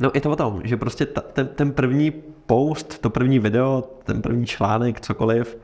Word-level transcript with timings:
No 0.00 0.10
je 0.14 0.20
to 0.20 0.30
o 0.30 0.36
tom, 0.36 0.60
že 0.64 0.76
prostě 0.76 1.06
ta, 1.06 1.20
ten, 1.20 1.46
ten 1.46 1.72
první 1.72 2.10
post, 2.46 2.98
to 2.98 3.10
první 3.10 3.38
video, 3.38 3.84
ten 4.04 4.22
první 4.22 4.46
článek, 4.46 5.00
cokoliv, 5.00 5.58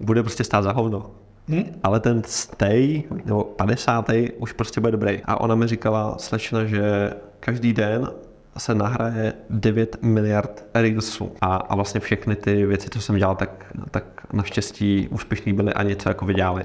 bude 0.00 0.22
prostě 0.22 0.44
stát 0.44 0.62
za 0.62 0.72
hovno. 0.72 1.10
Hmm? 1.48 1.64
Ale 1.82 2.00
ten 2.00 2.22
stay, 2.26 3.02
nebo 3.24 3.44
50. 3.44 4.10
už 4.38 4.52
prostě 4.52 4.80
bude 4.80 4.92
dobrý. 4.92 5.20
A 5.24 5.40
ona 5.40 5.54
mi 5.54 5.66
říkala, 5.66 6.18
slečna, 6.18 6.64
že 6.64 7.12
každý 7.40 7.72
den 7.72 8.10
se 8.58 8.74
nahraje 8.74 9.32
9 9.50 9.96
miliard 10.02 10.64
reelsů. 10.74 11.32
A, 11.40 11.56
a 11.56 11.74
vlastně 11.74 12.00
všechny 12.00 12.36
ty 12.36 12.66
věci, 12.66 12.90
co 12.90 13.00
jsem 13.00 13.16
dělal, 13.16 13.36
tak, 13.36 13.66
tak 13.90 14.04
naštěstí 14.32 15.08
úspěšný 15.10 15.52
byly 15.52 15.72
a 15.72 15.82
něco 15.82 16.08
jako 16.08 16.26
vydělali. 16.26 16.64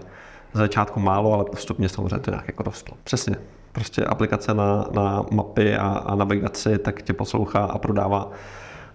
Za 0.53 0.59
začátku 0.59 0.99
málo, 0.99 1.33
ale 1.33 1.45
postupně 1.45 1.89
samozřejmě 1.89 2.19
to 2.19 2.31
nějak 2.31 2.47
jako 2.47 2.63
rostlo. 2.63 2.97
Přesně. 3.03 3.35
Prostě 3.71 4.03
aplikace 4.03 4.53
na, 4.53 4.85
na 4.91 5.25
mapy 5.31 5.75
a, 5.75 5.87
a 5.87 6.15
navigaci 6.15 6.77
tak 6.77 7.01
tě 7.01 7.13
poslouchá 7.13 7.59
a 7.63 7.77
prodává 7.77 8.31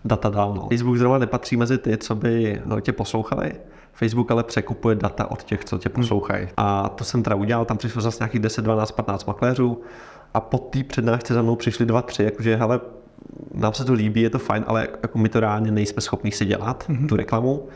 data 0.04 0.30
dál. 0.30 0.54
No. 0.54 0.68
Facebook 0.68 0.96
zrovna 0.96 1.18
nepatří 1.18 1.56
mezi 1.56 1.78
ty, 1.78 1.96
co 1.96 2.14
by 2.14 2.62
no, 2.64 2.80
tě 2.80 2.92
poslouchali. 2.92 3.52
Facebook 3.92 4.30
ale 4.30 4.44
překupuje 4.44 4.94
data 4.94 5.30
od 5.30 5.42
těch, 5.42 5.64
co 5.64 5.78
tě 5.78 5.88
poslouchají. 5.88 6.48
A 6.56 6.88
to 6.88 7.04
jsem 7.04 7.22
teda 7.22 7.36
udělal, 7.36 7.64
tam 7.64 7.76
přišlo 7.76 8.02
zase 8.02 8.18
nějakých 8.20 8.40
10, 8.40 8.62
12, 8.62 8.90
15 8.90 9.24
makléřů 9.24 9.80
a 10.34 10.40
po 10.40 10.58
té 10.58 10.84
přednášce 10.84 11.34
za 11.34 11.42
mnou 11.42 11.56
přišli 11.56 11.86
dva, 11.86 12.02
tři, 12.02 12.22
jakože 12.22 12.56
hele, 12.56 12.80
nám 13.54 13.74
se 13.74 13.84
to 13.84 13.92
líbí, 13.92 14.22
je 14.22 14.30
to 14.30 14.38
fajn, 14.38 14.64
ale 14.66 14.88
jako 15.02 15.18
my 15.18 15.28
to 15.28 15.40
reálně 15.40 15.70
nejsme 15.70 16.02
schopni 16.02 16.32
si 16.32 16.44
dělat, 16.44 16.84
mm-hmm. 16.88 17.08
tu 17.08 17.16
reklamu. 17.16 17.68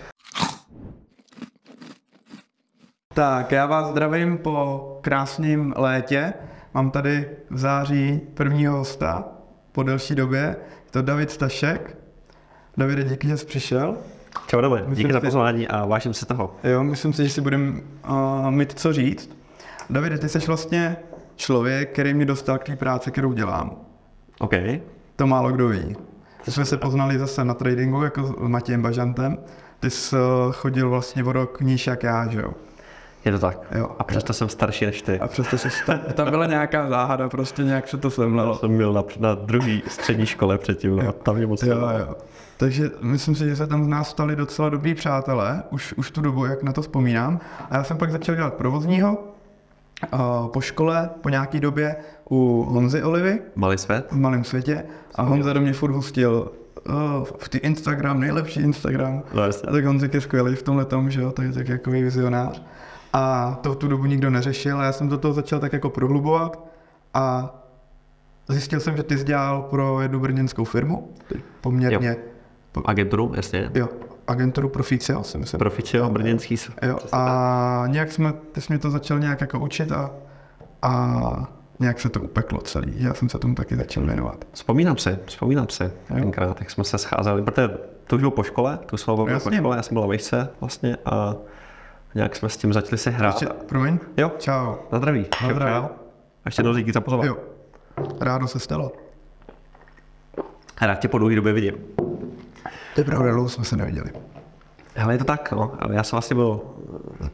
Tak, 3.15 3.53
já 3.53 3.67
vás 3.67 3.87
zdravím 3.87 4.39
po 4.39 4.99
krásném 5.01 5.75
létě. 5.77 6.33
Mám 6.75 6.91
tady 6.91 7.29
v 7.51 7.59
září 7.59 8.21
prvního 8.35 8.77
hosta 8.77 9.25
po 9.73 9.83
delší 9.83 10.15
době. 10.15 10.41
Je 10.85 10.91
to 10.91 11.03
David 11.03 11.31
Stašek. 11.31 11.97
Davide, 12.77 13.05
díky, 13.05 13.29
že 13.29 13.37
jsi 13.37 13.47
přišel. 13.47 13.97
Čau, 14.47 14.61
David. 14.61 14.85
Díky 14.89 15.13
za 15.13 15.21
pozvání 15.21 15.69
a 15.69 15.85
vážím 15.85 16.15
si 16.15 16.27
toho. 16.27 16.57
Jo, 16.65 16.85
myslím 16.85 17.13
si, 17.13 17.25
že 17.25 17.31
si 17.31 17.41
budeme 17.41 17.81
uh, 18.09 18.51
mít 18.51 18.73
co 18.73 18.93
říct. 18.93 19.31
Davide, 19.91 20.19
ty 20.19 20.29
jsi 20.29 20.39
vlastně 20.39 20.97
člověk, 21.37 21.93
který 21.93 22.15
mě 22.15 22.27
dostal 22.27 22.59
k 22.59 22.65
té 22.65 22.77
práci, 22.77 23.11
kterou 23.11 23.33
dělám. 23.33 23.77
OK. 24.39 24.53
To 25.17 25.27
málo 25.27 25.53
kdo 25.53 25.69
ví. 25.69 25.97
Ty 26.45 26.51
jsme 26.51 26.65
se 26.65 26.77
poznali 26.77 27.19
zase 27.19 27.45
na 27.45 27.55
tradingu 27.55 28.03
jako 28.03 28.27
s 28.27 28.35
Matějem 28.39 28.83
Bažantem. 28.83 29.39
Ty 29.81 29.91
jsi 29.91 30.17
uh, 30.17 30.53
chodil 30.53 30.91
vlastně 30.91 31.25
o 31.25 31.33
rok 31.33 31.61
níž 31.61 31.87
jak 31.87 32.03
já, 32.03 32.27
že 32.27 32.41
jo? 32.41 32.55
Je 33.25 33.33
to 33.33 33.39
tak. 33.39 33.59
Jo. 33.75 33.91
A 33.99 34.05
přesto 34.05 34.33
jsem 34.33 34.49
starší 34.49 34.87
než 34.87 35.03
ty. 35.03 35.21
A 35.21 35.29
přesto 35.29 35.59
jsi 35.59 35.69
tam, 35.87 35.99
tam 36.15 36.31
byla 36.31 36.47
nějaká 36.47 36.89
záhada, 36.89 37.29
prostě 37.29 37.63
nějak 37.63 37.89
se 37.89 37.97
to 37.97 38.11
semlelo. 38.11 38.53
Já 38.53 38.59
jsem 38.59 38.77
byl 38.77 38.93
na, 38.93 39.05
na 39.19 39.35
druhý 39.35 39.83
střední 39.89 40.27
škole 40.27 40.59
předtím, 40.59 40.97
no. 40.97 41.13
tam 41.13 41.37
je 41.37 41.47
moc 41.47 41.63
jo, 41.63 41.79
jo. 41.99 42.15
Takže 42.57 42.91
myslím 43.01 43.35
si, 43.35 43.49
že 43.49 43.57
se 43.57 43.67
tam 43.67 43.85
z 43.85 43.89
nás 43.89 44.11
stali 44.11 44.37
docela 44.37 44.69
dobrý 44.69 44.95
přátelé, 44.95 45.63
už, 45.71 45.93
už 45.93 46.11
tu 46.11 46.21
dobu, 46.21 46.45
jak 46.45 46.63
na 46.63 46.73
to 46.73 46.83
vzpomínám. 46.83 47.41
A 47.71 47.77
já 47.77 47.85
jsem 47.85 47.97
pak 47.97 48.13
začal 48.13 48.35
dělat 48.35 48.55
provozního, 48.55 49.19
uh, 50.13 50.49
po 50.49 50.61
škole, 50.61 51.11
po 51.21 51.29
nějaký 51.29 51.61
době 51.61 51.97
u 52.31 52.63
Honzy 52.63 53.03
Olivy. 53.03 53.39
Malý 53.57 53.79
svět. 53.79 54.07
V 54.11 54.17
malém 54.17 54.45
světě. 54.45 54.85
A 55.15 55.23
Honza 55.23 55.53
do 55.53 55.61
mě 55.61 55.73
furt 55.73 55.93
hustil 55.93 56.51
uh, 56.89 56.95
v 57.39 57.49
ty 57.49 57.59
Instagram, 57.59 58.21
nejlepší 58.21 58.61
Instagram. 58.61 59.23
No, 59.35 59.43
jasně. 59.43 59.69
A 59.69 59.73
tak 59.73 59.85
Honzik 59.85 60.15
je 60.15 60.21
skvělý 60.21 60.55
v 60.55 60.63
tomhle 60.63 60.85
tom, 60.85 61.11
že 61.11 61.21
jo, 61.21 61.33
tak 61.33 61.47
je 61.47 61.53
tak 61.53 61.69
jako 61.69 61.91
vizionář. 61.91 62.63
A 63.13 63.55
to 63.63 63.75
tu 63.75 63.89
dobu 63.89 64.07
nikdo 64.07 64.31
neřešil 64.31 64.81
a 64.81 64.85
já 64.85 64.93
jsem 64.93 65.09
do 65.09 65.19
toho 65.19 65.35
začal 65.35 65.61
tak 65.61 65.73
jako 65.73 65.91
prohlubovat 65.91 66.65
a 67.15 67.55
zjistil 68.49 68.81
jsem, 68.81 68.97
že 68.97 69.03
ty 69.03 69.19
jsi 69.19 69.25
dělal 69.25 69.63
pro 69.63 70.01
jednu 70.01 70.21
brněnskou 70.21 70.65
firmu, 70.65 71.09
poměrně. 71.61 72.17
Jo. 72.77 72.83
Agenturu, 72.85 73.33
jasně. 73.37 73.71
Jo, 73.75 73.89
agenturu 74.27 74.69
Proficio, 74.69 75.23
si 75.23 75.39
myslím. 75.39 75.59
Proficio, 75.59 76.11
brněnský. 76.11 76.57
Jo, 76.83 76.99
a 77.13 77.85
nějak 77.87 78.13
jsme, 78.13 78.33
ty 78.53 78.61
jsi 78.61 78.73
mě 78.73 78.79
to 78.79 78.91
začal 78.91 79.19
nějak 79.19 79.41
jako 79.41 79.59
učit 79.59 79.93
a, 79.93 80.11
a 80.83 81.49
nějak 81.81 82.01
se 82.01 82.09
to 82.09 82.21
upeklo 82.21 82.61
celý. 82.61 82.95
Já 82.97 83.15
jsem 83.15 83.29
se 83.29 83.39
tomu 83.39 83.55
taky 83.55 83.77
začal 83.77 84.05
věnovat. 84.05 84.45
Vzpomínám 84.53 84.97
si, 84.97 85.19
vzpomínám 85.27 85.67
si 85.69 85.91
tenkrát, 86.09 86.61
jak 86.61 86.71
jsme 86.71 86.85
se 86.85 86.99
scházeli, 86.99 87.43
protože 87.43 87.69
to 88.07 88.17
už 88.17 88.21
bylo 88.21 88.31
po 88.31 88.43
škole, 88.43 88.79
to 88.87 88.97
slovo 88.97 89.25
bylo 89.25 89.41
po 89.41 89.51
škole, 89.51 89.77
já 89.77 89.83
jsem 89.83 89.95
byl 89.95 90.07
vejce 90.07 90.49
vlastně 90.61 90.97
a 91.05 91.35
nějak 92.15 92.37
jsme 92.37 92.49
s 92.49 92.57
tím 92.57 92.73
začali 92.73 92.99
se 92.99 93.11
hrát. 93.11 93.43
Ještě, 93.43 93.47
promiň? 93.67 93.99
Jo. 94.17 94.33
Čau. 94.39 94.75
Na 94.93 94.99
zdraví. 94.99 95.27
Na 95.43 95.53
zdraví. 95.53 95.73
A 95.73 95.91
ještě 96.47 96.61
jednou 96.61 96.75
díky 96.75 96.93
za 96.93 97.01
pozvání. 97.01 97.29
Jo. 97.29 97.37
Rádo 98.21 98.47
se 98.47 98.59
stalo. 98.59 98.93
Rád 100.81 100.95
tě 100.95 101.09
po 101.09 101.19
dlouhé 101.19 101.37
době 101.37 101.53
vidím. 101.53 101.75
To 102.95 103.01
je 103.01 103.05
pravda, 103.05 103.33
dlouho 103.33 103.49
jsme 103.49 103.65
se 103.65 103.77
neviděli. 103.77 104.11
Ale 105.03 105.15
je 105.15 105.19
to 105.19 105.25
tak, 105.25 105.53
no. 105.53 105.73
Já 105.91 106.03
jsem 106.03 106.17
vlastně 106.17 106.35
byl 106.35 106.61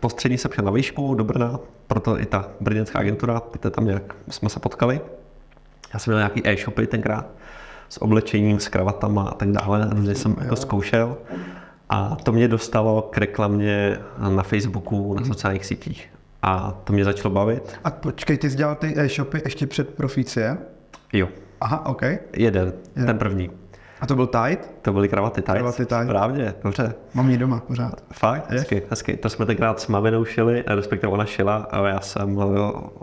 postřední 0.00 0.38
se 0.38 0.48
na 0.62 0.70
výšku 0.70 1.14
do 1.14 1.24
Brna, 1.24 1.60
proto 1.86 2.20
i 2.20 2.26
ta 2.26 2.48
brněnská 2.60 2.98
agentura, 2.98 3.40
protože 3.40 3.70
tam 3.70 3.84
nějak 3.84 4.14
jsme 4.28 4.48
se 4.48 4.60
potkali. 4.60 5.00
Já 5.94 5.98
jsem 5.98 6.10
měl 6.10 6.18
nějaký 6.18 6.48
e-shopy 6.48 6.86
tenkrát 6.86 7.26
s 7.88 8.02
oblečením, 8.02 8.60
s 8.60 8.68
kravatama 8.68 9.22
a 9.22 9.34
tak 9.34 9.52
dále, 9.52 9.88
různě 9.90 10.14
jsem 10.14 10.34
to 10.48 10.56
zkoušel. 10.56 11.16
A 11.88 12.16
to 12.16 12.32
mě 12.32 12.48
dostalo 12.48 13.02
k 13.02 13.18
reklamě 13.18 13.98
na 14.28 14.42
Facebooku, 14.42 15.14
na 15.14 15.24
sociálních 15.24 15.66
sítích. 15.66 16.08
A 16.42 16.74
to 16.84 16.92
mě 16.92 17.04
začalo 17.04 17.34
bavit. 17.34 17.78
A 17.84 17.90
počkej, 17.90 18.38
ty 18.38 18.50
jsi 18.50 18.56
dělal 18.56 18.74
ty 18.74 18.94
e-shopy 18.96 19.42
ještě 19.44 19.66
před 19.66 19.94
Proficie? 19.94 20.58
Jo. 21.12 21.28
Aha, 21.60 21.86
OK. 21.86 22.02
Jeden, 22.02 22.32
Jeden. 22.36 22.72
ten 23.06 23.18
první. 23.18 23.50
A 24.00 24.06
to 24.06 24.14
byl 24.14 24.26
Tide? 24.26 24.58
To 24.82 24.92
byly 24.92 25.08
kravaty 25.08 25.42
Tide. 25.42 25.58
Kravaty 25.58 25.86
Tide. 25.86 26.04
Správně, 26.04 26.54
dobře. 26.64 26.94
Mám 27.14 27.30
ji 27.30 27.38
doma 27.38 27.60
pořád. 27.60 28.02
Fakt? 28.12 28.52
Je? 28.52 28.58
Hezky, 28.58 28.82
hezky. 28.90 29.16
To 29.16 29.28
jsme 29.28 29.46
tenkrát 29.46 29.80
s 29.80 29.86
maminou 29.86 30.24
šili, 30.24 30.64
respektive 30.66 31.12
ona 31.12 31.24
šila 31.24 31.56
a 31.56 31.88
já 31.88 32.00
jsem 32.00 32.38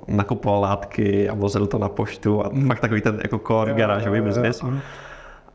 nakupoval 0.08 0.62
látky 0.62 1.30
a 1.30 1.34
vozil 1.34 1.68
to 1.68 1.78
na 1.78 1.90
poštu 1.90 2.46
a 2.46 2.50
mm. 2.50 2.68
fakt 2.68 2.80
takový 2.80 3.02
ten 3.02 3.20
jako 3.24 3.40
core 3.48 3.74
garážový 3.74 4.22
business. 4.22 4.64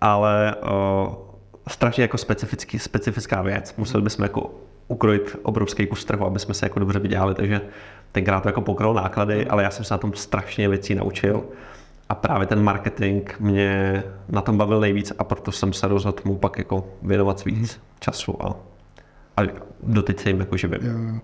Ale 0.01 0.55
o, 0.63 1.28
strašně 1.69 2.03
jako 2.03 2.19
specifický, 2.19 2.79
specifická 2.79 3.43
věc. 3.43 3.75
Museli 3.77 4.03
bychom 4.03 4.23
jako 4.23 4.51
ukrojit 4.89 5.37
obrovský 5.43 5.87
kus 5.87 6.05
trhu, 6.05 6.27
aby 6.27 6.39
jsme 6.39 6.55
se 6.55 6.67
jako 6.67 6.79
dobře 6.79 6.99
vydělali, 6.99 7.35
takže 7.35 7.61
tenkrát 8.13 8.41
to 8.41 8.49
jako 8.49 8.61
pokryl 8.61 8.95
náklady, 8.95 9.47
ale 9.47 9.63
já 9.63 9.71
jsem 9.71 9.85
se 9.85 9.95
na 9.95 9.99
tom 9.99 10.13
strašně 10.15 10.69
věcí 10.69 10.95
naučil 10.95 11.45
a 12.09 12.15
právě 12.15 12.47
ten 12.47 12.63
marketing 12.63 13.31
mě 13.41 14.03
na 14.29 14.41
tom 14.41 14.59
bavil 14.59 14.81
nejvíc 14.81 15.13
a 15.19 15.25
proto 15.25 15.53
jsem 15.53 15.73
se 15.73 15.89
rozhodl 15.89 16.23
mu 16.25 16.37
pak 16.37 16.59
jako 16.59 16.89
věnovat 17.03 17.45
víc 17.45 17.81
času 18.01 18.47
a, 18.47 18.57
a 19.37 19.41
doteď 19.83 20.21
se 20.21 20.29
jim 20.31 20.41
jako 20.41 20.57
živím. 20.57 20.81
Jo. 20.83 21.21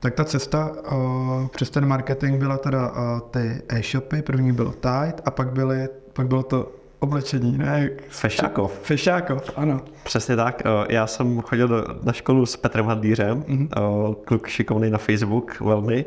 Tak 0.00 0.14
ta 0.14 0.24
cesta 0.24 0.72
uh, 0.92 1.46
přes 1.46 1.70
ten 1.70 1.86
marketing 1.86 2.38
byla 2.38 2.58
teda 2.58 2.90
uh, 2.90 3.20
ty 3.30 3.62
e-shopy, 3.68 4.22
první 4.22 4.52
byl 4.52 4.72
Tide 4.72 5.22
a 5.24 5.30
pak, 5.30 5.52
byly, 5.52 5.88
pak 6.12 6.28
bylo 6.28 6.42
to 6.42 6.72
oblečení, 6.98 7.58
ne? 7.58 7.90
Fešákov. 8.08 8.78
Fešákov, 8.82 9.50
ano. 9.56 9.80
Přesně 10.02 10.36
tak. 10.36 10.62
Já 10.88 11.06
jsem 11.06 11.40
chodil 11.40 11.68
do, 11.68 11.84
na 12.02 12.12
školu 12.12 12.46
s 12.46 12.56
Petrem 12.56 12.86
Handýřem, 12.86 13.42
mm-hmm. 13.42 14.14
kluk 14.24 14.46
šikovný 14.46 14.90
na 14.90 14.98
Facebook 14.98 15.60
velmi. 15.60 16.04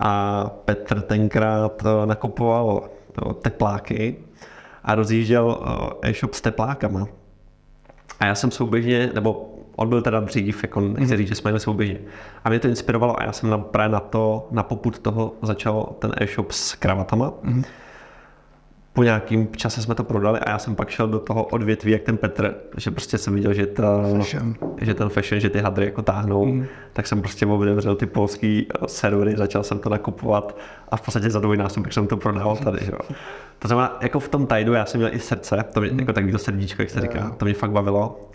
A 0.00 0.44
Petr 0.64 1.00
tenkrát 1.00 1.82
nakupoval 2.04 2.88
tepláky 3.42 4.16
a 4.84 4.94
rozjížděl 4.94 5.58
e-shop 6.02 6.34
s 6.34 6.40
teplákama. 6.40 7.06
A 8.20 8.26
já 8.26 8.34
jsem 8.34 8.50
souběžně, 8.50 9.10
nebo 9.14 9.54
on 9.76 9.88
byl 9.88 10.02
teda 10.02 10.20
dřív, 10.20 10.62
jako 10.62 10.80
nechci 10.80 11.00
mm-hmm. 11.00 11.16
říct, 11.16 11.28
že 11.28 11.34
jsme 11.34 11.48
jeli 11.48 11.60
souběžně. 11.60 11.98
A 12.44 12.48
mě 12.48 12.58
to 12.58 12.68
inspirovalo 12.68 13.20
a 13.20 13.24
já 13.24 13.32
jsem 13.32 13.50
na, 13.50 13.58
právě 13.58 13.92
na 13.92 14.00
to, 14.00 14.48
na 14.50 14.62
poput 14.62 14.98
toho 14.98 15.34
začal 15.42 15.96
ten 15.98 16.12
e-shop 16.20 16.52
s 16.52 16.74
kravatama. 16.74 17.30
Mm-hmm 17.30 17.64
po 18.98 19.02
nějakým 19.02 19.48
čase 19.56 19.82
jsme 19.82 19.94
to 19.94 20.04
prodali 20.04 20.40
a 20.40 20.50
já 20.50 20.58
jsem 20.58 20.74
pak 20.74 20.88
šel 20.90 21.08
do 21.08 21.18
toho 21.18 21.44
odvětví, 21.44 21.92
jak 21.92 22.02
ten 22.02 22.16
Petr, 22.16 22.54
že 22.76 22.90
prostě 22.90 23.18
jsem 23.18 23.34
viděl, 23.34 23.52
že, 23.54 23.66
ta, 23.66 24.02
fashion. 24.16 24.54
že 24.80 24.94
ten 24.94 25.08
fashion, 25.08 25.40
že 25.40 25.50
ty 25.50 25.58
hadry 25.58 25.84
jako 25.84 26.02
táhnou, 26.02 26.46
mm. 26.46 26.66
tak 26.92 27.06
jsem 27.06 27.20
prostě 27.20 27.46
otevřel 27.46 27.94
ty 27.94 28.06
polský 28.06 28.66
eh, 28.70 28.88
servery, 28.88 29.36
začal 29.36 29.62
jsem 29.62 29.78
to 29.78 29.88
nakupovat 29.88 30.56
a 30.88 30.96
v 30.96 31.00
podstatě 31.00 31.30
za 31.30 31.40
dvojnásobek 31.40 31.92
jsem 31.92 32.06
to 32.06 32.16
prodával 32.16 32.56
tady. 32.56 32.78
Že? 32.84 32.92
To 33.58 33.68
znamená, 33.68 33.98
jako 34.00 34.20
v 34.20 34.28
tom 34.28 34.46
tajdu 34.46 34.72
já 34.72 34.86
jsem 34.86 35.00
měl 35.00 35.14
i 35.14 35.18
srdce, 35.18 35.64
to 35.72 35.80
mě, 35.80 35.90
mm. 35.90 36.00
jako 36.00 36.12
takový 36.12 36.32
to 36.32 36.38
srdíčko, 36.38 36.82
jak 36.82 36.90
se 36.90 37.00
říká, 37.00 37.34
to 37.36 37.44
mě 37.44 37.54
fakt 37.54 37.70
bavilo. 37.70 38.30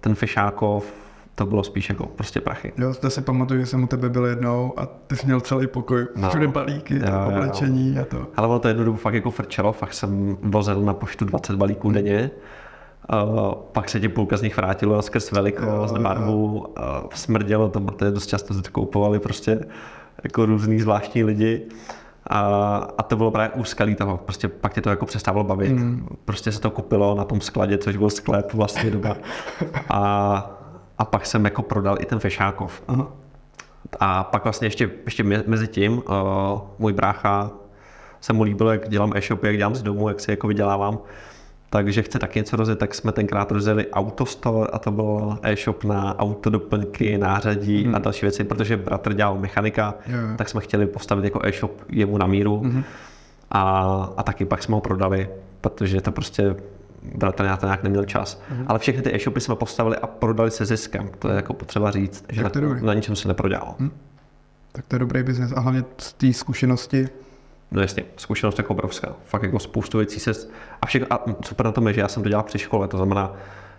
Ten 0.00 0.14
Fešákov, 0.14 0.92
to 1.34 1.46
bylo 1.46 1.64
spíš 1.64 1.88
jako 1.88 2.06
prostě 2.06 2.40
prachy. 2.40 2.72
Jo, 2.78 2.94
to 2.94 3.10
si 3.10 3.22
pamatuju, 3.22 3.60
že 3.60 3.66
jsem 3.66 3.84
u 3.84 3.86
tebe 3.86 4.08
byl 4.08 4.26
jednou 4.26 4.72
a 4.76 4.86
ty 4.86 5.16
jsi 5.16 5.26
měl 5.26 5.40
celý 5.40 5.66
pokoj, 5.66 6.06
no. 6.16 6.28
všude 6.28 6.48
balíky, 6.48 6.94
jo, 6.94 7.02
oblečení 7.26 7.94
jo. 7.96 8.02
a 8.02 8.04
to. 8.04 8.26
Ale 8.36 8.48
ono 8.48 8.58
to 8.58 8.68
jednu 8.68 8.84
dobu 8.84 8.98
fakt 8.98 9.14
jako 9.14 9.30
frčelo, 9.30 9.72
fakt 9.72 9.94
jsem 9.94 10.36
vozil 10.42 10.82
na 10.82 10.94
poštu 10.94 11.24
20 11.24 11.56
balíků 11.56 11.90
denně. 11.90 12.30
Uh, 13.12 13.52
pak 13.72 13.88
se 13.88 14.00
ti 14.00 14.08
půlka 14.08 14.36
z 14.36 14.42
nich 14.42 14.56
vrátilo 14.56 15.02
skrz 15.02 15.32
velikost, 15.32 15.98
barvu, 15.98 16.58
uh, 16.58 16.64
smrdělo 17.14 17.68
to, 17.68 17.80
protože 17.80 18.10
dost 18.10 18.26
často 18.26 18.62
to 18.62 18.70
koupovali 18.72 19.18
prostě 19.18 19.60
jako 20.24 20.46
různý 20.46 20.80
zvláštní 20.80 21.24
lidi. 21.24 21.68
A, 22.26 22.40
a 22.98 23.02
to 23.02 23.16
bylo 23.16 23.30
právě 23.30 23.50
úskalí 23.50 23.94
toho, 23.94 24.16
prostě 24.16 24.48
pak 24.48 24.74
tě 24.74 24.80
to 24.80 24.90
jako 24.90 25.06
přestávalo 25.06 25.44
bavit. 25.44 25.72
Mm. 25.72 26.06
Prostě 26.24 26.52
se 26.52 26.60
to 26.60 26.70
kupilo 26.70 27.14
na 27.14 27.24
tom 27.24 27.40
skladě, 27.40 27.78
což 27.78 27.96
byl 27.96 28.10
sklep 28.10 28.52
vlastně 28.52 28.90
doba. 28.90 29.16
A, 29.90 30.53
a 30.98 31.04
pak 31.04 31.26
jsem 31.26 31.44
jako 31.44 31.62
prodal 31.62 31.96
i 32.00 32.06
ten 32.06 32.18
Fešákov. 32.18 32.82
Aha. 32.88 33.12
A 34.00 34.24
pak 34.24 34.44
vlastně 34.44 34.66
ještě, 34.66 34.90
ještě 35.04 35.24
mezi 35.24 35.68
tím 35.68 35.92
uh, 35.92 36.02
můj 36.78 36.92
brácha 36.92 37.50
se 38.20 38.32
mu 38.32 38.42
líbilo, 38.42 38.72
jak 38.72 38.88
dělám 38.88 39.12
e-shopy, 39.16 39.46
jak 39.46 39.56
dělám 39.56 39.74
z 39.74 39.82
domu, 39.82 40.08
jak 40.08 40.20
si 40.20 40.30
jako 40.30 40.46
vydělávám. 40.46 40.98
Takže 41.70 42.02
chce 42.02 42.18
taky 42.18 42.38
něco 42.38 42.56
rozjet, 42.56 42.78
tak 42.78 42.94
jsme 42.94 43.12
tenkrát 43.12 43.50
rozjeli 43.50 43.90
Autostore 43.90 44.70
a 44.72 44.78
to 44.78 44.90
byl 44.90 45.38
e-shop 45.42 45.84
na 45.84 46.18
autodoplňky, 46.18 47.18
nářadí 47.18 47.84
hmm. 47.84 47.94
a 47.94 47.98
další 47.98 48.26
věci, 48.26 48.44
protože 48.44 48.76
bratr 48.76 49.14
dělal 49.14 49.38
mechanika, 49.38 49.94
yeah. 50.06 50.36
tak 50.36 50.48
jsme 50.48 50.60
chtěli 50.60 50.86
postavit 50.86 51.24
jako 51.24 51.40
e-shop 51.46 51.72
jemu 51.88 52.18
na 52.18 52.26
míru. 52.26 52.60
Hmm. 52.60 52.84
A, 53.50 53.82
a 54.16 54.22
taky 54.22 54.44
pak 54.44 54.62
jsme 54.62 54.74
ho 54.74 54.80
prodali, 54.80 55.28
protože 55.60 56.00
to 56.00 56.12
prostě 56.12 56.56
to 57.34 57.42
nějak 57.42 57.82
neměl 57.82 58.04
čas. 58.04 58.42
Hmm. 58.48 58.64
Ale 58.68 58.78
všechny 58.78 59.02
ty 59.02 59.14
e-shopy 59.14 59.40
jsme 59.40 59.56
postavili 59.56 59.96
a 59.96 60.06
prodali 60.06 60.50
se 60.50 60.64
ziskem. 60.64 61.10
To 61.18 61.28
je 61.28 61.36
jako 61.36 61.52
potřeba 61.52 61.90
říct, 61.90 62.24
že 62.32 62.42
na, 62.42 62.50
na 62.82 62.94
ničem 62.94 63.16
se 63.16 63.28
neprodělalo. 63.28 63.74
Hmm. 63.78 63.90
Tak 64.72 64.86
to 64.86 64.96
je 64.96 65.00
dobrý 65.00 65.22
biznes 65.22 65.52
a 65.52 65.60
hlavně 65.60 65.84
z 65.98 66.12
té 66.12 66.32
zkušenosti 66.32 67.08
No 67.74 67.80
jasně, 67.80 68.04
zkušenost 68.16 68.58
jako 68.58 68.72
obrovská. 68.72 69.12
Fakt 69.24 69.42
jako 69.42 69.58
spoustu 69.58 69.98
věcí 69.98 70.20
se... 70.20 70.32
A, 70.82 70.86
všechno, 70.86 71.06
a 71.10 71.24
super 71.44 71.66
na 71.66 71.72
tom 71.72 71.88
je, 71.88 71.94
že 71.94 72.00
já 72.00 72.08
jsem 72.08 72.22
to 72.22 72.28
dělal 72.28 72.44
při 72.44 72.58
škole, 72.58 72.88
to 72.88 72.96
znamená, 72.96 73.32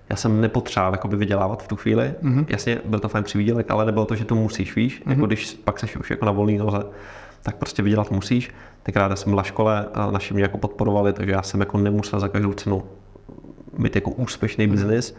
já 0.10 0.16
jsem 0.16 0.42
nepotřeboval 0.42 0.94
jakoby 0.94 1.16
vydělávat 1.16 1.63
v 1.63 1.68
tu 1.68 1.75
chvíli. 1.75 2.13
Mm-hmm. 2.24 2.45
Jasně, 2.50 2.81
byl 2.86 3.00
to 3.00 3.10
fajn 3.10 3.24
přivídělek, 3.24 3.71
ale 3.71 3.86
nebylo 3.86 4.06
to, 4.06 4.16
že 4.16 4.25
to 4.25 4.36
musíš, 4.36 4.75
víš. 4.75 5.01
Mm-hmm. 5.01 5.10
Jako 5.10 5.25
když 5.25 5.54
pak 5.54 5.80
seš 5.80 5.98
už 5.98 6.10
jako 6.10 6.25
na 6.25 6.31
volný 6.31 6.57
noze, 6.57 6.83
tak 7.42 7.56
prostě 7.56 7.81
vydělat 7.83 8.12
musíš. 8.12 8.51
Tenkrát 8.83 9.19
jsem 9.19 9.31
byla 9.31 9.44
škole 9.44 9.86
a 9.94 10.12
naši 10.12 10.33
mě 10.33 10.44
jako 10.44 10.57
podporovali, 10.57 11.13
takže 11.13 11.31
já 11.31 11.42
jsem 11.42 11.60
jako 11.60 11.78
nemusel 11.78 12.19
za 12.19 12.28
každou 12.28 12.54
cenu 12.54 12.83
mít 13.77 13.95
jako 13.95 14.12
úspěšný 14.12 14.68
biznis, 14.68 15.16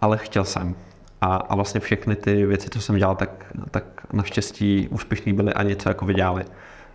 ale 0.00 0.18
chtěl 0.18 0.44
jsem. 0.44 0.74
A, 1.20 1.36
a 1.36 1.54
vlastně 1.54 1.80
všechny 1.80 2.16
ty 2.16 2.46
věci, 2.46 2.70
co 2.70 2.80
jsem 2.80 2.96
dělal, 2.96 3.16
tak, 3.16 3.52
tak 3.70 3.84
naštěstí 4.12 4.88
úspěšný 4.90 5.32
byly 5.32 5.52
a 5.54 5.62
něco 5.62 5.88
jako 5.88 6.06
vydělali 6.06 6.44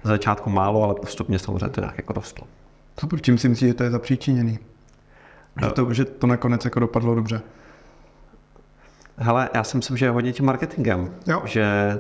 za 0.03 0.09
začátku 0.09 0.49
málo, 0.49 0.83
ale 0.83 0.95
postupně 0.95 1.39
samozřejmě 1.39 1.69
to 1.69 1.81
nějak 1.81 1.97
jako 1.97 2.13
rostlo. 2.13 2.47
Super, 2.99 3.21
čím 3.21 3.37
si 3.37 3.49
myslíš, 3.49 3.67
že 3.67 3.73
to 3.73 3.83
je 3.83 3.91
zapříčiněný? 3.91 4.59
Že 5.61 5.69
to, 5.69 5.93
že 5.93 6.05
to 6.05 6.27
nakonec 6.27 6.65
jako 6.65 6.79
dopadlo 6.79 7.15
dobře? 7.15 7.41
Hele, 9.17 9.49
já 9.53 9.63
si 9.63 9.77
myslím, 9.77 9.97
že 9.97 10.09
hodně 10.09 10.33
tím 10.33 10.45
marketingem. 10.45 11.15
Jo. 11.27 11.41
Že, 11.45 11.99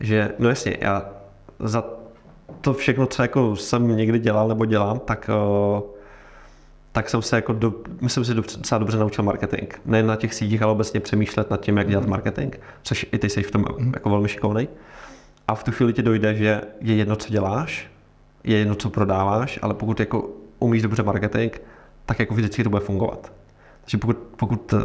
že, 0.00 0.32
no 0.38 0.48
jasně, 0.48 0.76
já 0.80 1.10
za 1.58 1.84
to 2.60 2.74
všechno, 2.74 3.06
co 3.06 3.22
jako 3.22 3.56
jsem 3.56 3.96
někdy 3.96 4.18
dělal 4.18 4.48
nebo 4.48 4.64
dělám, 4.64 4.98
tak, 4.98 5.30
uh, 5.76 5.95
tak 6.96 7.10
jsem 7.10 7.22
se 7.22 7.36
jako, 7.36 7.52
do, 7.52 7.74
myslím 8.00 8.24
si, 8.24 8.34
docela 8.34 8.78
dobře 8.78 8.98
naučil 8.98 9.24
marketing. 9.24 9.74
Ne 9.84 10.02
na 10.02 10.16
těch 10.16 10.34
sítích, 10.34 10.62
ale 10.62 10.72
obecně 10.72 11.00
přemýšlet 11.00 11.50
nad 11.50 11.60
tím, 11.60 11.76
jak 11.76 11.88
dělat 11.88 12.00
mhm. 12.00 12.10
marketing, 12.10 12.56
což 12.82 13.06
i 13.12 13.18
ty 13.18 13.30
jsi 13.30 13.42
v 13.42 13.50
tom 13.50 13.64
mm. 13.78 13.92
jako 13.94 14.10
velmi 14.10 14.28
šikovný. 14.28 14.68
A 15.48 15.54
v 15.54 15.64
tu 15.64 15.72
chvíli 15.72 15.92
ti 15.92 16.02
dojde, 16.02 16.34
že 16.34 16.60
je 16.80 16.94
jedno, 16.94 17.16
co 17.16 17.32
děláš, 17.32 17.90
je 18.44 18.58
jedno, 18.58 18.74
co 18.74 18.90
prodáváš, 18.90 19.58
ale 19.62 19.74
pokud 19.74 20.00
jako 20.00 20.30
umíš 20.58 20.82
dobře 20.82 21.02
marketing, 21.02 21.52
tak 22.06 22.18
jako 22.18 22.34
vždycky 22.34 22.64
to 22.64 22.70
bude 22.70 22.82
fungovat. 22.82 23.32
Takže 23.80 23.98
pokud, 23.98 24.16
pokud 24.16 24.72
eh, 24.72 24.78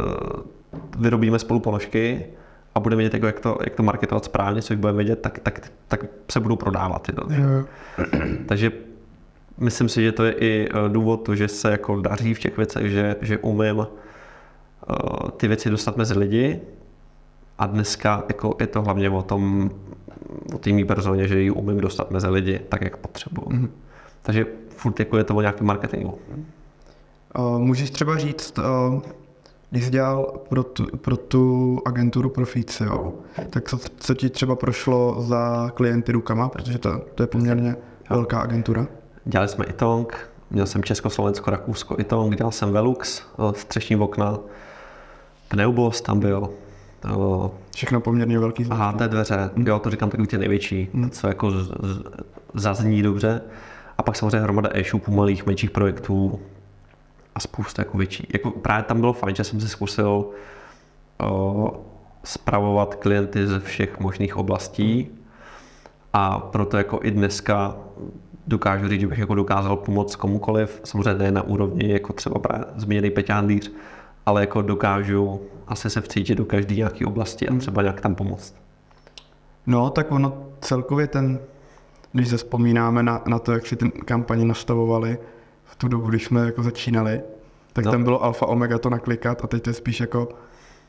vyrobíme 0.98 1.38
spolu 1.38 1.60
ponožky 1.60 2.26
a 2.74 2.80
budeme 2.80 3.00
vědět, 3.00 3.14
jako 3.14 3.26
jak, 3.26 3.40
to, 3.40 3.58
jak 3.64 3.74
to 3.74 3.82
marketovat 3.82 4.24
správně, 4.24 4.62
což 4.62 4.76
budeme 4.76 4.96
vědět, 4.96 5.22
tak, 5.22 5.38
tak, 5.38 5.72
tak 5.88 6.04
se 6.30 6.40
budou 6.40 6.56
prodávat. 6.56 7.02
Tyto. 7.02 7.26
Takže 8.46 8.72
myslím 9.58 9.88
si, 9.88 10.02
že 10.02 10.12
to 10.12 10.24
je 10.24 10.32
i 10.32 10.68
eh, 10.70 10.88
důvod, 10.88 11.16
to, 11.16 11.34
že 11.34 11.48
se 11.48 11.70
jako 11.70 12.00
daří 12.00 12.34
v 12.34 12.38
těch 12.38 12.56
věcech, 12.56 12.90
že, 12.90 13.16
že 13.20 13.38
umím 13.38 13.78
uh, 13.78 13.86
ty 15.36 15.48
věci 15.48 15.70
dostat 15.70 15.96
mezi 15.96 16.18
lidi 16.18 16.60
a 17.58 17.66
dneska 17.66 18.24
jako 18.28 18.56
je 18.60 18.66
to 18.66 18.82
hlavně 18.82 19.10
o 19.10 19.22
tom 19.22 19.70
o 20.54 20.58
té 20.58 20.70
mý 20.70 20.84
personě, 20.84 21.28
že 21.28 21.40
ji 21.40 21.50
umím 21.50 21.80
dostat 21.80 22.10
mezi 22.10 22.28
lidi 22.28 22.60
tak, 22.68 22.82
jak 22.82 22.96
potřebuju. 22.96 23.48
Mm-hmm. 23.48 23.68
Takže 24.22 24.46
furt 24.68 24.98
jako 24.98 25.18
je 25.18 25.24
to 25.24 25.36
o 25.36 25.40
nějakém 25.40 25.66
marketingu. 25.66 26.18
Uh, 27.38 27.58
můžeš 27.58 27.90
třeba 27.90 28.18
říct, 28.18 28.58
když 29.70 29.84
jsi 29.84 29.90
dělal 29.90 30.40
pro 30.48 30.62
tu, 30.62 30.96
pro 30.96 31.16
tu 31.16 31.78
agenturu 31.86 32.30
Proficio, 32.30 33.14
tak 33.50 33.68
co, 33.68 33.78
co 33.96 34.14
ti 34.14 34.30
třeba 34.30 34.56
prošlo 34.56 35.22
za 35.22 35.70
klienty 35.74 36.12
rukama, 36.12 36.48
protože 36.48 36.78
to, 36.78 36.98
to 37.14 37.22
je 37.22 37.26
poměrně 37.26 37.76
velká 38.10 38.40
agentura? 38.40 38.86
Dělali 39.24 39.48
jsme 39.48 39.64
Itong, 39.64 40.30
měl 40.50 40.66
jsem 40.66 40.82
Československo, 40.82 41.50
Rakousko, 41.50 41.96
Itong, 41.98 42.36
dělal 42.36 42.52
jsem 42.52 42.72
Velux, 42.72 43.22
střešní 43.52 43.96
okna, 43.96 44.38
Pneubos 45.48 46.00
tam 46.00 46.20
byl, 46.20 46.50
to... 47.00 47.54
Všechno 47.74 48.00
poměrně 48.00 48.38
velký 48.38 48.64
značky. 48.64 48.82
Aha, 48.82 48.92
té 48.92 49.08
dveře, 49.08 49.50
hmm. 49.56 49.66
jo, 49.66 49.78
to 49.78 49.90
říkám 49.90 50.10
takový 50.10 50.28
ty 50.28 50.38
největší, 50.38 50.88
hmm. 50.94 51.10
co 51.10 51.28
jako 51.28 51.50
z, 51.50 51.68
z, 51.82 52.02
zazní 52.54 53.02
dobře. 53.02 53.42
A 53.98 54.02
pak 54.02 54.16
samozřejmě 54.16 54.40
hromada 54.40 54.70
e-shopů, 54.72 55.12
malých, 55.12 55.46
menších 55.46 55.70
projektů 55.70 56.40
a 57.34 57.40
spousta 57.40 57.82
jako 57.82 57.98
větší. 57.98 58.26
Jako 58.32 58.50
právě 58.50 58.82
tam 58.82 59.00
bylo 59.00 59.12
fajn, 59.12 59.36
že 59.36 59.44
jsem 59.44 59.60
si 59.60 59.68
zkusil 59.68 60.24
o, 61.20 61.80
spravovat 62.24 62.94
klienty 62.94 63.46
ze 63.46 63.60
všech 63.60 64.00
možných 64.00 64.36
oblastí 64.36 65.08
a 66.12 66.38
proto 66.38 66.76
jako 66.76 67.00
i 67.02 67.10
dneska 67.10 67.76
dokážu 68.46 68.88
říct, 68.88 69.00
že 69.00 69.06
bych 69.06 69.18
jako 69.18 69.34
dokázal 69.34 69.76
pomoct 69.76 70.16
komukoliv, 70.16 70.80
samozřejmě 70.84 71.24
ne 71.24 71.30
na 71.30 71.42
úrovni 71.42 71.92
jako 71.92 72.12
třeba 72.12 72.38
právě 72.38 72.66
zmíněný 72.76 73.10
Peťándýř, 73.10 73.72
ale 74.26 74.40
jako 74.40 74.62
dokážu 74.62 75.40
asi 75.66 75.90
se 75.90 76.00
vcítit 76.00 76.38
do 76.38 76.44
každé 76.44 76.74
nějaké 76.74 77.06
oblasti 77.06 77.48
a 77.48 77.50
hmm. 77.50 77.60
třeba 77.60 77.82
nějak 77.82 78.00
tam 78.00 78.14
pomoct. 78.14 78.54
No, 79.66 79.90
tak 79.90 80.12
ono 80.12 80.46
celkově 80.60 81.06
ten, 81.06 81.40
když 82.12 82.28
se 82.28 82.36
vzpomínáme 82.36 83.02
na, 83.02 83.22
na 83.26 83.38
to, 83.38 83.52
jak 83.52 83.66
si 83.66 83.76
ten 83.76 83.90
kampaně 83.90 84.44
nastavovali 84.44 85.18
v 85.64 85.76
tu 85.76 85.88
dobu, 85.88 86.08
když 86.08 86.24
jsme 86.24 86.46
jako 86.46 86.62
začínali, 86.62 87.20
tak 87.72 87.84
no. 87.84 87.90
tam 87.90 88.04
bylo 88.04 88.24
alfa 88.24 88.46
omega 88.46 88.78
to 88.78 88.90
naklikat 88.90 89.44
a 89.44 89.46
teď 89.46 89.62
to 89.62 89.70
je 89.70 89.74
spíš 89.74 90.00
jako 90.00 90.28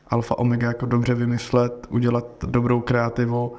alfa 0.08 0.38
omega 0.38 0.68
jako 0.68 0.86
dobře 0.86 1.14
vymyslet, 1.14 1.86
udělat 1.90 2.26
dobrou 2.46 2.80
kreativu 2.80 3.56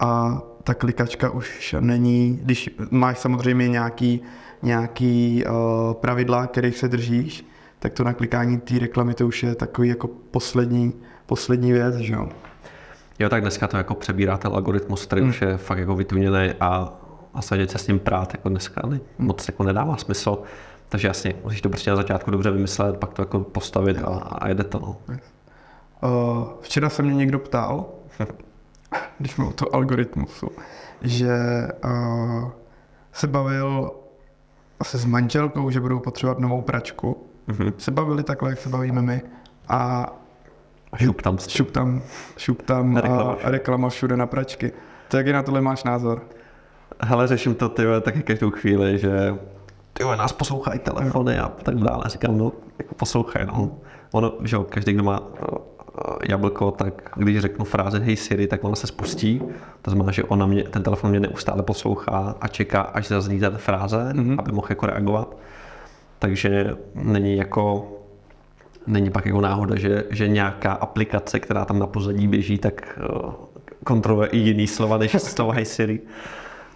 a 0.00 0.42
ta 0.66 0.74
klikačka 0.74 1.30
už 1.30 1.76
není, 1.80 2.40
když 2.42 2.70
máš 2.90 3.18
samozřejmě 3.18 3.68
nějaký, 3.68 4.22
nějaký 4.62 5.44
uh, 5.46 5.94
pravidla, 5.94 6.46
kterých 6.46 6.78
se 6.78 6.88
držíš, 6.88 7.46
tak 7.78 7.92
to 7.92 8.04
naklikání 8.04 8.60
té 8.60 8.78
reklamy 8.78 9.14
to 9.14 9.26
už 9.26 9.42
je 9.42 9.54
takový 9.54 9.88
jako 9.88 10.08
poslední, 10.08 10.92
poslední 11.26 11.72
věc, 11.72 11.94
že 11.96 12.12
jo. 12.12 12.28
Jo, 13.18 13.28
tak 13.28 13.42
dneska 13.42 13.66
to 13.66 13.76
jako 13.76 13.94
přebírá 13.94 14.36
ten 14.36 14.52
algoritmus, 14.52 15.06
který 15.06 15.20
hmm. 15.20 15.30
už 15.30 15.42
je 15.42 15.56
fakt 15.56 15.78
jako 15.78 15.94
vytuněný 15.94 16.52
a, 16.60 16.92
a 17.34 17.42
se 17.42 17.66
s 17.66 17.86
ním 17.86 17.98
prát 17.98 18.34
jako 18.34 18.48
dneska 18.48 18.82
ne, 18.86 19.00
moc 19.18 19.48
jako 19.48 19.62
nedává 19.62 19.96
smysl. 19.96 20.38
Takže 20.88 21.08
jasně, 21.08 21.34
musíš 21.44 21.62
to 21.62 21.68
prostě 21.68 21.90
na 21.90 21.96
začátku 21.96 22.30
dobře 22.30 22.50
vymyslet, 22.50 22.96
pak 22.96 23.12
to 23.12 23.22
jako 23.22 23.40
postavit 23.40 23.98
a, 23.98 24.06
a 24.08 24.48
jede 24.48 24.64
to. 24.64 24.78
No. 24.78 24.96
Uh, 26.02 26.48
včera 26.60 26.88
se 26.88 27.02
mě 27.02 27.14
někdo 27.14 27.38
ptal, 27.38 27.86
když 29.18 29.36
mluvil 29.36 29.52
to 29.52 29.74
algoritmusu, 29.74 30.48
že 31.02 31.36
uh, 31.84 32.50
se 33.12 33.26
bavil 33.26 33.90
asi 34.80 34.98
s 34.98 35.04
manželkou, 35.04 35.70
že 35.70 35.80
budou 35.80 35.98
potřebovat 35.98 36.38
novou 36.38 36.62
pračku 36.62 37.26
mm-hmm. 37.48 37.72
se 37.78 37.90
bavili 37.90 38.22
takhle, 38.22 38.50
jak 38.50 38.58
se 38.58 38.68
bavíme 38.68 39.02
my 39.02 39.22
a 39.68 40.12
šup 40.96 41.22
tam, 41.22 41.38
šup 41.38 41.70
tam, 41.70 42.02
šup 42.36 42.62
tam 42.62 42.96
reklama, 42.96 43.36
a 43.44 43.50
reklama 43.50 43.88
všude 43.88 44.16
na 44.16 44.26
pračky. 44.26 44.72
To 45.08 45.16
jaký 45.16 45.32
na 45.32 45.42
tohle 45.42 45.60
máš 45.60 45.84
názor? 45.84 46.22
Hele, 47.00 47.26
řeším 47.26 47.54
to 47.54 47.68
ty 47.68 47.82
taky 48.00 48.22
každou 48.22 48.50
chvíli, 48.50 48.98
že 48.98 49.34
ty 49.92 50.04
nás 50.04 50.32
poslouchají 50.32 50.78
telefony 50.78 51.38
a 51.38 51.48
tak 51.48 51.74
dále. 51.74 52.04
Říkám, 52.06 52.38
no, 52.38 52.52
jako 52.78 52.94
poslouchej, 52.94 53.46
no. 53.46 53.78
Ono, 54.12 54.32
že 54.44 54.56
každý, 54.68 54.92
kdo 54.92 55.04
má 55.04 55.20
jablko, 56.28 56.70
tak 56.70 57.10
když 57.16 57.38
řeknu 57.38 57.64
frázi 57.64 58.00
Hey 58.00 58.16
Siri, 58.16 58.46
tak 58.46 58.64
ona 58.64 58.76
se 58.76 58.86
spustí. 58.86 59.42
To 59.82 59.90
znamená, 59.90 60.12
že 60.12 60.24
ona 60.24 60.46
mě, 60.46 60.62
ten 60.62 60.82
telefon 60.82 61.10
mě 61.10 61.20
neustále 61.20 61.62
poslouchá 61.62 62.34
a 62.40 62.48
čeká, 62.48 62.80
až 62.80 63.08
zazní 63.08 63.40
ta 63.40 63.50
fráze, 63.50 64.12
mm-hmm. 64.12 64.36
aby 64.38 64.52
mohl 64.52 64.66
jako 64.70 64.86
reagovat 64.86 65.36
takže 66.18 66.76
není 66.94 67.36
jako 67.36 67.92
není 68.86 69.10
pak 69.10 69.26
jako 69.26 69.40
náhoda, 69.40 69.76
že, 69.76 70.04
že 70.10 70.28
nějaká 70.28 70.72
aplikace, 70.72 71.40
která 71.40 71.64
tam 71.64 71.78
na 71.78 71.86
pozadí 71.86 72.28
běží, 72.28 72.58
tak 72.58 72.98
uh, 73.24 73.32
kontroluje 73.84 74.28
i 74.28 74.38
jiný 74.38 74.66
slova 74.66 74.98
než 74.98 75.12
z 75.22 75.34
toho 75.34 75.50
Hi 75.50 75.64
Siri. 75.64 76.00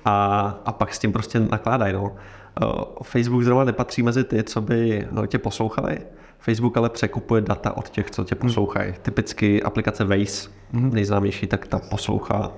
A, 0.05 0.45
a 0.65 0.73
pak 0.73 0.95
s 0.95 0.99
tím 0.99 1.13
prostě 1.13 1.41
nakládají. 1.41 1.93
No. 1.93 2.03
Uh, 2.03 2.83
Facebook 3.03 3.43
zrovna 3.43 3.65
nepatří 3.65 4.03
mezi 4.03 4.25
ty, 4.25 4.43
co 4.43 4.61
by 4.61 5.09
tě 5.27 5.39
poslouchali. 5.39 5.99
Facebook 6.41 6.77
ale 6.77 6.91
překupuje 6.91 7.41
data 7.41 7.77
od 7.77 7.89
těch, 7.89 8.11
co 8.11 8.25
tě 8.25 8.35
hmm. 8.35 8.49
poslouchají. 8.49 8.95
Typicky 9.03 9.63
aplikace 9.63 10.05
Waze, 10.05 10.49
hmm. 10.73 10.95
nejznámější, 10.95 11.47
tak 11.47 11.67
ta 11.67 11.79
poslouchá. 11.79 12.53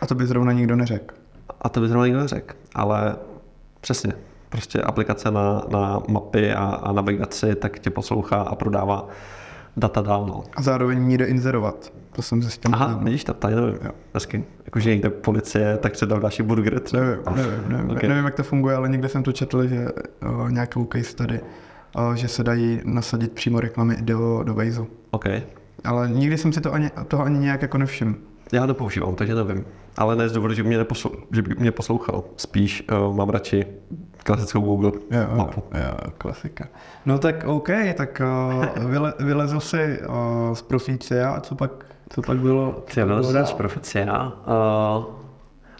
A 0.00 0.06
to 0.06 0.14
by 0.14 0.26
zrovna 0.26 0.52
nikdo 0.52 0.76
neřekl. 0.76 1.14
A 1.60 1.68
to 1.68 1.80
by 1.80 1.88
zrovna 1.88 2.06
nikdo 2.06 2.20
neřekl. 2.20 2.54
Ale 2.74 3.16
přesně, 3.80 4.12
prostě 4.48 4.82
aplikace 4.82 5.30
na, 5.30 5.62
na 5.70 6.02
mapy 6.08 6.52
a, 6.52 6.64
a 6.64 6.92
navigaci, 6.92 7.54
tak 7.54 7.78
tě 7.78 7.90
poslouchá 7.90 8.36
a 8.36 8.54
prodává 8.54 9.08
data 9.76 10.02
dál. 10.02 10.26
No. 10.26 10.44
A 10.56 10.62
zároveň 10.62 11.02
ní 11.02 11.18
jde 11.18 11.24
inzerovat. 11.24 11.92
To 12.12 12.22
jsem 12.22 12.40
tím 12.40 12.74
Aha, 12.74 13.00
vidíš 13.02 13.24
to, 13.24 13.34
tady 13.34 13.54
nevím. 13.54 13.78
Jo. 13.84 13.90
Hezky. 14.14 14.44
Jakože 14.64 14.90
někde 14.90 15.10
policie, 15.10 15.76
tak 15.76 15.92
dal 16.06 16.20
další 16.20 16.42
burger 16.42 16.80
třeba. 16.80 17.02
Nevím, 17.02 17.22
nevím, 17.36 17.68
nevím, 17.68 17.90
Ok. 17.90 17.96
okay. 17.96 18.08
nevím, 18.08 18.24
jak 18.24 18.34
to 18.34 18.42
funguje, 18.42 18.76
ale 18.76 18.88
někde 18.88 19.08
jsem 19.08 19.22
to 19.22 19.32
četl, 19.32 19.66
že 19.66 19.88
o, 20.28 20.48
nějakou 20.48 20.84
case 20.84 21.04
study, 21.04 21.40
o, 21.40 21.44
že 22.14 22.28
se 22.28 22.44
dají 22.44 22.80
nasadit 22.84 23.32
přímo 23.32 23.60
reklamy 23.60 23.96
do, 24.00 24.42
do 24.42 24.54
Waze. 24.54 24.84
OK. 25.10 25.24
Ale 25.84 26.08
nikdy 26.10 26.38
jsem 26.38 26.52
si 26.52 26.60
to 26.60 26.72
ani, 26.72 26.90
toho 27.08 27.24
ani 27.24 27.38
nějak 27.38 27.62
jako 27.62 27.78
nevšiml. 27.78 28.14
Já 28.52 28.66
to 28.66 28.74
používám, 28.74 29.14
takže 29.14 29.34
nevím. 29.34 29.64
Ale 29.96 30.16
ne 30.16 30.28
z 30.28 30.32
důvodu, 30.32 30.54
že 30.54 30.62
by 30.62 30.68
mě, 30.68 30.78
neposlou, 30.78 31.10
že 31.32 31.42
by 31.42 31.54
mě 31.58 31.72
poslouchal. 31.72 32.24
Spíš 32.36 32.84
uh, 33.08 33.16
mám 33.16 33.28
radši 33.28 33.66
klasickou 34.24 34.60
Google 34.60 34.92
Jo, 35.10 35.36
mapu. 35.36 35.62
jo, 35.74 35.80
jo, 36.04 36.10
klasika. 36.18 36.64
No 37.06 37.18
tak 37.18 37.44
OK, 37.46 37.68
tak 37.94 38.22
uh, 38.78 38.84
vyle, 38.90 39.14
vylezl 39.20 39.60
jsi 39.60 39.98
uh, 40.08 40.54
z 40.54 40.62
profícia 40.62 41.30
a 41.30 41.40
co 41.40 41.54
pak, 41.54 41.70
co 42.10 42.22
pak 42.22 42.38
bylo? 42.38 42.84
co 42.88 43.06
bylo 43.06 43.22
z 43.46 43.52
proficia. 43.52 44.32
Uh, 44.98 45.04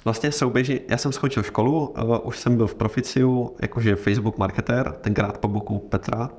vlastně 0.07 0.33
souběží, 0.33 0.81
já 0.89 0.97
jsem 0.97 1.13
skončil 1.13 1.43
školu, 1.43 1.87
uh, 1.87 2.19
už 2.23 2.39
jsem 2.39 2.57
byl 2.57 2.67
v 2.67 2.75
Proficiu, 2.75 3.57
jakože 3.63 3.97
Facebook 3.97 4.39
marketér, 4.39 4.93
tenkrát 4.93 5.39
po 5.39 5.49
boku 5.49 5.79
Petra. 5.79 6.31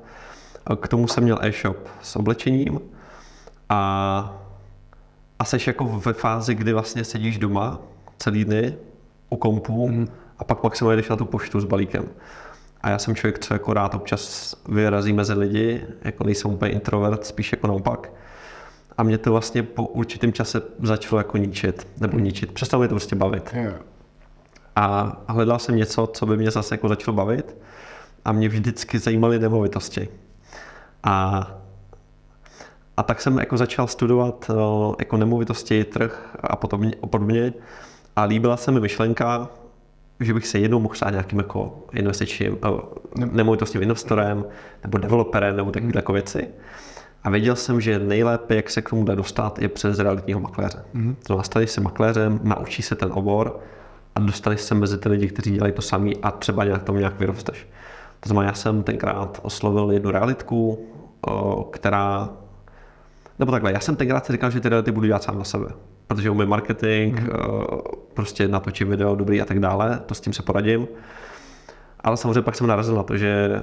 K 0.80 0.88
tomu 0.88 1.08
jsem 1.08 1.24
měl 1.24 1.38
e-shop 1.42 1.76
s 2.02 2.16
oblečením 2.16 2.80
a, 3.68 4.42
a 5.38 5.44
seš 5.44 5.66
jako 5.66 5.84
ve 5.84 6.12
fázi, 6.12 6.54
kdy 6.54 6.72
vlastně 6.72 7.04
sedíš 7.04 7.38
doma 7.38 7.80
celý 8.18 8.44
dny 8.44 8.74
u 9.30 9.36
kompu 9.36 9.88
mm. 9.88 10.08
a 10.38 10.44
pak 10.44 10.62
maximálně 10.62 10.96
jdeš 10.96 11.08
na 11.08 11.16
tu 11.16 11.24
poštu 11.24 11.60
s 11.60 11.64
balíkem. 11.64 12.04
A 12.80 12.90
já 12.90 12.98
jsem 12.98 13.14
člověk, 13.14 13.38
co 13.38 13.54
jako 13.54 13.72
rád 13.72 13.94
občas 13.94 14.54
vyrazí 14.68 15.12
mezi 15.12 15.32
lidi, 15.32 15.86
jako 16.02 16.24
nejsem 16.24 16.50
úplně 16.50 16.72
introvert, 16.72 17.26
spíš 17.26 17.52
jako 17.52 17.66
naopak. 17.66 18.10
A 18.98 19.02
mě 19.02 19.18
to 19.18 19.30
vlastně 19.30 19.62
po 19.62 19.86
určitém 19.86 20.32
čase 20.32 20.62
začalo 20.82 21.20
jako 21.20 21.36
ničit, 21.36 21.86
nebo 22.00 22.18
ničit. 22.18 22.52
Přestalo 22.52 22.80
mě 22.80 22.88
to 22.88 22.94
prostě 22.94 23.16
bavit. 23.16 23.54
A 24.76 25.16
hledal 25.28 25.58
jsem 25.58 25.76
něco, 25.76 26.06
co 26.06 26.26
by 26.26 26.36
mě 26.36 26.50
zase 26.50 26.74
jako 26.74 26.88
začalo 26.88 27.16
bavit. 27.16 27.56
A 28.24 28.32
mě 28.32 28.48
vždycky 28.48 28.98
zajímaly 28.98 29.38
nemovitosti. 29.38 30.08
A, 31.02 31.46
a 32.96 33.02
tak 33.02 33.20
jsem 33.20 33.38
jako 33.38 33.56
začal 33.56 33.86
studovat 33.86 34.50
eh, 34.50 34.94
jako 34.98 35.16
nemovitosti, 35.16 35.84
trh 35.84 36.36
a 36.40 36.56
potom 36.56 36.90
a 37.02 37.06
podobně. 37.06 37.52
A 38.16 38.22
líbila 38.24 38.56
se 38.56 38.70
mi 38.70 38.80
myšlenka, 38.80 39.48
že 40.20 40.34
bych 40.34 40.46
se 40.46 40.58
jednou 40.58 40.80
mohl 40.80 40.94
stát 40.94 41.10
nějakým 41.10 41.38
jako 41.38 41.86
investičním, 41.92 42.58
eh, 42.64 43.26
nemovitostním 43.26 43.82
investorem, 43.82 44.44
nebo 44.82 44.98
developerem, 44.98 45.56
nebo 45.56 45.70
takové 45.70 45.92
jako 45.94 46.12
věci. 46.12 46.48
A 47.24 47.30
věděl 47.30 47.56
jsem, 47.56 47.80
že 47.80 47.98
nejlépe, 47.98 48.56
jak 48.56 48.70
se 48.70 48.82
k 48.82 48.90
tomu 48.90 49.04
dá 49.04 49.14
dostat, 49.14 49.58
je 49.58 49.68
přes 49.68 49.98
realitního 49.98 50.40
makléře. 50.40 50.84
Mm-hmm. 50.94 51.14
To 51.14 51.24
znamená, 51.26 51.42
staneš 51.42 51.70
se 51.70 51.80
makléřem, 51.80 52.40
naučí 52.42 52.82
se 52.82 52.94
ten 52.94 53.10
obor 53.12 53.60
a 54.14 54.20
dostaneš 54.20 54.60
se 54.60 54.74
mezi 54.74 54.98
ty 54.98 55.08
lidi, 55.08 55.28
kteří 55.28 55.50
dělají 55.50 55.72
to 55.72 55.82
samý 55.82 56.16
a 56.16 56.30
třeba 56.30 56.64
nějak 56.64 56.82
tomu 56.82 56.98
nějak 56.98 57.20
vyrosteš. 57.20 57.68
To 58.20 58.28
znamená, 58.28 58.48
já 58.48 58.54
jsem 58.54 58.82
tenkrát 58.82 59.40
oslovil 59.42 59.90
jednu 59.90 60.10
realitku, 60.10 60.86
která 61.70 62.28
nebo 63.38 63.52
takhle, 63.52 63.72
já 63.72 63.80
jsem 63.80 63.96
tenkrát 63.96 64.26
si 64.26 64.32
říkal, 64.32 64.50
že 64.50 64.60
ty 64.60 64.68
reality 64.68 64.92
budu 64.92 65.06
dělat 65.06 65.22
sám 65.22 65.38
na 65.38 65.44
sebe, 65.44 65.66
protože 66.06 66.30
umím 66.30 66.48
marketing, 66.48 67.18
mm-hmm. 67.18 67.82
prostě 68.14 68.48
natočím 68.48 68.88
video 68.88 69.14
dobrý 69.14 69.42
a 69.42 69.44
tak 69.44 69.60
dále, 69.60 70.00
to 70.06 70.14
s 70.14 70.20
tím 70.20 70.32
se 70.32 70.42
poradím. 70.42 70.88
Ale 72.08 72.16
samozřejmě 72.16 72.42
pak 72.42 72.54
jsem 72.54 72.66
narazil 72.66 72.94
na 72.94 73.02
to, 73.02 73.16
že 73.16 73.62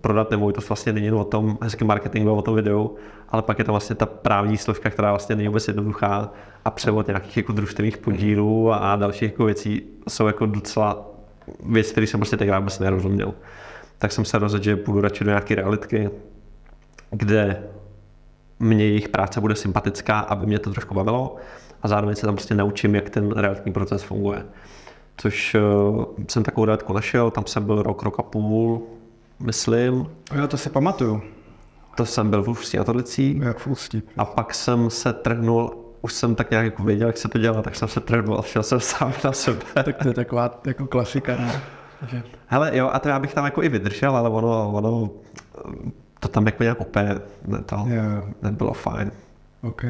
prodat 0.00 0.30
nemovitost 0.30 0.68
vlastně 0.68 0.92
není 0.92 1.06
jenom 1.06 1.20
o 1.20 1.24
tom 1.24 1.58
hezkém 1.62 1.88
marketingu, 1.88 2.34
o 2.34 2.42
tom 2.42 2.54
videu, 2.54 2.96
ale 3.28 3.42
pak 3.42 3.58
je 3.58 3.64
tam 3.64 3.72
vlastně 3.72 3.96
ta 3.96 4.06
právní 4.06 4.58
složka, 4.58 4.90
která 4.90 5.10
vlastně 5.10 5.36
není 5.36 5.48
vůbec 5.48 5.68
jednoduchá 5.68 6.32
a 6.64 6.70
převod 6.70 7.06
nějakých 7.06 7.36
jako 7.36 7.52
družstevních 7.52 7.98
podílů 7.98 8.72
a 8.72 8.96
dalších 8.96 9.22
jako 9.22 9.44
věcí 9.44 9.82
jsou 10.08 10.26
jako 10.26 10.46
docela 10.46 11.06
věc, 11.66 11.92
který 11.92 12.06
jsem 12.06 12.20
prostě 12.20 12.36
tenkrát 12.36 12.58
vůbec 12.58 12.78
nerozuměl. 12.78 13.34
Tak 13.98 14.12
jsem 14.12 14.24
se 14.24 14.38
rozhodl, 14.38 14.64
že 14.64 14.76
půjdu 14.76 15.00
radši 15.00 15.24
do 15.24 15.30
nějaké 15.30 15.54
realitky, 15.54 16.10
kde 17.10 17.62
mě 18.58 18.84
jejich 18.84 19.08
práce 19.08 19.40
bude 19.40 19.54
sympatická, 19.54 20.20
aby 20.20 20.46
mě 20.46 20.58
to 20.58 20.70
trošku 20.70 20.94
bavilo 20.94 21.36
a 21.82 21.88
zároveň 21.88 22.16
se 22.16 22.26
tam 22.26 22.34
prostě 22.34 22.54
naučím, 22.54 22.94
jak 22.94 23.10
ten 23.10 23.32
realitní 23.32 23.72
proces 23.72 24.02
funguje. 24.02 24.44
Což 25.16 25.54
uh, 25.54 26.04
jsem 26.28 26.42
takovou 26.42 26.64
realitku 26.64 26.92
našel, 26.92 27.30
tam 27.30 27.46
jsem 27.46 27.64
byl 27.64 27.82
rok, 27.82 28.02
rok 28.02 28.18
a 28.18 28.22
půl, 28.22 28.82
myslím. 29.40 30.06
jo, 30.34 30.48
to 30.48 30.56
si 30.56 30.70
pamatuju. 30.70 31.22
To 31.96 32.06
jsem 32.06 32.30
byl 32.30 32.42
v 32.42 32.48
Ústí 32.48 32.78
a 32.78 32.84
Tolicích 32.84 33.42
Jo, 33.42 33.54
v 33.58 33.66
Ústí. 33.66 34.02
a 34.16 34.24
pak 34.24 34.54
jsem 34.54 34.90
se 34.90 35.12
trhnul, 35.12 35.74
už 36.00 36.12
jsem 36.12 36.34
tak 36.34 36.50
nějak 36.50 36.64
jako 36.64 36.82
věděl, 36.82 37.06
jak 37.06 37.18
se 37.18 37.28
to 37.28 37.38
dělá, 37.38 37.62
tak 37.62 37.76
jsem 37.76 37.88
se 37.88 38.00
trhnul 38.00 38.38
a 38.38 38.42
šel 38.42 38.62
jsem 38.62 38.80
sám 38.90 39.12
na 39.24 39.32
sebe. 39.32 39.58
Tak 39.74 39.96
to 40.02 40.08
je 40.08 40.14
taková 40.14 40.60
jako 40.66 40.86
klasika, 40.86 41.36
ne? 41.36 41.62
Hele, 42.46 42.76
jo, 42.76 42.90
a 42.92 42.98
to 42.98 43.08
já 43.08 43.18
bych 43.18 43.34
tam 43.34 43.44
jako 43.44 43.62
i 43.62 43.68
vydržel, 43.68 44.16
ale 44.16 44.28
ono, 44.28 44.70
ono 44.72 45.10
to 46.20 46.28
tam 46.28 46.46
jako 46.46 46.62
nějak 46.62 46.80
úplně 46.80 47.14
ne, 47.46 47.58
to 47.62 47.76
Jo, 47.76 48.02
nebylo 48.42 48.72
fajn. 48.72 49.10
OK. 49.62 49.84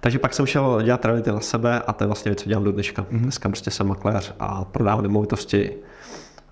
Takže 0.00 0.18
pak 0.18 0.34
jsem 0.34 0.46
šel 0.46 0.82
dělat 0.82 1.04
reality 1.04 1.30
na 1.30 1.40
sebe 1.40 1.82
a 1.86 1.92
to 1.92 2.04
je 2.04 2.06
vlastně 2.06 2.30
věc, 2.30 2.42
co 2.42 2.48
dělám 2.48 2.64
do 2.64 2.72
dneška. 2.72 3.02
Mm-hmm. 3.02 3.18
Dneska 3.18 3.48
prostě 3.48 3.70
jsem 3.70 3.86
makléř 3.86 4.34
a 4.40 4.64
prodávám 4.64 5.02
nemovitosti 5.02 5.76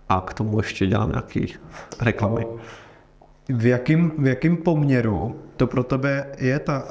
a 0.09 0.21
k 0.21 0.35
tomu 0.35 0.59
ještě 0.59 0.87
dělám 0.87 1.11
nějaký 1.11 1.55
reklamy. 2.01 2.47
V 3.49 3.67
jakém 3.67 4.13
v 4.19 4.27
jakým 4.27 4.57
poměru 4.57 5.43
to 5.57 5.67
pro 5.67 5.85
tebe 5.85 6.27
je 6.39 6.59
ta... 6.59 6.85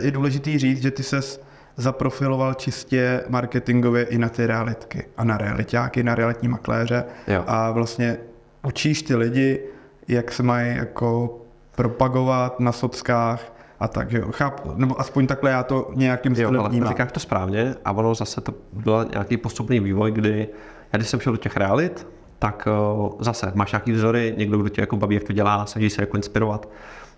Je 0.00 0.10
důležitý 0.10 0.58
říct, 0.58 0.82
že 0.82 0.90
ty 0.90 1.02
ses 1.02 1.42
zaprofiloval 1.76 2.54
čistě 2.54 3.24
marketingově 3.28 4.04
i 4.04 4.18
na 4.18 4.28
ty 4.28 4.46
realitky 4.46 5.04
a 5.16 5.24
na 5.24 5.38
realitáky, 5.38 6.02
na 6.02 6.14
realitní 6.14 6.48
makléře 6.48 7.04
Jo. 7.26 7.44
a 7.46 7.70
vlastně 7.70 8.16
učíš 8.62 9.02
ty 9.02 9.16
lidi, 9.16 9.60
jak 10.08 10.32
se 10.32 10.42
mají 10.42 10.76
jako 10.76 11.38
propagovat 11.76 12.60
na 12.60 12.72
sockách 12.72 13.52
a 13.80 13.88
tak, 13.88 14.10
že 14.10 14.18
jo, 14.18 14.26
chápu, 14.32 14.72
nebo 14.76 15.00
aspoň 15.00 15.26
takhle 15.26 15.50
já 15.50 15.62
to 15.62 15.90
nějakým 15.94 16.34
stylem 16.34 16.60
ale 16.60 16.68
vnímám. 16.68 16.88
říkáš 16.88 17.12
to 17.12 17.20
správně 17.20 17.74
a 17.84 17.92
ono 17.92 18.14
zase 18.14 18.40
to 18.40 18.54
byl 18.72 19.06
nějaký 19.12 19.36
postupný 19.36 19.80
vývoj, 19.80 20.10
kdy 20.10 20.48
já 20.92 20.96
když 20.96 21.08
jsem 21.08 21.20
šel 21.20 21.32
do 21.32 21.36
těch 21.36 21.56
realit, 21.56 22.06
tak 22.38 22.68
uh, 22.98 23.12
zase 23.20 23.52
máš 23.54 23.72
nějaký 23.72 23.92
vzory, 23.92 24.34
někdo, 24.36 24.58
kdo 24.58 24.68
tě 24.68 24.80
jako 24.80 24.96
baví, 24.96 25.14
jak 25.14 25.24
to 25.24 25.32
dělá, 25.32 25.66
snaží 25.66 25.90
se 25.90 26.02
jako 26.02 26.16
inspirovat. 26.16 26.68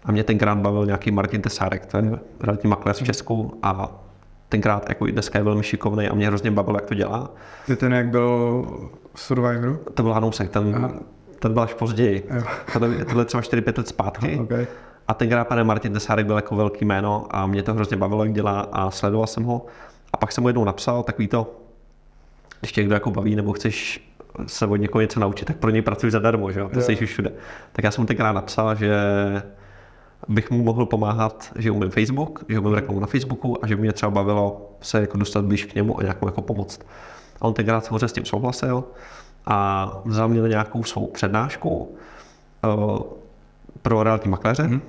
A 0.04 0.12
mě 0.12 0.24
tenkrát 0.24 0.58
bavil 0.58 0.86
nějaký 0.86 1.10
Martin 1.10 1.42
Tesárek, 1.42 1.86
to 1.86 1.96
je 1.96 2.18
realitní 2.40 2.70
makléř 2.70 3.02
v 3.02 3.04
Česku 3.04 3.58
a 3.62 4.00
tenkrát 4.48 4.88
jako 4.88 5.06
i 5.06 5.12
dneska 5.12 5.38
je 5.38 5.44
velmi 5.44 5.62
šikovný 5.62 6.08
a 6.08 6.14
mě 6.14 6.26
hrozně 6.26 6.50
bavilo, 6.50 6.76
jak 6.76 6.84
to 6.84 6.94
dělá. 6.94 7.30
Ty 7.66 7.76
ten, 7.76 7.92
jak 7.92 8.08
byl 8.08 8.64
v 9.14 9.20
Survivoru? 9.20 9.78
To 9.94 10.02
byl 10.02 10.12
Hanousek, 10.12 10.50
ten, 10.50 10.74
Aha. 10.76 10.92
ten 11.38 11.52
byl 11.52 11.62
až 11.62 11.74
později. 11.74 12.28
Tohle, 12.72 13.04
tohle 13.04 13.24
třeba 13.24 13.42
4-5 13.42 13.78
let 13.78 13.88
zpátky. 13.88 14.38
Okay. 14.38 14.66
A 15.10 15.14
tenkrát 15.14 15.48
pane 15.48 15.64
Martin 15.64 15.92
Tesárek 15.92 16.26
byl 16.26 16.36
jako 16.36 16.56
velký 16.56 16.84
jméno 16.84 17.26
a 17.30 17.46
mě 17.46 17.62
to 17.62 17.74
hrozně 17.74 17.96
bavilo, 17.96 18.24
jak 18.24 18.32
dělá 18.32 18.60
a 18.60 18.90
sledoval 18.90 19.26
jsem 19.26 19.44
ho. 19.44 19.66
A 20.12 20.16
pak 20.16 20.32
jsem 20.32 20.42
mu 20.42 20.48
jednou 20.48 20.64
napsal 20.64 21.02
takový 21.02 21.28
to, 21.28 21.56
když 22.60 22.72
tě 22.72 22.80
někdo 22.80 22.94
jako 22.94 23.10
baví 23.10 23.36
nebo 23.36 23.52
chceš 23.52 24.08
se 24.46 24.66
od 24.66 24.76
někoho 24.76 25.02
něco 25.02 25.20
naučit, 25.20 25.44
tak 25.44 25.56
pro 25.56 25.70
něj 25.70 25.82
pracuji 25.82 26.12
zadarmo, 26.12 26.52
že 26.52 26.60
jo? 26.60 26.70
To 26.74 26.80
jsi 26.80 26.92
už 26.92 27.10
všude. 27.10 27.32
Tak 27.72 27.84
já 27.84 27.90
jsem 27.90 28.02
mu 28.02 28.06
tenkrát 28.06 28.32
napsal, 28.32 28.74
že 28.74 28.94
bych 30.28 30.50
mu 30.50 30.62
mohl 30.62 30.86
pomáhat, 30.86 31.52
že 31.56 31.70
umím 31.70 31.90
Facebook, 31.90 32.44
že 32.48 32.58
umím 32.58 32.74
reklamu 32.74 33.00
na 33.00 33.06
Facebooku 33.06 33.64
a 33.64 33.66
že 33.66 33.76
by 33.76 33.82
mě 33.82 33.92
třeba 33.92 34.10
bavilo 34.10 34.70
se 34.80 35.00
jako 35.00 35.18
dostat 35.18 35.44
blíž 35.44 35.64
k 35.64 35.74
němu 35.74 35.98
a 35.98 36.02
nějak 36.02 36.22
mu 36.22 36.28
jako 36.28 36.42
pomoct. 36.42 36.80
A 37.40 37.44
on 37.44 37.54
tenkrát 37.54 37.84
samozřejmě 37.84 38.08
s 38.08 38.12
tím 38.12 38.24
souhlasil 38.24 38.84
a 39.46 39.90
vzal 40.04 40.28
mě 40.28 40.42
na 40.42 40.48
nějakou 40.48 40.84
svou 40.84 41.06
přednášku 41.06 41.96
eh, 42.64 42.68
pro 43.82 44.02
realitní 44.02 44.30
makléře. 44.30 44.62
Mm-hmm. 44.62 44.80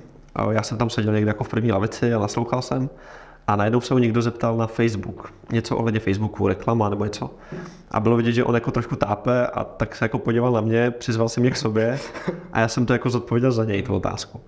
Já 0.50 0.62
jsem 0.62 0.78
tam 0.78 0.90
seděl 0.90 1.12
někde 1.12 1.30
jako 1.30 1.44
v 1.44 1.48
první 1.48 1.72
lavici 1.72 2.14
a 2.14 2.18
naslouchal 2.18 2.62
jsem. 2.62 2.90
A 3.46 3.56
najednou 3.56 3.80
se 3.80 3.94
ho 3.94 3.98
někdo 3.98 4.22
zeptal 4.22 4.56
na 4.56 4.66
Facebook, 4.66 5.34
něco 5.52 5.76
ohledně 5.76 6.00
Facebooku, 6.00 6.48
reklama 6.48 6.88
nebo 6.88 7.04
něco. 7.04 7.30
A 7.90 8.00
bylo 8.00 8.16
vidět, 8.16 8.32
že 8.32 8.44
on 8.44 8.54
jako 8.54 8.70
trošku 8.70 8.96
tápe 8.96 9.46
a 9.46 9.64
tak 9.64 9.96
se 9.96 10.04
jako 10.04 10.18
podíval 10.18 10.52
na 10.52 10.60
mě, 10.60 10.90
přizval 10.90 11.28
si 11.28 11.40
mě 11.40 11.50
k 11.50 11.56
sobě 11.56 11.98
a 12.52 12.60
já 12.60 12.68
jsem 12.68 12.86
to 12.86 12.92
jako 12.92 13.10
zodpověděl 13.10 13.52
za 13.52 13.64
něj, 13.64 13.82
tu 13.82 13.94
otázku. 13.94 14.40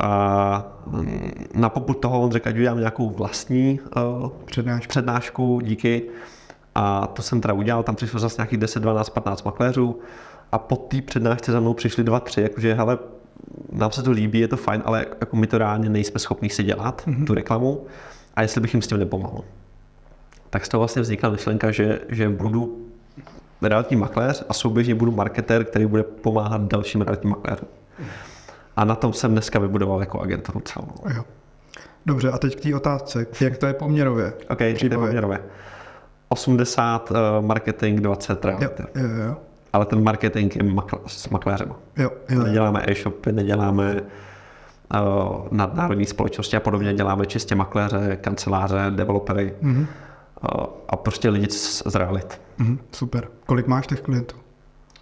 A 0.00 0.72
mm, 0.86 1.30
na 1.54 1.68
popud 1.68 1.94
toho 1.94 2.20
on 2.20 2.30
řekl, 2.30 2.48
ať 2.48 2.56
udělám 2.56 2.78
nějakou 2.78 3.10
vlastní 3.10 3.80
uh, 3.96 4.28
Přednášku. 4.44 4.88
přednášku, 4.88 5.60
díky. 5.64 6.02
A 6.74 7.06
to 7.06 7.22
jsem 7.22 7.40
teda 7.40 7.54
udělal, 7.54 7.82
tam 7.82 7.94
přišlo 7.94 8.20
zase 8.20 8.36
nějakých 8.38 8.58
10, 8.58 8.80
12, 8.80 9.08
15 9.08 9.42
makléřů 9.42 9.98
a 10.52 10.58
po 10.58 10.76
té 10.76 11.02
přednášce 11.02 11.52
za 11.52 11.60
mnou 11.60 11.74
přišli 11.74 12.04
dva, 12.04 12.20
tři, 12.20 12.40
jakože 12.40 12.74
hele, 12.74 12.98
nám 13.72 13.92
se 13.92 14.02
to 14.02 14.10
líbí, 14.10 14.40
je 14.40 14.48
to 14.48 14.56
fajn, 14.56 14.82
ale 14.84 15.06
jako 15.20 15.36
my 15.36 15.46
to 15.46 15.58
reálně 15.58 15.88
nejsme 15.88 16.20
schopni 16.20 16.50
si 16.50 16.62
dělat, 16.62 17.02
mm-hmm. 17.06 17.26
tu 17.26 17.34
reklamu, 17.34 17.86
a 18.34 18.42
jestli 18.42 18.60
bych 18.60 18.74
jim 18.74 18.82
s 18.82 18.86
tím 18.86 18.98
nepomohl. 18.98 19.44
Tak 20.50 20.66
z 20.66 20.68
toho 20.68 20.78
vlastně 20.78 21.02
vznikla 21.02 21.30
myšlenka, 21.30 21.70
že, 21.70 22.00
že 22.08 22.28
budu 22.28 22.86
realitní 23.62 23.96
makléř 23.96 24.44
a 24.48 24.52
souběžně 24.52 24.94
budu 24.94 25.12
marketér, 25.12 25.64
který 25.64 25.86
bude 25.86 26.02
pomáhat 26.02 26.62
dalším 26.62 27.00
realitním 27.00 27.30
makléřům. 27.30 27.68
A 28.76 28.84
na 28.84 28.94
tom 28.94 29.12
jsem 29.12 29.32
dneska 29.32 29.58
vybudoval 29.58 30.00
jako 30.00 30.20
agenturu 30.20 30.60
celou. 30.60 30.92
Jo. 31.14 31.24
Dobře, 32.06 32.30
a 32.30 32.38
teď 32.38 32.56
k 32.56 32.60
té 32.60 32.74
otázce, 32.74 33.26
jak 33.40 33.56
to 33.56 33.66
je 33.66 33.74
poměrově? 33.74 34.32
OK, 34.50 34.58
to 34.58 34.64
je 34.64 34.90
poměrově. 34.90 35.38
80 36.28 37.10
uh, 37.10 37.16
marketing, 37.46 38.00
20 38.00 38.44
Jo, 38.44 38.50
reality. 38.50 38.82
jo, 38.94 39.08
jo. 39.26 39.36
Ale 39.76 39.86
ten 39.86 40.02
marketing 40.04 40.56
je 40.56 40.62
makl- 40.62 41.00
s 41.06 41.28
makléřem. 41.28 41.74
Jo, 41.96 42.10
jo. 42.28 42.42
Neděláme 42.42 42.82
e-shopy, 42.86 43.32
neděláme 43.32 44.00
uh, 44.00 45.46
nadnárodní 45.50 46.06
společnosti 46.06 46.56
a 46.56 46.60
podobně, 46.60 46.94
děláme 46.94 47.26
čistě 47.26 47.54
makléře, 47.54 48.18
kanceláře, 48.20 48.76
developery 48.90 49.54
Mhm. 49.60 49.80
uh, 49.80 50.66
a 50.88 50.96
prostě 50.96 51.28
lidi 51.28 51.46
z, 51.50 51.82
z 51.86 51.94
realit. 51.94 52.40
Mhm, 52.58 52.78
super. 52.92 53.28
Kolik 53.46 53.66
máš 53.66 53.86
těch 53.86 54.00
klientů? 54.00 54.36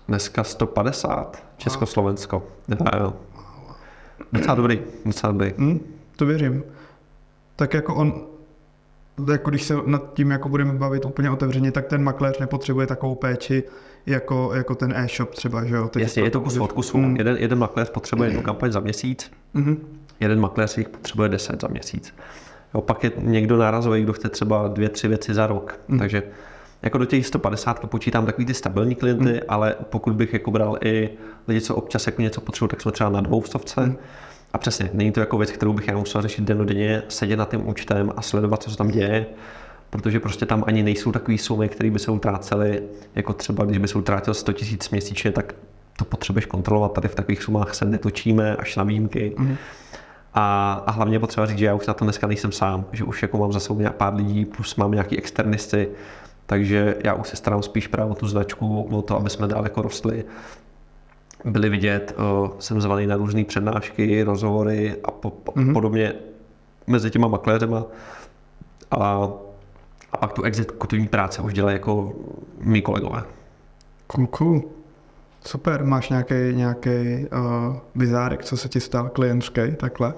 Dneska 0.09 0.45
150, 0.45 1.43
Československo. 1.57 2.43
Je 2.69 2.76
docela 4.33 4.54
dobrý, 4.54 4.81
docela 5.07 5.33
dobrý. 5.33 5.52
Hm, 5.59 5.81
to 6.16 6.26
věřím. 6.26 6.62
Tak 7.57 7.75
jako 7.75 7.95
on, 7.95 8.21
jako 9.33 9.50
když 9.50 9.62
se 9.62 9.75
nad 9.87 10.14
tím 10.14 10.31
jako 10.31 10.49
budeme 10.49 10.73
bavit 10.73 11.04
úplně 11.04 11.31
otevřeně, 11.31 11.73
tak 11.73 11.87
ten 11.87 12.02
makléř 12.02 12.38
nepotřebuje 12.38 12.87
takovou 12.87 13.14
péči 13.14 13.62
jako, 14.06 14.50
jako 14.54 14.75
ten 14.75 14.92
e-shop 14.96 15.30
třeba, 15.34 15.64
že 15.64 15.75
jo? 15.75 15.88
Teď 15.88 16.02
Jasně, 16.02 16.23
je 16.23 16.30
to 16.30 16.40
kus 16.40 16.56
od 16.58 16.73
kusu. 16.73 16.99
Mm. 16.99 17.16
Jeden, 17.16 17.37
jeden 17.37 17.58
makléř 17.58 17.90
potřebuje 17.90 18.28
jednu 18.28 18.42
kampaň 18.42 18.73
za 18.73 18.80
měsíc, 18.80 19.30
Mhm. 19.54 19.76
jeden 20.20 20.40
makléř 20.40 20.78
jich 20.78 20.88
potřebuje 20.88 21.28
10 21.28 21.61
za 21.61 21.68
měsíc. 21.68 22.14
Jo, 22.75 22.80
pak 22.80 23.04
je 23.04 23.12
někdo 23.18 23.56
nárazový, 23.56 24.02
kdo 24.02 24.12
chce 24.12 24.28
třeba 24.28 24.68
dvě, 24.68 24.88
tři 24.88 25.08
věci 25.08 25.34
za 25.34 25.46
rok. 25.46 25.80
Mm. 25.88 25.99
Takže 25.99 26.23
jako 26.82 26.99
do 26.99 27.04
těch 27.04 27.26
150 27.26 27.87
počítám 27.90 28.26
takový 28.26 28.46
ty 28.46 28.54
stabilní 28.54 28.94
klienty, 28.94 29.32
Mm. 29.32 29.38
ale 29.49 29.75
pokud 29.90 30.12
bych 30.14 30.32
jako 30.32 30.50
bral 30.50 30.78
i 30.84 31.11
lidi, 31.49 31.61
co 31.61 31.75
občas 31.75 32.06
jako 32.06 32.23
něco 32.23 32.40
potřebují, 32.40 32.68
tak 32.70 32.80
jsme 32.80 32.92
třeba 32.92 33.11
na 33.11 33.20
dvou 33.20 33.42
stovce. 33.42 33.80
Mm. 33.80 33.96
A 34.52 34.58
přesně, 34.58 34.90
není 34.92 35.12
to 35.12 35.20
jako 35.20 35.38
věc, 35.38 35.50
kterou 35.50 35.73
bych 35.73 35.88
já 35.88 35.96
musel 35.96 36.23
řešit 36.23 36.44
dennodenně, 36.44 37.02
sedět 37.08 37.37
na 37.37 37.44
tím 37.44 37.68
účtem 37.68 38.12
a 38.16 38.23
sledovat, 38.23 38.62
co 38.62 38.70
se 38.70 38.76
tam 38.76 38.88
děje, 38.88 39.26
protože 39.95 40.21
prostě 40.21 40.47
tam 40.47 40.65
ani 40.67 40.83
nejsou 40.83 41.13
takové 41.13 41.39
sumy, 41.39 41.69
které 41.69 41.91
by 41.91 41.99
se 41.99 42.11
utrácely, 42.11 42.83
jako 43.15 43.33
třeba 43.33 43.65
když 43.65 43.79
by 43.79 43.89
se 43.89 43.99
utrácel 43.99 44.35
100 44.35 44.53
000 44.53 44.63
měsíčně, 44.91 45.31
tak 45.33 45.55
to 45.99 46.05
potřebuješ 46.05 46.47
kontrolovat. 46.47 46.93
Tady 46.93 47.09
v 47.09 47.15
takových 47.15 47.43
sumách 47.43 47.75
se 47.75 47.85
netočíme 47.85 48.57
až 48.57 48.77
na 48.77 48.85
výjimky. 48.85 49.35
Mhm. 49.39 49.57
A, 50.35 50.73
a 50.87 50.91
hlavně 50.91 51.21
potřeba 51.21 51.47
říct, 51.47 51.59
že 51.59 51.67
já 51.67 51.75
už 51.75 51.87
na 51.87 51.95
to 51.95 52.05
dneska 52.05 52.27
nejsem 52.27 52.53
sám, 52.53 52.85
že 52.93 53.05
už 53.05 53.23
jako 53.23 53.39
mám 53.39 53.53
za 53.53 53.61
sebou 53.61 53.81
pár 53.97 54.15
lidí, 54.15 54.45
plus 54.45 54.77
mám 54.77 54.93
nějaký 54.93 55.19
externisty, 55.19 55.89
takže 56.47 56.97
já 57.05 57.15
už 57.15 57.29
se 57.29 57.37
starám 57.37 57.63
spíš 57.63 57.87
právě 57.87 58.13
o 58.13 58.15
tu 58.15 58.29
značku, 58.29 58.83
o 58.83 59.03
to, 59.03 59.17
aby 59.17 59.31
jsme 59.31 59.49
dál 59.49 59.63
jako 59.65 59.83
rostli. 59.83 60.25
Byli 61.45 61.69
vidět, 61.69 62.15
o, 62.19 62.57
jsem 62.59 62.81
zvaný 62.81 63.07
na 63.07 63.17
různé 63.17 63.45
přednášky, 63.45 64.23
rozhovory 64.23 64.97
a 65.05 65.11
po, 65.11 65.31
po, 65.31 65.53
Mhm. 65.57 65.73
podobně 65.73 66.13
mezi 66.87 67.11
těma 67.11 67.29
makléřema. 67.29 67.85
A, 68.91 69.29
a 70.14 70.16
pak 70.16 70.33
tu 70.33 70.42
exekutivní 70.42 71.09
práce 71.09 71.42
už 71.42 71.52
dělají 71.54 71.75
jako 71.75 72.12
mý 72.61 72.83
kolegové. 72.83 73.23
Cool, 74.06 74.26
cool. 74.26 74.62
Super, 75.47 75.85
máš 75.85 76.09
nějaký 76.11 76.35
nějaký 76.52 76.90
uh, 76.90 77.76
bizárek, 77.94 78.44
co 78.44 78.56
se 78.56 78.68
ti 78.68 78.80
stal 78.80 79.09
klientský, 79.09 79.61
takhle? 79.76 80.14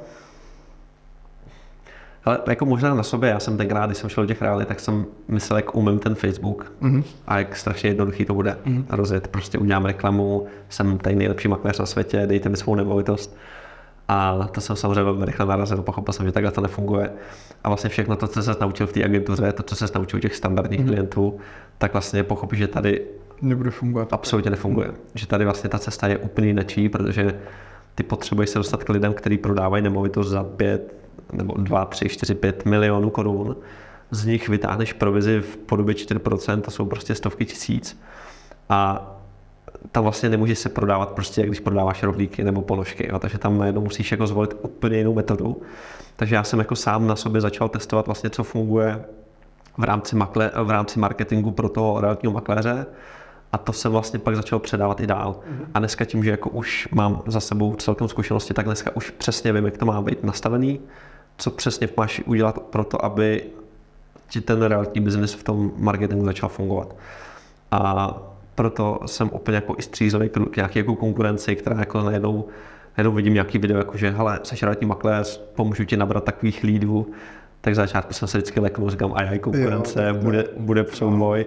Ale 2.25 2.39
jako 2.49 2.67
možná 2.67 2.95
na 2.95 3.03
sobě, 3.03 3.31
já 3.31 3.41
jsem 3.41 3.57
tenkrát, 3.57 3.87
když 3.87 3.99
jsem 3.99 4.11
šel 4.11 4.25
do 4.25 4.29
těch 4.29 4.43
realit, 4.43 4.69
tak 4.69 4.81
jsem 4.81 5.07
myslel, 5.29 5.57
jak 5.57 5.75
umím 5.77 5.99
ten 5.99 6.15
Facebook 6.15 6.73
Mhm. 6.81 7.03
a 7.27 7.39
jak 7.39 7.57
strašně 7.57 7.91
jednoduchý 7.91 8.25
to 8.25 8.35
bude 8.35 8.59
Mhm. 8.65 8.87
rozjet. 8.89 9.29
Prostě 9.29 9.59
udělám 9.59 9.85
reklamu, 9.85 10.47
jsem 10.69 10.99
tady 10.99 11.17
nejlepší 11.17 11.49
makléř 11.49 11.79
na 11.79 11.87
světě, 11.87 12.27
dejte 12.27 12.49
mi 12.49 12.57
svou 12.57 12.75
nemovitost. 12.75 13.37
A 14.09 14.49
to 14.53 14.61
jsem 14.61 14.77
samozřejmě 14.77 15.03
velmi 15.03 15.25
rychle 15.25 15.47
narazil, 15.47 15.83
pochopil 15.83 16.13
jsem, 16.13 16.27
že 16.27 16.33
takhle 16.33 16.53
to 16.53 16.61
nefunguje. 16.61 17.11
A 17.65 17.69
vlastně 17.69 17.91
všechno 17.91 18.17
to, 18.17 18.29
co 18.29 18.43
se 18.43 18.57
naučil 18.61 18.87
v 18.87 18.93
té 18.93 19.05
agentuře, 19.05 19.53
to, 19.53 19.63
co 19.63 19.77
se 19.77 19.87
naučil 19.95 20.21
těch 20.21 20.37
standardních 20.37 20.81
Mhm. 20.81 20.89
klientů, 20.89 21.39
tak 21.79 21.93
vlastně 21.93 22.23
pochopíš, 22.23 22.59
že 22.59 22.69
tady 22.69 23.03
Nebude 23.43 23.71
fungovat. 23.71 24.13
absolutně 24.13 24.51
nefunguje. 24.51 24.91
Že 25.15 25.27
tady 25.27 25.45
vlastně 25.45 25.71
ta 25.71 25.79
cesta 25.79 26.07
je 26.09 26.19
úplně 26.19 26.55
nečí, 26.55 26.89
protože 26.89 27.41
ty 27.95 28.03
potřebuješ 28.03 28.51
se 28.51 28.59
dostat 28.59 28.85
k 28.85 28.89
lidem, 28.89 29.15
kteří 29.15 29.39
prodávají 29.39 29.83
nemovitost 29.83 30.29
za 30.29 30.45
5 30.45 30.95
nebo 31.33 31.55
2, 31.59 31.85
3, 31.85 32.09
4, 32.09 32.35
5 32.35 32.65
milionů 32.65 33.11
korun. 33.11 33.57
Z 34.11 34.27
nich 34.27 34.49
vytáhneš 34.49 34.93
provizi 34.93 35.41
v 35.41 35.57
podobě 35.57 35.95
4%, 35.95 36.61
to 36.61 36.71
jsou 36.71 36.87
prostě 36.87 37.15
stovky 37.15 37.45
tisíc. 37.45 38.01
A 38.69 39.13
tam 39.93 40.03
vlastně 40.03 40.29
nemůžeš 40.29 40.59
se 40.59 40.69
prodávat 40.69 41.11
prostě, 41.11 41.41
jak 41.41 41.51
když 41.51 41.61
prodáváš 41.61 42.03
rohlíky 42.03 42.45
nebo 42.45 42.63
ponožky. 42.63 43.09
Jo? 43.09 43.19
Takže 43.19 43.39
tam 43.39 43.59
najednou 43.59 43.81
musíš 43.81 44.11
jako 44.11 44.27
zvolit 44.27 44.55
úplně 44.63 44.99
jinou 44.99 45.15
metodu. 45.15 45.63
Takže 46.17 46.35
já 46.35 46.45
jsem 46.45 46.59
jako 46.59 46.77
sám 46.77 47.07
na 47.07 47.17
sobě 47.17 47.41
začal 47.41 47.69
testovat 47.69 48.07
vlastně, 48.07 48.31
co 48.31 48.45
funguje 48.45 49.05
v 49.79 49.85
rámci, 49.85 50.17
makle, 50.17 50.51
v 50.65 50.71
rámci 50.71 50.99
marketingu 50.99 51.51
pro 51.51 51.69
toho 51.69 52.01
realitního 52.01 52.33
makléře 52.33 52.87
a 53.53 53.59
to 53.59 53.73
jsem 53.73 53.93
vlastně 53.93 54.19
pak 54.19 54.37
začal 54.37 54.59
předávat 54.59 55.01
i 55.01 55.07
dál. 55.07 55.41
A 55.75 55.79
dneska 55.79 56.05
tím, 56.05 56.25
že 56.25 56.31
jako 56.31 56.51
už 56.51 56.89
mám 56.93 57.23
za 57.27 57.41
sebou 57.41 57.75
celkem 57.75 58.09
zkušenosti, 58.09 58.55
tak 58.55 58.67
dneska 58.67 58.97
už 58.97 59.11
přesně 59.11 59.53
vím, 59.53 59.65
jak 59.65 59.79
to 59.79 59.87
má 59.87 60.03
být 60.03 60.25
nastavený, 60.25 60.81
co 61.39 61.51
přesně 61.51 61.89
máš 61.97 62.23
udělat 62.27 62.59
pro 62.59 62.85
to, 62.85 63.05
aby 63.05 63.45
ti 64.29 64.41
ten 64.41 64.63
realitní 64.63 65.01
biznis 65.01 65.35
v 65.35 65.43
tom 65.43 65.73
marketingu 65.77 66.25
začal 66.25 66.49
fungovat. 66.49 66.97
A 67.71 68.13
proto 68.57 69.01
jsem 69.07 69.31
úplně 69.33 69.55
jako 69.55 69.75
i 69.79 69.83
střízlivý 69.83 70.29
k 70.29 70.57
nějaké 70.57 70.79
jako 70.79 70.97
konkurenci, 70.97 71.57
která 71.57 71.81
jako 71.81 72.03
najednou, 72.03 72.45
najednou 72.99 73.13
vidím 73.13 73.35
nějaký 73.35 73.59
video, 73.59 73.79
jako 73.79 73.97
že 73.97 74.11
hele, 74.11 74.41
jsi 74.43 74.57
realitní 74.63 74.87
makléř, 74.87 75.43
pomůžu 75.55 75.85
ti 75.85 75.97
nabrat 75.97 76.25
takových 76.25 76.63
lídů, 76.63 77.07
tak 77.61 77.75
za 77.75 77.83
začátku 77.83 78.13
jsem 78.13 78.29
se 78.29 78.39
vždycky 78.39 78.61
leknul, 78.61 78.91
říkám, 78.91 79.13
a 79.15 79.23
já 79.23 79.39
konkurence, 79.39 80.05
Jo, 80.07 80.15
tak 80.15 80.23
bude, 80.23 80.45
bude 80.57 80.87
souboj. 80.93 81.47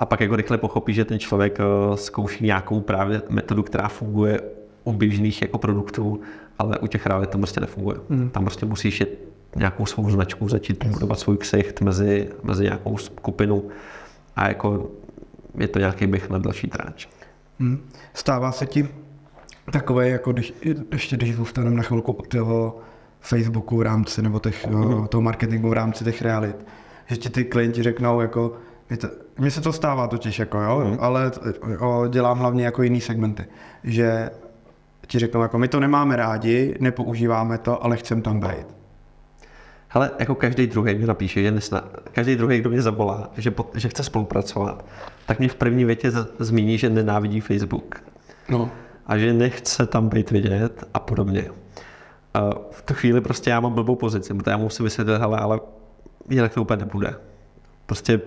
A 0.00 0.06
pak 0.06 0.20
jako 0.20 0.36
rychle 0.36 0.58
pochopí, 0.58 0.94
že 0.94 1.04
ten 1.04 1.18
člověk 1.18 1.58
eh, 1.60 1.96
zkouší 1.96 2.44
nějakou 2.44 2.80
právě 2.80 3.22
metodu, 3.28 3.62
která 3.62 3.88
funguje 3.88 4.40
u 4.84 4.92
běžných 4.92 5.42
jako 5.42 5.58
produktů, 5.58 6.20
ale 6.58 6.78
u 6.78 6.86
těch 6.86 7.06
realit 7.06 7.30
to 7.30 7.38
prostě 7.38 7.60
nefunguje. 7.60 7.98
Mhm. 8.08 8.30
Tam 8.30 8.44
prostě 8.44 8.66
musíš 8.66 9.00
jít 9.00 9.08
nějakou 9.56 9.86
svou 9.86 10.10
značku, 10.10 10.48
začít 10.48 10.84
budovat 10.84 11.18
svůj 11.18 11.36
ksicht 11.36 11.80
mezi, 11.80 12.30
mezi 12.42 12.64
nějakou 12.64 12.96
skupinu 12.96 13.64
a 14.36 14.48
jako 14.48 14.90
je 15.58 15.68
to 15.68 15.78
nějaký 15.78 16.06
běh 16.06 16.30
na 16.30 16.38
další 16.38 16.68
tráč. 16.68 17.06
Hmm. 17.60 17.88
Stává 18.14 18.52
se 18.52 18.66
ti 18.66 18.88
takové, 19.72 20.08
jako 20.08 20.32
když, 20.32 20.54
ještě 20.92 21.16
když 21.16 21.36
zůstaneme 21.36 21.76
na 21.76 21.82
chvilku 21.82 22.12
od 22.12 22.28
toho 22.28 22.78
Facebooku 23.20 23.76
v 23.76 23.82
rámci, 23.82 24.22
nebo 24.22 24.38
těch, 24.38 24.66
mm. 24.66 25.06
toho 25.08 25.22
marketingu 25.22 25.68
v 25.68 25.72
rámci 25.72 26.04
těch 26.04 26.22
realit, 26.22 26.56
že 27.06 27.16
ti 27.16 27.30
ty 27.30 27.44
klienti 27.44 27.82
řeknou, 27.82 28.20
jako, 28.20 28.56
mně 29.38 29.50
se 29.50 29.60
to 29.60 29.72
stává 29.72 30.06
totiž, 30.08 30.38
jako, 30.38 30.58
jo, 30.60 30.80
Mhm. 30.80 30.96
ale 31.00 31.32
o, 31.80 32.08
dělám 32.08 32.38
hlavně 32.38 32.64
jako 32.64 32.82
jiný 32.82 33.00
segmenty, 33.00 33.44
že 33.84 34.30
ti 35.06 35.18
řeknou, 35.18 35.42
jako 35.42 35.58
my 35.58 35.68
to 35.68 35.80
nemáme 35.80 36.16
rádi, 36.16 36.76
nepoužíváme 36.80 37.58
to, 37.58 37.84
ale 37.84 37.96
chcem 37.96 38.22
tam 38.22 38.40
být. 38.40 38.81
Hele, 39.94 40.10
jako 40.18 40.34
každý 40.34 40.66
druhý 40.66 40.94
mi 40.94 41.06
napíše, 41.06 41.42
že 41.42 41.50
nesna, 41.50 41.84
každý 42.12 42.36
druhý, 42.36 42.60
kdo 42.60 42.70
mě 42.70 42.82
zavolá, 42.82 43.30
že, 43.36 43.50
po, 43.50 43.70
že 43.74 43.88
chce 43.88 44.02
spolupracovat, 44.04 44.84
tak 45.26 45.38
mě 45.38 45.48
v 45.48 45.54
první 45.54 45.84
větě 45.84 46.10
z- 46.10 46.28
zmíní, 46.38 46.78
že 46.78 46.90
nenávidí 46.90 47.40
Facebook 47.40 48.04
No. 48.48 48.70
a 49.06 49.18
že 49.18 49.32
nechce 49.32 49.86
tam 49.86 50.08
být 50.08 50.30
vidět 50.30 50.84
a 50.94 50.98
podobně. 50.98 51.44
A 52.34 52.50
v 52.70 52.82
tu 52.82 52.94
chvíli 52.94 53.20
prostě 53.20 53.50
já 53.50 53.60
mám 53.60 53.72
blbou 53.72 53.96
pozici, 53.96 54.34
protože 54.34 54.50
já 54.50 54.56
musím 54.56 54.84
vysvětlit, 54.84 55.18
hele, 55.18 55.38
ale 55.38 55.60
jinak 56.30 56.54
to 56.54 56.62
úplně 56.62 56.76
nebude. 56.84 57.14
Prostě 57.86 58.20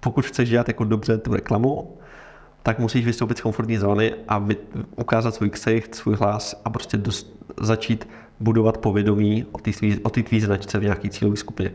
pokud 0.00 0.26
chceš 0.26 0.48
dělat 0.50 0.68
jako 0.68 0.84
dobře 0.84 1.18
tu 1.18 1.34
reklamu, 1.34 1.96
tak 2.62 2.78
musíš 2.78 3.04
vystoupit 3.06 3.38
z 3.38 3.40
komfortní 3.40 3.76
zóny 3.78 4.14
a 4.28 4.38
vy, 4.38 4.56
ukázat 4.96 5.34
svůj 5.34 5.50
ksicht, 5.50 5.94
svůj 5.94 6.14
hlas 6.16 6.60
a 6.64 6.70
prostě 6.70 6.96
dost, 6.96 7.36
začít 7.60 8.08
budovat 8.40 8.78
povědomí 8.78 9.46
o 9.52 9.58
té 9.58 9.72
tvý, 9.72 10.00
o 10.02 10.10
tvý 10.10 10.40
značce 10.40 10.78
v 10.78 10.82
nějaké 10.82 11.08
cílové 11.08 11.36
skupině. 11.36 11.72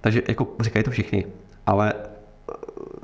Takže 0.00 0.22
jako 0.28 0.48
říkají 0.60 0.84
to 0.84 0.90
všichni, 0.90 1.26
ale 1.66 1.94
eh, 1.94 2.54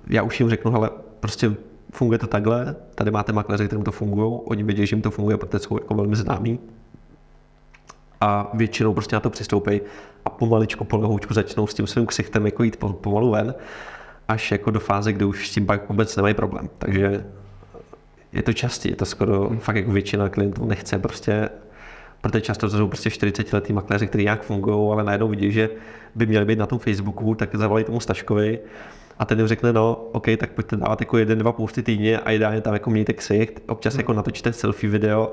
já 0.07 0.22
už 0.22 0.40
jim 0.40 0.50
řeknu, 0.50 0.70
hele, 0.70 0.90
prostě 1.20 1.55
funguje 1.92 2.18
to 2.18 2.26
takhle, 2.26 2.76
tady 2.94 3.11
máte 3.11 3.33
makléře, 3.33 3.66
kterým 3.66 3.85
to 3.85 3.92
fungují, 3.92 4.40
oni 4.44 4.62
vědí, 4.62 4.87
že 4.87 4.96
jim 4.96 5.03
to 5.03 5.11
funguje, 5.11 5.37
protože 5.37 5.59
jsou 5.59 5.79
jako 5.79 5.94
velmi 5.94 6.16
známí 6.16 6.59
a 8.20 8.50
většinou 8.55 8.94
prostě 8.94 9.16
na 9.16 9.20
to 9.20 9.31
přistoupí 9.31 9.81
a 10.24 10.31
pomaličku, 10.31 10.85
polehoučku 10.85 11.35
začnou 11.35 11.66
s 11.66 11.74
tím 11.74 11.87
svým 11.87 12.07
ksichtem 12.07 12.46
jako 12.46 12.62
jít 12.62 12.76
po- 12.76 12.92
pomalu 12.92 13.31
ven, 13.31 13.55
až 14.29 14.53
jako 14.53 14.70
do 14.70 14.81
fáze, 14.81 15.12
kdy 15.12 15.24
už 15.24 15.48
s 15.48 15.55
tím 15.55 15.66
pak 15.66 15.88
vůbec 15.88 16.16
nemají 16.16 16.35
problém. 16.35 16.68
Takže 16.79 17.24
je 18.33 18.42
to 18.42 18.53
častý, 18.53 18.88
je 18.88 18.96
to 18.96 19.05
skoro 19.05 19.48
hmm. 19.48 19.59
fakt 19.59 19.76
jako 19.76 19.92
většina 19.92 20.29
klientů 20.29 20.64
nechce 20.64 20.98
prostě, 20.98 21.48
protože 22.20 22.40
často 22.40 22.70
to 22.70 22.76
jsou 22.76 22.88
prostě 22.88 23.11
40 23.11 23.52
letý 23.52 23.72
makléři, 23.72 24.06
kteří 24.06 24.24
nějak 24.24 24.42
fungují, 24.42 24.92
ale 24.92 25.04
najednou 25.04 25.28
vidí, 25.28 25.52
že 25.52 25.70
by 26.14 26.26
měli 26.26 26.44
být 26.44 26.59
na 26.59 26.66
tom 26.66 26.78
Facebooku, 26.78 27.35
tak 27.35 27.54
zavolají 27.54 27.85
tomu 27.85 28.00
Staškovi 28.00 28.59
A 29.18 29.24
ten 29.24 29.38
jim 29.38 29.48
řekne, 29.48 29.72
no, 29.72 29.94
OK, 30.12 30.26
tak 30.38 30.50
pojďte 30.50 30.76
dávat 30.76 31.00
jako 31.00 31.18
jeden, 31.18 31.38
dva 31.38 31.52
posty 31.52 31.83
týdně 31.83 32.18
a 32.18 32.30
ideálně 32.30 32.61
tam 32.61 32.74
jako 32.74 32.90
mějte 32.90 33.12
ksicht, 33.12 33.61
občas 33.66 33.94
jako 33.94 34.12
natočíte 34.12 34.52
selfie 34.52 34.90
video 34.90 35.33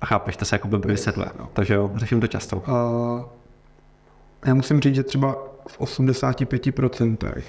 a 0.00 0.06
chápeš, 0.06 0.36
to 0.36 0.44
se 0.44 0.54
jako 0.54 0.68
blbě 0.68 0.90
vysvětluje. 0.90 1.28
No. 1.38 1.48
Takže 1.52 1.74
jo, 1.74 1.90
řeším 1.94 2.20
to 2.20 2.26
často. 2.26 2.56
Uh, 2.56 3.22
já 4.46 4.54
musím 4.54 4.80
říct, 4.80 4.94
že 4.94 5.02
třeba 5.02 5.36
v 5.68 5.80
85% 5.80 7.42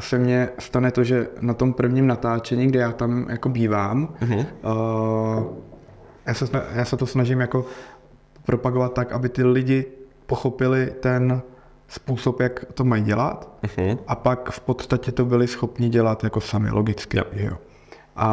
se 0.00 0.18
mně 0.18 0.48
stane 0.58 0.90
to, 0.90 1.04
že 1.04 1.28
na 1.40 1.54
tom 1.54 1.72
prvním 1.72 2.06
natáčení, 2.06 2.66
kde 2.66 2.80
já 2.80 2.92
tam 2.92 3.26
jako 3.30 3.48
bývám, 3.48 4.14
uh-huh. 4.20 4.46
uh, 4.62 5.56
já, 6.28 6.34
se, 6.34 6.46
já 6.72 6.84
se 6.84 6.96
to 6.96 7.06
snažím 7.06 7.40
jako 7.40 7.66
propagovat 8.44 8.94
tak, 8.94 9.12
aby 9.12 9.28
ty 9.28 9.44
lidi 9.44 9.86
pochopili 10.26 10.94
ten 11.00 11.42
způsob, 11.88 12.40
jak 12.40 12.64
to 12.74 12.84
mají 12.84 13.02
dělat 13.02 13.58
uh-huh. 13.62 13.98
a 14.06 14.14
pak 14.14 14.50
v 14.50 14.60
podstatě 14.60 15.12
to 15.12 15.24
byli 15.24 15.46
schopni 15.46 15.88
dělat 15.88 16.24
jako 16.24 16.40
sami, 16.40 16.70
logicky. 16.70 17.16
Yep. 17.16 17.26
Jo. 17.32 17.58
A, 18.16 18.28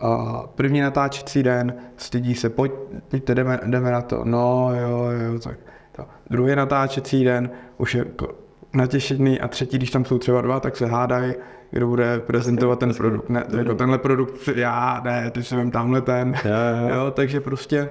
a 0.00 0.42
první 0.54 0.80
natáčecí 0.80 1.42
den, 1.42 1.74
stydí 1.96 2.34
se, 2.34 2.50
pojď, 2.50 2.72
pojďte, 3.08 3.34
jdeme, 3.34 3.60
jdeme 3.66 3.90
na 3.90 4.02
to, 4.02 4.24
no 4.24 4.70
jo, 4.74 5.04
jo, 5.10 5.38
tak 5.38 5.58
to. 5.92 6.04
Druhý 6.30 6.56
natáčecí 6.56 7.24
den 7.24 7.50
už 7.78 7.94
je 7.94 7.98
jako 7.98 8.28
natěšený 8.72 9.40
a 9.40 9.48
třetí, 9.48 9.76
když 9.76 9.90
tam 9.90 10.04
jsou 10.04 10.18
třeba 10.18 10.40
dva, 10.40 10.60
tak 10.60 10.76
se 10.76 10.86
hádají, 10.86 11.34
kdo 11.70 11.86
bude 11.86 12.20
prezentovat 12.20 12.78
ten 12.78 12.94
produkt. 12.94 13.28
Ne, 13.28 13.44
jako 13.58 13.74
tenhle 13.74 13.98
produkt, 13.98 14.48
já, 14.54 15.00
ne, 15.04 15.30
ty 15.30 15.42
se 15.42 15.56
vem 15.56 15.70
tamhle 15.70 16.00
ten. 16.00 16.34
Jo, 16.44 16.50
jo. 16.82 16.94
jo, 16.94 17.10
takže 17.10 17.40
prostě... 17.40 17.90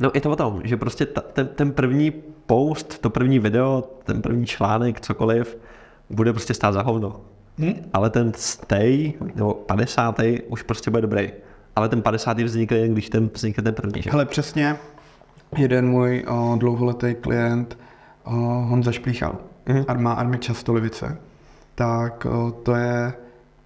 No 0.00 0.10
je 0.14 0.20
to 0.20 0.30
o 0.30 0.36
tom, 0.36 0.60
že 0.64 0.76
prostě 0.76 1.06
ta, 1.06 1.20
ten, 1.20 1.46
ten 1.46 1.72
první 1.72 2.12
post, 2.46 2.98
to 2.98 3.10
první 3.10 3.38
video, 3.38 3.84
ten 4.04 4.22
první 4.22 4.46
článek, 4.46 5.00
cokoliv, 5.00 5.58
bude 6.10 6.32
prostě 6.32 6.54
stát 6.54 6.72
za 6.72 6.82
hovno. 6.82 7.20
Hmm? 7.58 7.74
Ale 7.92 8.10
ten 8.10 8.32
stay, 8.36 9.12
nebo 9.34 9.54
50. 9.54 10.20
už 10.48 10.62
prostě 10.62 10.90
bude 10.90 11.02
dobrý. 11.02 11.32
Ale 11.76 11.88
ten 11.88 12.02
50. 12.02 12.38
vznikne 12.38 12.76
jen, 12.76 12.92
když 12.92 13.08
ten 13.08 13.30
vznikne 13.34 13.62
ten 13.62 13.74
první. 13.74 14.02
Že? 14.02 14.10
Hele, 14.10 14.26
přesně, 14.26 14.76
jeden 15.56 15.88
můj 15.88 16.24
o, 16.28 16.56
dlouholetý 16.58 17.14
klient, 17.14 17.78
o, 18.24 18.30
Honza 18.68 18.92
Šplíchal, 18.92 19.36
mm-hmm. 19.66 19.84
Arma, 19.88 20.12
Army 20.12 20.38
Častolivice, 20.38 21.18
tak 21.76 22.26
o, 22.26 22.50
to 22.50 22.74
je 22.74 23.12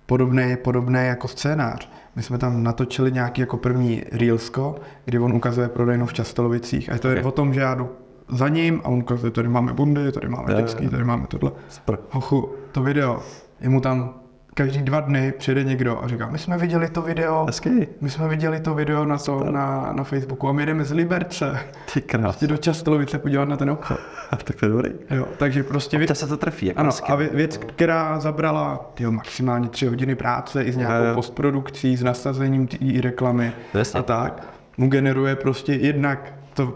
podobný, 0.07 0.57
podobný 0.64 1.01
jako 1.07 1.29
scénář. 1.29 1.90
My 2.16 2.23
jsme 2.23 2.38
tam 2.38 2.62
natočili 2.62 3.12
nějaký 3.12 3.40
jako 3.40 3.57
první 3.57 4.03
Reelsko, 4.12 4.77
kdy 5.05 5.18
on 5.18 5.33
ukazuje 5.33 5.68
prodejnu 5.68 6.07
v 6.07 6.12
Častolovicích. 6.12 6.92
A 6.92 6.99
to 6.99 7.09
je 7.09 7.14
okay. 7.14 7.29
o 7.29 7.31
tom, 7.31 7.55
že 7.55 7.61
já 7.61 7.75
jdu 7.75 7.90
za 8.29 8.49
ním 8.49 8.81
a 8.85 8.88
on 8.88 8.99
ukazuje, 8.99 9.31
tady 9.31 9.49
máme 9.49 9.73
bundy, 9.73 10.12
tady 10.12 10.29
máme 10.29 10.55
dětský, 10.55 10.88
tady 10.88 11.05
máme 11.05 11.27
tohle. 11.27 11.53
Super. 11.68 11.99
Hochu, 12.11 12.55
to 12.73 12.83
video, 12.83 13.23
je 13.61 13.68
mu 13.68 13.81
tam 13.81 14.19
každý 14.61 14.83
dva 14.83 15.01
dny 15.01 15.33
přijde 15.38 15.64
někdo 15.64 16.05
a 16.05 16.09
říká, 16.09 16.29
my 16.31 16.38
jsme 16.38 16.59
viděli 16.59 16.88
to 16.88 17.03
video, 17.03 17.44
Hezky. 17.46 17.88
my 18.01 18.11
jsme 18.11 18.29
viděli 18.29 18.61
to 18.61 18.75
video 18.75 19.05
na, 19.05 19.18
to, 19.18 19.44
na, 19.51 19.92
na 19.92 20.05
Facebooku 20.05 20.49
a 20.49 20.53
my 20.53 20.66
jdeme 20.66 20.85
z 20.85 20.92
Liberce. 20.92 21.61
Ty 21.94 22.01
krás. 22.01 22.23
Prostě 22.23 22.46
do 22.46 22.57
Častolovice 22.57 23.18
podívat 23.18 23.49
na 23.49 23.57
ten 23.57 23.70
obchod. 23.70 24.01
tak 24.31 24.57
to 24.57 24.66
je 24.66 24.70
dobrý. 24.70 24.90
Jo, 25.11 25.27
takže 25.37 25.62
prostě 25.62 25.99
věc, 25.99 26.18
se 26.18 26.27
to 26.27 26.37
trefí. 26.37 26.66
Jako 26.66 26.81
ano, 26.81 26.90
a 27.09 27.14
věc, 27.14 27.57
která 27.57 28.20
zabrala 28.20 28.90
tyjo, 28.94 29.12
maximálně 29.12 29.68
tři 29.68 29.87
hodiny 29.87 30.14
práce 30.14 30.62
i 30.62 30.73
s 30.73 30.77
nějakou 30.77 31.07
jo. 31.07 31.14
postprodukcí, 31.14 31.96
s 31.96 32.03
nasazením 32.03 32.66
té 32.66 32.77
reklamy 33.01 33.53
Jasně. 33.75 34.01
a 34.01 34.03
tak, 34.03 34.42
mu 34.77 34.88
generuje 34.88 35.37
prostě 35.37 35.75
jednak 35.75 36.33
to 36.55 36.75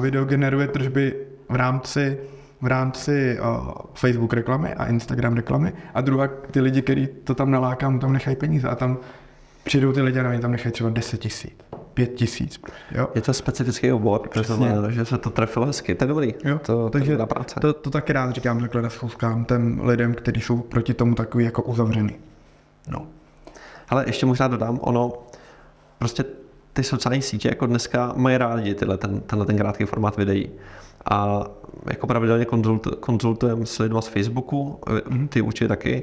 video 0.00 0.24
generuje 0.24 0.68
tržby 0.68 1.14
v 1.48 1.54
rámci 1.54 2.18
v 2.64 2.66
rámci 2.66 3.38
uh, 3.40 3.72
Facebook 3.94 4.32
reklamy 4.32 4.74
a 4.74 4.86
Instagram 4.86 5.34
reklamy 5.34 5.72
a 5.94 6.00
druhá 6.00 6.28
ty 6.50 6.60
lidi, 6.60 6.82
kteří 6.82 7.08
to 7.24 7.34
tam 7.34 7.50
nalákám, 7.50 7.98
tam 7.98 8.12
nechají 8.12 8.36
peníze 8.36 8.68
a 8.68 8.74
tam 8.74 8.98
přijdou 9.64 9.92
ty 9.92 10.02
lidi 10.02 10.20
a 10.20 10.40
tam 10.40 10.52
nechají 10.52 10.72
třeba 10.72 10.90
10 10.90 11.18
tisíc, 11.20 11.52
5 11.94 12.14
tisíc. 12.14 12.60
Jo? 12.92 13.08
Je 13.14 13.20
to 13.20 13.32
specifický 13.32 13.92
obor, 13.92 14.28
to 14.28 14.42
že 14.90 15.04
se 15.04 15.18
to 15.18 15.30
trefilo 15.30 15.66
hezky, 15.66 15.94
to 15.94 16.04
je 16.04 16.08
dobrý. 16.08 16.34
Jo? 16.44 16.58
To, 16.58 16.90
Takže 16.90 17.16
to, 17.16 17.26
práce. 17.26 17.60
To, 17.60 17.72
to 17.72 17.90
taky 17.90 18.12
rád 18.12 18.34
říkám 18.34 18.60
takhle 18.60 18.82
na 18.82 18.90
schůzkám 18.90 19.44
těm 19.44 19.80
lidem, 19.84 20.14
kteří 20.14 20.40
jsou 20.40 20.60
proti 20.60 20.94
tomu 20.94 21.14
takový 21.14 21.44
jako 21.44 21.62
uzavřený. 21.62 22.16
No. 22.88 23.06
Ale 23.88 24.04
ještě 24.06 24.26
možná 24.26 24.48
dodám, 24.48 24.78
ono, 24.82 25.12
prostě 25.98 26.24
ty 26.72 26.82
sociální 26.82 27.22
sítě 27.22 27.48
jako 27.48 27.66
dneska 27.66 28.12
mají 28.16 28.36
rádi 28.36 28.74
tyhle, 28.74 28.98
ten, 28.98 29.20
tenhle 29.20 29.46
ten 29.46 29.56
krátký 29.56 29.84
formát 29.84 30.16
videí. 30.16 30.50
A 31.10 31.44
jako 31.90 32.06
pravidelně 32.06 32.44
konzult, 32.44 32.86
konzultujeme 33.00 33.66
s 33.66 33.78
lidmi 33.78 33.98
z 34.02 34.06
Facebooku, 34.06 34.80
mhm. 35.08 35.28
ty 35.28 35.40
určitě 35.40 35.68
taky. 35.68 36.02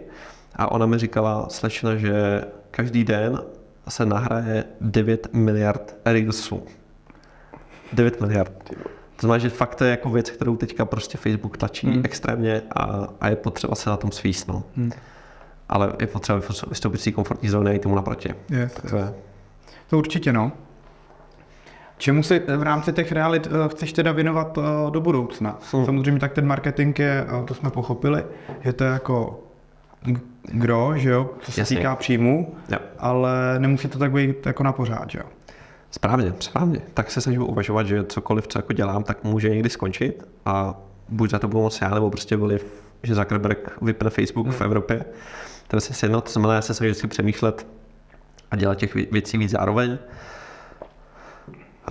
A 0.56 0.72
ona 0.72 0.86
mi 0.86 0.98
říkala, 0.98 1.50
slečna, 1.50 1.96
že 1.96 2.44
každý 2.72 3.04
den 3.04 3.42
se 3.90 4.06
nahraje 4.06 4.64
9 4.82 5.28
miliard 5.34 5.96
reelsů. 6.06 6.64
9 7.94 8.22
miliard. 8.22 8.52
To 9.16 9.28
znamená, 9.28 9.38
že 9.38 9.50
fakt 9.50 9.76
to 9.76 9.84
je 9.84 9.92
jako 9.92 10.10
věc, 10.10 10.30
kterou 10.30 10.56
teďka 10.56 10.86
prostě 10.86 11.18
Facebook 11.18 11.58
tlačí 11.58 11.88
hmm. 11.88 12.02
extrémně 12.06 12.62
a, 12.76 13.08
a 13.22 13.30
je 13.30 13.36
potřeba 13.36 13.76
se 13.76 13.90
na 13.90 13.98
tom 13.98 14.12
svíst. 14.12 14.48
No. 14.48 14.64
Hmm. 14.76 14.92
Ale 15.70 15.94
je 16.00 16.08
potřeba 16.08 16.42
vystoupit 16.70 17.02
z 17.02 17.04
té 17.04 17.12
komfortní 17.12 17.50
zóny 17.50 17.70
a 17.70 17.74
jít 17.74 17.82
tomu 17.82 17.96
naproti. 17.96 18.34
Yes, 18.50 18.74
to, 18.90 18.98
je. 18.98 19.14
to 19.90 19.98
určitě 19.98 20.34
no. 20.34 20.52
Čemu 22.02 22.24
se 22.24 22.40
v 22.40 22.64
rámci 22.64 22.94
těch 22.94 23.12
realit 23.12 23.48
eh, 23.48 23.70
chceš 23.70 23.94
teda 23.94 24.12
věnovat 24.12 24.58
eh, 24.58 24.92
do 24.92 25.02
budoucna? 25.02 25.50
Hmm. 25.50 25.86
Samozřejmě 25.86 26.20
tak 26.20 26.34
ten 26.34 26.46
marketing 26.46 27.00
je, 27.00 27.26
eh, 27.28 27.46
to 27.46 27.54
jsme 27.54 27.70
pochopili, 27.70 28.24
že 28.62 28.74
to 28.74 28.84
je 28.84 28.90
jako 28.90 29.44
gro, 30.44 30.94
že 30.96 31.10
jo, 31.10 31.30
co 31.42 31.52
se 31.52 31.62
Jasně. 31.62 31.78
týká 31.78 31.96
příjmu, 31.96 32.56
jo. 32.70 32.78
ale 33.00 33.56
nemusí 33.58 33.88
to 33.88 34.00
tak 34.00 34.12
být 34.12 34.46
jako 34.46 34.64
na 34.64 34.72
pořád, 34.72 35.10
že 35.10 35.20
jo? 35.20 35.26
Správně, 35.92 36.34
správně. 36.40 36.82
Tak 36.94 37.12
se 37.12 37.22
snažím 37.22 37.42
uvažovat, 37.42 37.88
že 37.88 38.04
cokoliv, 38.04 38.48
co 38.48 38.60
jako 38.60 38.74
dělám, 38.74 39.04
tak 39.04 39.24
může 39.24 39.50
někdy 39.50 39.70
skončit 39.70 40.24
a 40.46 40.80
buď 41.10 41.30
za 41.30 41.40
to 41.40 41.48
budu 41.48 41.62
moc 41.62 41.82
já, 41.82 41.90
nebo 41.90 42.10
prostě 42.10 42.36
vliv, 42.36 42.84
že 43.04 43.16
Zuckerberg 43.16 43.82
vypne 43.82 44.10
Facebook 44.10 44.48
hmm. 44.48 44.56
v 44.56 44.62
Evropě. 44.62 45.06
To 45.68 45.78
je 45.78 45.82
se 45.82 46.06
jedno, 46.06 46.22
to 46.22 46.32
znamená, 46.32 46.54
já 46.54 46.62
se 46.62 46.74
snažím 46.74 46.96
si 46.96 47.08
přemýšlet 47.08 47.68
a 48.52 48.56
dělat 48.56 48.78
těch 48.78 48.96
věcí 48.96 49.38
víc 49.38 49.52
zároveň. 49.52 49.98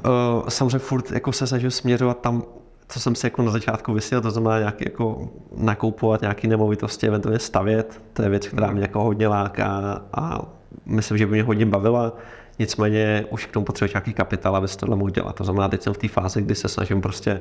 Uh, 0.05 0.49
samozřejmě 0.49 0.79
furt 0.79 1.11
jako 1.11 1.33
se 1.33 1.47
snažím 1.47 1.71
směřovat 1.71 2.21
tam, 2.21 2.43
co 2.89 3.01
jsem 3.01 3.15
si 3.15 3.27
jako 3.27 3.43
na 3.43 3.51
začátku 3.51 3.93
vysílal, 3.93 4.23
to 4.23 4.31
znamená 4.31 4.59
nějaký 4.59 4.85
jako 4.85 5.29
nakoupovat 5.57 6.21
nějaké 6.21 6.49
nemovitosti, 6.49 7.07
eventuálně 7.07 7.39
stavět. 7.39 8.03
To 8.13 8.23
je 8.23 8.29
věc, 8.29 8.49
která 8.49 8.71
mě 8.71 8.83
jako 8.83 9.03
hodně 9.03 9.29
láká 9.29 10.03
a 10.13 10.43
myslím, 10.87 11.19
že 11.19 11.27
by 11.27 11.33
mě 11.33 11.43
hodně 11.43 11.67
bavila. 11.67 12.13
Nicméně 12.59 13.27
už 13.31 13.47
k 13.47 13.53
tomu 13.53 13.67
potřebuje 13.67 13.93
nějaký 13.95 14.13
kapitál, 14.13 14.57
aby 14.57 14.69
se 14.69 14.79
tohle 14.79 14.97
mohl 14.97 15.11
dělat. 15.11 15.37
To 15.37 15.45
znamená, 15.45 15.69
teď 15.69 15.83
jsem 15.83 15.95
v 15.95 15.99
té 15.99 16.09
fázi, 16.09 16.43
kdy 16.43 16.55
se 16.55 16.69
snažím 16.69 17.01
prostě 17.01 17.41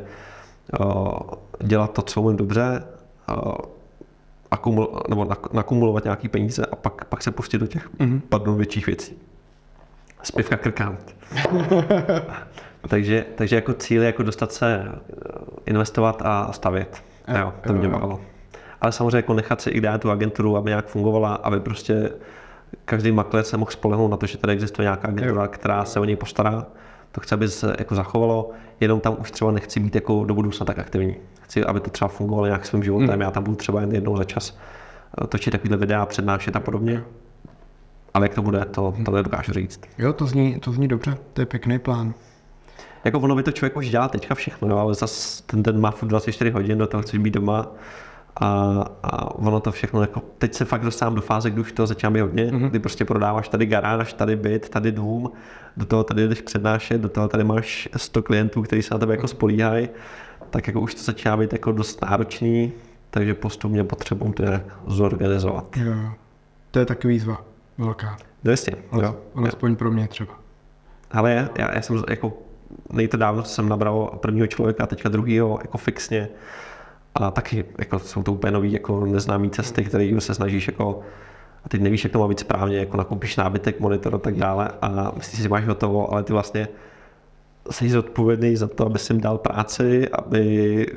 uh, 0.79 1.19
dělat 1.63 1.93
to, 1.93 2.01
co 2.01 2.21
umím 2.21 2.37
dobře, 2.37 2.83
uh, 3.37 3.53
akumul, 4.51 5.01
nebo 5.09 5.27
nakumulovat 5.53 6.03
nějaký 6.03 6.27
peníze 6.29 6.65
a 6.65 6.75
pak, 6.75 7.05
pak 7.05 7.23
se 7.23 7.31
pustit 7.31 7.57
do 7.57 7.67
těch 7.67 7.89
mm-hmm. 7.99 8.55
větších 8.55 8.87
věcí. 8.87 9.28
Zpěvka 10.23 10.57
krkám. 10.57 10.97
takže, 12.87 13.25
takže 13.35 13.55
jako 13.55 13.73
cíl 13.73 14.01
je 14.01 14.05
jako 14.05 14.23
dostat 14.23 14.51
se, 14.51 14.85
eh, 14.85 15.01
investovat 15.65 16.21
a 16.25 16.51
stavět. 16.51 17.03
Jo, 17.27 17.37
jo 17.37 17.53
to 17.67 17.73
mě 17.73 17.87
bavilo. 17.87 18.21
Ale 18.81 18.91
samozřejmě 18.91 19.17
jako 19.17 19.33
nechat 19.33 19.61
si 19.61 19.69
i 19.69 19.81
dát 19.81 20.01
tu 20.01 20.11
agenturu, 20.11 20.57
aby 20.57 20.69
nějak 20.69 20.87
fungovala, 20.87 21.35
aby 21.35 21.59
prostě 21.59 22.11
každý 22.85 23.11
makléř 23.11 23.47
se 23.47 23.57
mohl 23.57 23.71
spolehnout 23.71 24.11
na 24.11 24.17
to, 24.17 24.25
že 24.25 24.37
tady 24.37 24.53
existuje 24.53 24.83
nějaká 24.83 25.07
agentura, 25.07 25.41
jo. 25.41 25.47
která 25.47 25.85
se 25.85 25.99
o 25.99 26.05
něj 26.05 26.15
postará. 26.15 26.65
To 27.11 27.21
chci, 27.21 27.35
aby 27.35 27.47
se 27.47 27.75
jako 27.79 27.95
zachovalo, 27.95 28.51
jenom 28.79 28.99
tam 28.99 29.17
už 29.19 29.31
třeba 29.31 29.51
nechci 29.51 29.79
být 29.79 29.95
jako 29.95 30.25
do 30.25 30.33
budoucna 30.33 30.65
tak 30.65 30.79
aktivní. 30.79 31.15
Chci, 31.41 31.65
aby 31.65 31.79
to 31.79 31.89
třeba 31.89 32.07
fungovalo 32.09 32.45
nějak 32.45 32.65
svým 32.65 32.83
životem, 32.83 33.09
hmm. 33.09 33.21
já 33.21 33.31
tam 33.31 33.43
budu 33.43 33.55
třeba 33.55 33.81
jen 33.81 33.91
jednou 33.91 34.17
za 34.17 34.23
čas 34.23 34.57
eh, 35.23 35.27
točit 35.27 35.51
takovýhle 35.51 35.77
videa, 35.77 36.05
přednášet 36.05 36.55
a 36.55 36.59
podobně. 36.59 37.03
Ale 38.13 38.25
jak 38.25 38.33
to 38.33 38.41
bude, 38.41 38.65
to, 38.65 38.93
to 39.05 39.11
nedokážu 39.11 39.53
říct. 39.53 39.81
Jo, 39.97 40.13
to 40.13 40.25
zní, 40.25 40.59
to 40.59 40.71
zní 40.71 40.87
dobře, 40.87 41.17
to 41.33 41.41
je 41.41 41.45
pěkný 41.45 41.79
plán. 41.79 42.13
Jako 43.03 43.19
ono 43.19 43.35
by 43.35 43.43
to 43.43 43.51
člověk 43.51 43.77
už 43.77 43.89
dělá 43.89 44.07
teďka 44.07 44.35
všechno, 44.35 44.67
jo, 44.67 44.77
ale 44.77 44.93
zase 44.93 45.43
ten 45.43 45.63
den 45.63 45.79
má 45.79 45.93
24 46.03 46.51
hodin, 46.51 46.77
do 46.77 46.87
toho 46.87 47.03
chceš 47.03 47.19
být 47.19 47.33
doma 47.33 47.67
a, 48.41 48.85
a 49.03 49.35
ono 49.35 49.59
to 49.59 49.71
všechno, 49.71 50.01
jako 50.01 50.21
teď 50.37 50.53
se 50.53 50.65
fakt 50.65 50.81
dostávám 50.81 51.15
do 51.15 51.21
fáze, 51.21 51.49
kdy 51.49 51.61
už 51.61 51.71
to 51.71 51.87
začíná 51.87 52.11
být 52.11 52.21
hodně, 52.21 52.45
mm-hmm. 52.45 52.69
kdy 52.69 52.79
prostě 52.79 53.05
prodáváš 53.05 53.49
tady 53.49 53.65
garáž, 53.65 54.13
tady 54.13 54.35
byt, 54.35 54.69
tady 54.69 54.91
dům, 54.91 55.31
do 55.77 55.85
toho 55.85 56.03
tady 56.03 56.27
jdeš 56.27 56.41
přednášet, 56.41 57.01
do 57.01 57.09
toho 57.09 57.27
tady 57.27 57.43
máš 57.43 57.89
100 57.97 58.23
klientů, 58.23 58.61
kteří 58.61 58.81
se 58.81 58.93
na 58.93 58.97
tebe 58.97 59.13
jako 59.13 59.27
spolíhají, 59.27 59.89
tak 60.49 60.67
jako 60.67 60.81
už 60.81 60.95
to 60.95 61.03
začíná 61.03 61.37
být 61.37 61.53
jako 61.53 61.71
dost 61.71 62.01
náročný, 62.01 62.71
takže 63.09 63.33
postupně 63.33 63.83
potřebuji 63.83 64.31
to 64.31 64.43
zorganizovat. 64.87 65.77
Jo, 65.77 65.93
to 66.71 66.79
je 66.79 66.85
takový 66.85 67.13
výzva 67.13 67.48
velká. 67.79 68.17
No 68.43 68.51
jasně. 68.51 68.73
Ale, 68.91 69.13
alespoň 69.35 69.75
pro 69.75 69.91
mě 69.91 70.07
třeba. 70.07 70.33
Ale 71.11 71.49
já, 71.55 71.75
já 71.75 71.81
jsem 71.81 72.03
jako 72.09 72.33
nejto 72.89 73.17
dávno 73.17 73.43
jsem 73.43 73.69
nabral 73.69 74.17
prvního 74.21 74.47
člověka 74.47 74.87
teďka 74.87 75.09
druhýho 75.09 75.59
jako 75.61 75.77
fixně 75.77 76.29
A 77.15 77.31
taky 77.31 77.65
jako, 77.77 77.99
jsou 77.99 78.23
to 78.23 78.33
úplně 78.33 78.51
nový, 78.51 78.71
jako 78.71 79.05
neznámý 79.05 79.49
cesty, 79.49 79.83
které 79.83 80.15
se 80.19 80.35
snažíš 80.35 80.67
jako 80.67 81.01
a 81.65 81.69
teď 81.69 81.81
nevíš, 81.81 82.03
jak 82.03 82.13
to 82.13 82.19
má 82.19 82.27
být 82.27 82.39
správně, 82.39 82.77
jako 82.77 82.97
nakoupíš 82.97 83.35
nábytek, 83.35 83.79
monitor 83.79 84.15
a 84.15 84.17
tak 84.17 84.35
dále 84.35 84.69
a 84.81 85.11
myslíš 85.15 85.35
si, 85.35 85.43
že 85.43 85.49
máš 85.49 85.67
hotovo, 85.67 86.13
ale 86.13 86.23
ty 86.23 86.33
vlastně 86.33 86.67
jsi 87.71 87.89
zodpovědný 87.89 88.55
za 88.55 88.67
to, 88.67 88.85
aby 88.85 88.99
si 88.99 89.13
jim 89.13 89.21
dal 89.21 89.37
práci, 89.37 90.09
aby 90.09 90.87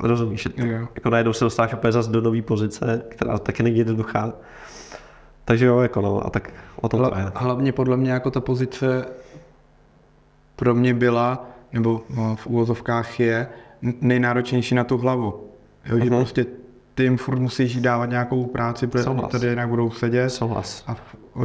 rozumíš, 0.00 0.42
že 0.42 0.48
to, 0.48 0.62
jako 0.94 1.10
najednou 1.10 1.32
se 1.32 1.44
dostáváš 1.44 1.74
úplně 1.74 1.92
zase 1.92 2.10
do 2.10 2.20
nové 2.20 2.42
pozice, 2.42 3.02
která 3.08 3.38
taky 3.38 3.62
není 3.62 3.78
jednoduchá. 3.78 4.32
Takže 5.48 5.66
jo, 5.66 5.78
jako 5.80 6.00
no, 6.00 6.26
a 6.26 6.30
tak 6.30 6.50
o 6.80 6.88
tom 6.88 7.00
Hla, 7.00 7.10
to 7.10 7.18
je. 7.18 7.24
Hlavně 7.34 7.72
podle 7.72 7.96
mě 7.96 8.12
jako 8.12 8.30
ta 8.30 8.40
pozice 8.40 9.06
pro 10.56 10.74
mě 10.74 10.94
byla, 10.94 11.46
nebo 11.72 12.02
no, 12.16 12.36
v 12.36 12.46
úvozovkách 12.46 13.20
je, 13.20 13.48
nejnáročnější 14.00 14.74
na 14.74 14.84
tu 14.84 14.98
hlavu. 14.98 15.44
Jo, 15.86 15.98
že 15.98 16.04
Mhm. 16.10 16.16
prostě 16.16 16.46
ty 16.94 17.02
jim 17.02 17.16
furt 17.16 17.38
musíš 17.38 17.76
dávat 17.76 18.06
nějakou 18.06 18.46
práci, 18.46 18.86
protože 18.86 19.04
Souhlas. 19.04 19.30
tady 19.32 19.46
jinak 19.46 19.68
budou 19.68 19.90
sedět 19.90 20.30
Souhlas. 20.30 20.84
a, 20.86 20.96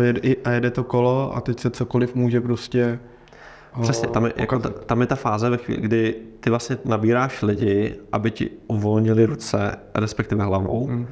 jede, 0.02 0.36
a 0.46 0.52
jede 0.52 0.72
to 0.72 0.84
kolo 0.84 1.36
a 1.36 1.42
teď 1.42 1.60
se 1.60 1.70
cokoliv 1.70 2.16
může 2.16 2.42
prostě 2.42 3.00
Přesně, 3.82 4.08
tam 4.08 4.26
je, 4.26 4.34
jako, 4.38 4.60
ta, 4.60 4.70
tam 4.70 5.02
je 5.02 5.08
ta 5.08 5.16
fáze, 5.16 5.50
ve 5.50 5.58
chvíli, 5.58 5.82
kdy 5.82 6.16
ty 6.40 6.50
vlastně 6.50 6.78
nabíráš 6.86 7.42
lidi, 7.42 7.96
aby 8.12 8.32
ti 8.32 8.50
uvolnili 8.68 9.26
ruce, 9.26 9.76
respektive 9.96 10.44
hlavou, 10.44 10.88
mm. 10.88 11.08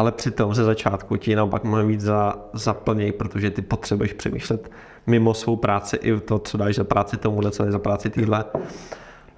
Ale 0.00 0.12
přitom 0.12 0.54
ze 0.54 0.64
začátku 0.64 1.16
ti 1.16 1.36
naopak 1.36 1.64
mnohem 1.64 1.88
víc 1.88 2.00
za, 2.00 2.34
zaplněj, 2.52 3.12
protože 3.12 3.50
ty 3.50 3.62
potřebuješ 3.62 4.12
přemýšlet 4.12 4.70
mimo 5.06 5.34
svou 5.34 5.56
práci 5.56 5.96
i 5.96 6.20
to, 6.20 6.38
co 6.38 6.58
dáš 6.58 6.74
za 6.74 6.84
práci 6.84 7.16
tomuhle, 7.16 7.50
co 7.50 7.62
dáš 7.62 7.72
za 7.72 7.78
práci 7.78 8.10
týhle. 8.10 8.44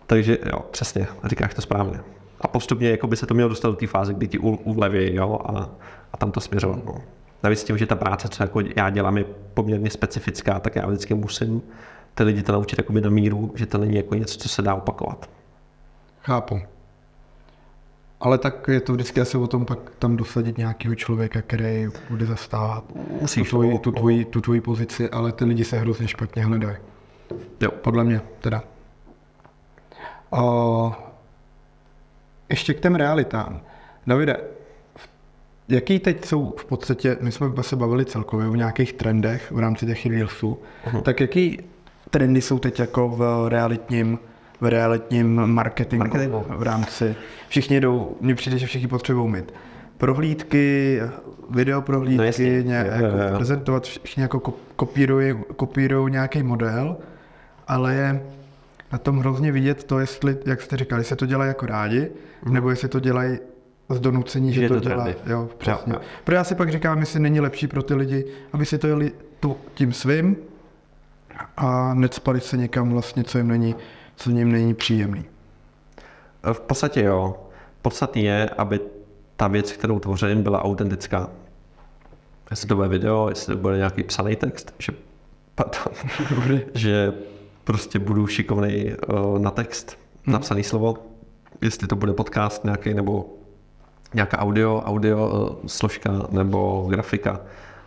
Takže 0.07 0.39
jo, 0.53 0.59
přesně, 0.71 1.07
říkáš 1.25 1.55
to 1.55 1.63
správně. 1.63 2.01
A 2.41 2.49
postupně 2.49 2.91
jako 2.91 3.07
by 3.07 3.17
se 3.17 3.27
to 3.27 3.35
mělo 3.35 3.49
dostat 3.49 3.69
do 3.69 3.75
té 3.75 3.87
fáze, 3.87 4.15
kdy 4.15 4.29
ti 4.29 4.39
uleví 4.39 5.15
jo, 5.15 5.39
a, 5.45 5.71
a 6.13 6.17
tam 6.17 6.33
to 6.33 6.41
směřovat. 6.41 6.85
No. 6.85 6.95
Navíc 7.43 7.65
tím, 7.65 7.79
že 7.79 7.87
ta 7.87 7.97
práce, 7.97 8.29
co 8.29 8.43
jako 8.43 8.61
já 8.77 8.91
dělám, 8.91 9.19
je 9.19 9.25
poměrně 9.55 9.91
specifická, 9.91 10.61
tak 10.61 10.77
já 10.77 10.87
vždycky 10.87 11.15
musím 11.15 11.63
ty 12.15 12.23
lidi 12.23 12.43
to 12.43 12.53
naučit 12.53 12.79
jakoby 12.79 13.01
na 13.01 13.11
míru, 13.11 13.53
že 13.55 13.67
to 13.67 13.79
není 13.79 13.97
jako 13.97 14.15
něco, 14.15 14.39
co 14.39 14.49
se 14.49 14.63
dá 14.63 14.75
opakovat. 14.75 15.31
Chápu. 16.23 16.61
Ale 18.23 18.39
tak 18.39 18.69
je 18.69 18.81
to 18.81 18.93
vždycky 18.93 19.21
asi 19.21 19.37
o 19.37 19.47
tom 19.47 19.65
pak 19.67 19.79
tam 19.99 20.17
dosadit 20.17 20.59
nějakého 20.59 20.95
člověka, 20.95 21.43
který 21.43 21.89
bude 22.11 22.27
zastávat 22.27 22.85
Musíš, 23.21 23.51
tu, 23.51 23.57
tvoji, 23.57 23.79
tu, 23.79 23.93
tvoji, 23.93 24.25
tu 24.25 24.41
tvoji 24.41 24.61
pozici, 24.61 25.11
ale 25.11 25.33
ty 25.33 25.45
lidi 25.45 25.65
se 25.65 25.79
hrozně 25.79 26.09
špatně 26.09 26.45
hledají. 26.45 26.77
Jo. 27.61 27.71
Podle 27.71 28.05
mě 28.05 28.21
teda. 28.41 28.63
O, 30.31 30.93
ještě 32.49 32.75
k 32.75 32.81
těm 32.81 32.95
realitám. 32.95 33.61
Davide, 34.07 34.37
jaký 35.69 35.99
teď 35.99 36.25
jsou 36.25 36.55
v 36.59 36.65
podstatě, 36.65 37.17
my 37.21 37.33
jsme 37.33 37.51
se 37.61 37.77
bavili 37.77 38.05
celkově 38.05 38.49
o 38.49 38.55
nějakých 38.55 38.93
trendech 38.93 39.53
v 39.53 39.59
rámci 39.59 39.87
těch 39.87 40.07
reelsů, 40.07 40.59
Mhm. 40.87 41.03
tak 41.03 41.21
jaký 41.21 41.59
trendy 42.11 42.41
jsou 42.41 42.59
teď 42.59 42.79
jako 42.81 43.09
v 43.09 43.49
realitním, 43.49 44.19
v 44.63 44.67
realitním 44.69 45.47
marketingu, 45.47 46.05
Marketingu. 46.05 46.45
v 46.49 46.63
rámci, 46.63 47.15
všichni 47.49 47.81
jdou, 47.81 48.17
mně 48.21 48.35
přijde, 48.35 48.59
že 48.59 48.67
všichni 48.67 48.89
potřebují 48.89 49.31
mít 49.33 49.53
prohlídky, 49.99 51.01
video 51.51 51.83
prohlídky, 51.83 52.17
No 52.17 52.25
jasně. 52.25 52.63
nějak, 52.63 52.87
Jo, 52.87 52.93
jo, 52.99 53.05
jako 53.17 53.17
jo. 53.31 53.37
prezentovat, 53.37 53.85
všichni 53.85 54.23
jako 54.23 54.39
kop- 54.39 54.55
kopírují, 54.77 55.35
kopírují 55.57 56.13
nějaký 56.13 56.43
model, 56.43 56.97
ale 57.69 57.95
je 57.95 58.23
na 58.93 58.99
tom 58.99 59.19
hrozně 59.19 59.53
vidět 59.53 59.85
to, 59.85 59.99
jestli, 59.99 60.37
jak 60.47 60.63
jste 60.63 60.77
říkali, 60.77 61.01
jestli 61.01 61.17
to 61.17 61.27
dělají 61.27 61.49
jako 61.49 61.67
rádi, 61.67 62.09
nebo 62.51 62.71
jestli 62.71 62.89
to 62.89 63.01
dělají 63.01 63.39
z 63.89 64.01
donucení, 64.01 64.53
že, 64.53 64.61
Že 64.61 64.69
to, 64.69 64.75
to 64.75 64.81
dělá. 64.89 65.05
trendy. 65.05 65.21
Jo, 65.27 65.49
přesně. 65.59 65.93
Jo, 65.93 65.99
jo. 65.99 66.07
Protože 66.25 66.37
já 66.37 66.45
si 66.45 66.55
pak 66.55 66.71
říkám, 66.73 66.99
jestli 67.01 67.21
není 67.21 67.41
lepší 67.41 67.67
pro 67.67 67.83
ty 67.83 67.95
lidi, 67.95 68.25
aby 68.53 68.67
si 68.67 68.79
to 68.79 68.87
jeli 68.87 69.13
tu, 69.41 69.57
tím 69.75 69.93
svým 69.93 70.37
a 71.57 71.95
necpali 71.95 72.41
se 72.41 72.57
někam 72.57 72.91
vlastně, 72.93 73.25
co 73.25 73.39
jim 73.39 73.49
není, 73.49 73.75
co 74.23 74.31
jim 74.31 74.53
není 74.53 74.75
příjemný. 74.75 75.25
V 76.53 76.61
podstatě 76.61 77.03
jo. 77.03 77.37
Podstatný 77.83 78.25
je, 78.25 78.49
aby 78.49 78.81
ta 79.37 79.49
věc, 79.49 79.73
kterou 79.73 79.99
tvořím, 79.99 80.43
byla 80.43 80.65
autentická. 80.65 81.31
Jestli 82.51 82.69
to 82.69 82.77
bude 82.77 82.89
video, 82.89 83.29
jestli 83.29 83.55
to 83.55 83.61
bude 83.61 83.77
nějaký 83.77 84.03
psaný 84.03 84.37
text, 84.37 84.75
že, 84.79 84.93
pardon, 85.55 85.95
že 86.75 87.13
prostě 87.65 87.99
budu 87.99 88.27
šikovný 88.27 88.93
uh, 89.09 89.39
na 89.39 89.51
text, 89.51 89.99
napsaný 90.27 90.65
slovo, 90.65 90.97
jestli 91.61 91.87
to 91.87 91.97
bude 91.97 92.13
podcast 92.13 92.65
nějaký 92.65 92.95
nebo 92.95 93.27
nějaká 94.15 94.39
audio, 94.39 94.83
audio 94.85 95.29
uh, 95.29 95.57
složka 95.67 96.27
nebo 96.31 96.87
grafika, 96.91 97.41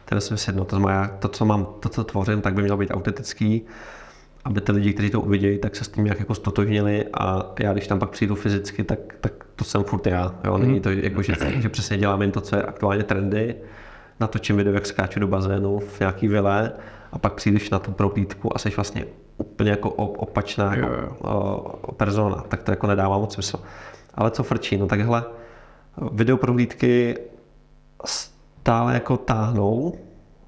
to 0.06 0.16
je 0.16 0.22
jsem 0.22 0.38
si 0.38 0.50
jedno. 0.50 0.66
To 0.66 0.76
znamená, 0.76 1.08
to, 1.08 1.28
co 1.28 1.46
mám, 1.46 1.68
to, 1.80 1.90
co 1.90 2.04
tvořím, 2.04 2.42
tak 2.42 2.54
by 2.54 2.62
mělo 2.62 2.78
být 2.78 2.92
autentický, 2.92 3.66
aby 4.46 4.62
ty 4.62 4.72
lidi, 4.72 4.94
kteří 4.94 5.10
to 5.10 5.22
uvidějí, 5.22 5.58
tak 5.58 5.76
se 5.76 5.84
s 5.84 5.88
tím 5.88 6.04
nějak 6.04 6.20
jako 6.20 6.36
stotožnili 6.36 7.06
a 7.14 7.54
já, 7.60 7.74
když 7.74 7.88
tam 7.88 8.00
pak 8.00 8.10
přijdu 8.10 8.36
fyzicky, 8.36 8.84
tak, 8.84 9.00
tak 9.22 9.34
to 9.56 9.64
jsem 9.64 9.84
furt 9.84 10.08
já. 10.08 10.36
Jo? 10.44 10.58
Není 10.58 10.80
to 10.80 10.90
jako, 10.90 11.22
že, 11.22 11.34
že 11.58 11.70
přesně 11.70 11.98
dělám 11.98 12.22
jen 12.22 12.32
to, 12.32 12.42
co 12.42 12.56
je 12.56 12.64
aktuálně 12.64 13.04
trendy, 13.04 13.56
natočím 14.20 14.58
video, 14.58 14.74
jak 14.74 14.86
skáču 14.86 15.20
do 15.20 15.28
bazénu 15.28 15.80
v 15.80 16.00
nějaký 16.00 16.28
vile 16.28 16.72
a 17.12 17.20
pak 17.20 17.34
přijdeš 17.34 17.70
na 17.70 17.80
tu 17.80 17.92
prohlídku 17.92 18.56
a 18.56 18.60
jsi 18.60 18.70
vlastně 18.70 19.06
úplně 19.38 19.72
jako 19.72 19.90
o- 19.90 20.06
opačná 20.06 20.76
jako, 20.76 20.94
jo. 20.94 21.10
o, 21.22 21.92
persona, 21.92 22.36
tak 22.48 22.64
to 22.64 22.72
jako 22.72 22.88
nedává 22.88 23.18
moc 23.18 23.34
smysl. 23.34 23.60
Ale 24.16 24.32
co 24.32 24.44
frčí, 24.44 24.78
no 24.78 24.88
takhle 24.88 25.24
video 26.12 26.38
prohlídky 26.38 27.18
stále 28.06 28.94
jako 28.94 29.18
táhnou 29.18 29.94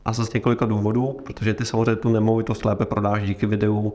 a 0.08 0.14
z 0.14 0.34
několika 0.34 0.66
důvodů, 0.66 1.18
protože 1.24 1.54
ty 1.54 1.66
samozřejmě 1.66 1.96
tu 1.96 2.10
nemovitost 2.10 2.66
lépe 2.66 2.86
prodáš 2.86 3.28
díky 3.28 3.46
videu, 3.46 3.94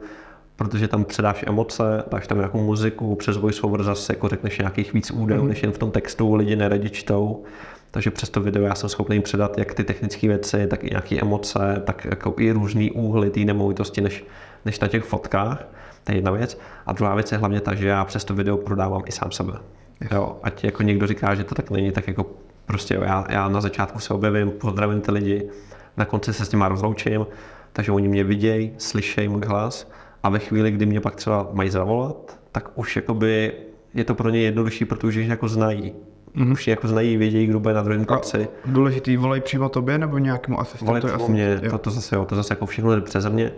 protože 0.57 0.89
tam 0.89 1.05
předáš 1.05 1.45
emoce, 1.47 2.05
dáš 2.11 2.27
tam 2.27 2.39
nějakou 2.39 2.63
muziku, 2.63 3.15
přes 3.15 3.37
voiceover 3.37 3.83
zase 3.83 4.13
jako 4.13 4.29
řekneš 4.29 4.59
nějakých 4.59 4.93
víc 4.93 5.11
údajů, 5.11 5.47
než 5.47 5.63
jen 5.63 5.73
v 5.73 5.79
tom 5.79 5.91
textu, 5.91 6.35
lidi 6.35 6.57
neradi 6.57 6.91
čtou. 6.91 7.45
Takže 7.91 8.11
přes 8.11 8.31
to 8.31 8.41
video 8.41 8.63
já 8.63 8.75
jsem 8.75 8.89
schopný 8.89 9.21
předat 9.21 9.59
jak 9.59 9.75
ty 9.75 9.85
technické 9.85 10.29
věci, 10.29 10.67
tak 10.67 10.85
i 10.85 10.91
nějaké 10.91 11.21
emoce, 11.21 11.83
tak 11.85 12.05
jako 12.05 12.35
i 12.39 12.53
různý 12.53 12.91
úhly 12.91 13.31
té 13.31 13.41
nemovitosti, 13.41 14.01
než, 14.01 14.25
než 14.65 14.81
na 14.81 14.89
těch 14.89 15.05
fotkách. 15.05 15.65
To 16.05 16.13
je 16.13 16.19
jedna 16.19 16.31
věc. 16.31 16.59
A 16.87 16.93
druhá 16.93 17.15
věc 17.15 17.33
je 17.33 17.39
hlavně 17.39 17.61
ta, 17.61 17.75
že 17.75 17.89
já 17.89 18.05
přes 18.05 18.25
to 18.25 18.35
video 18.35 18.57
prodávám 18.57 19.03
i 19.07 19.13
sám 19.13 19.31
sebe. 19.31 19.53
Jo, 20.11 20.37
ať 20.43 20.65
jako 20.65 20.83
někdo 20.83 21.07
říká, 21.07 21.35
že 21.35 21.45
to 21.45 21.55
tak 21.55 21.71
není, 21.71 21.93
tak 21.93 22.09
jako 22.09 22.27
prostě 22.67 22.95
jo, 22.95 23.03
já, 23.03 23.27
já 23.29 23.49
na 23.49 23.61
začátku 23.61 23.99
se 23.99 24.15
objevím, 24.15 24.51
pozdravím 24.51 25.01
ty 25.01 25.13
lidi, 25.13 25.49
na 25.97 26.05
konci 26.05 26.33
se 26.33 26.45
s 26.45 26.53
nimi 26.53 26.65
rozloučím, 26.69 27.27
takže 27.73 27.93
oni 27.93 28.09
mě 28.09 28.25
vidějí, 28.25 28.73
slyšejí 28.79 29.29
můj 29.29 29.43
hlas 29.47 29.91
a 30.23 30.29
ve 30.29 30.39
chvíli, 30.39 30.71
kdy 30.71 30.87
mě 30.87 31.01
pak 31.01 31.15
třeba 31.17 31.49
mají 31.53 31.71
zavolat, 31.71 32.39
tak 32.53 32.69
už 32.75 32.97
jakoby 32.97 33.53
je 33.95 34.05
to 34.05 34.15
pro 34.15 34.31
ně 34.31 34.41
jednodušší, 34.41 34.85
protože 34.85 35.21
je 35.21 35.27
jako 35.27 35.49
znají. 35.49 35.93
Mm-hmm. 36.37 36.53
Už 36.53 36.69
jako 36.69 36.89
znají, 36.89 37.17
vědějí, 37.17 37.47
kdo 37.47 37.61
bude 37.61 37.75
na 37.75 37.83
druhém 37.83 38.05
konci. 38.05 38.49
Důležitý, 38.67 39.17
volají 39.17 39.41
přímo 39.43 39.69
tobě 39.69 39.99
nebo 39.99 40.19
nějakému 40.19 40.61
asistentu? 40.61 40.87
Volit 40.87 41.05
Je 41.05 41.13
o 41.13 41.15
asi- 41.15 41.33
mě, 41.33 41.61
to, 41.71 41.79
to, 41.79 41.91
zase, 41.91 42.17
jo, 42.17 42.25
to 42.25 42.37
zase 42.37 42.53
jako 42.53 42.67
všechno 42.67 42.95
jde 42.95 43.01
přeze 43.01 43.31
mě. 43.31 43.53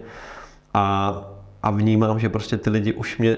A, 0.74 1.14
a 1.62 1.70
vnímám, 1.70 2.18
že 2.18 2.28
prostě 2.28 2.56
ty 2.56 2.70
lidi 2.70 2.92
už 2.92 3.18
mě 3.18 3.36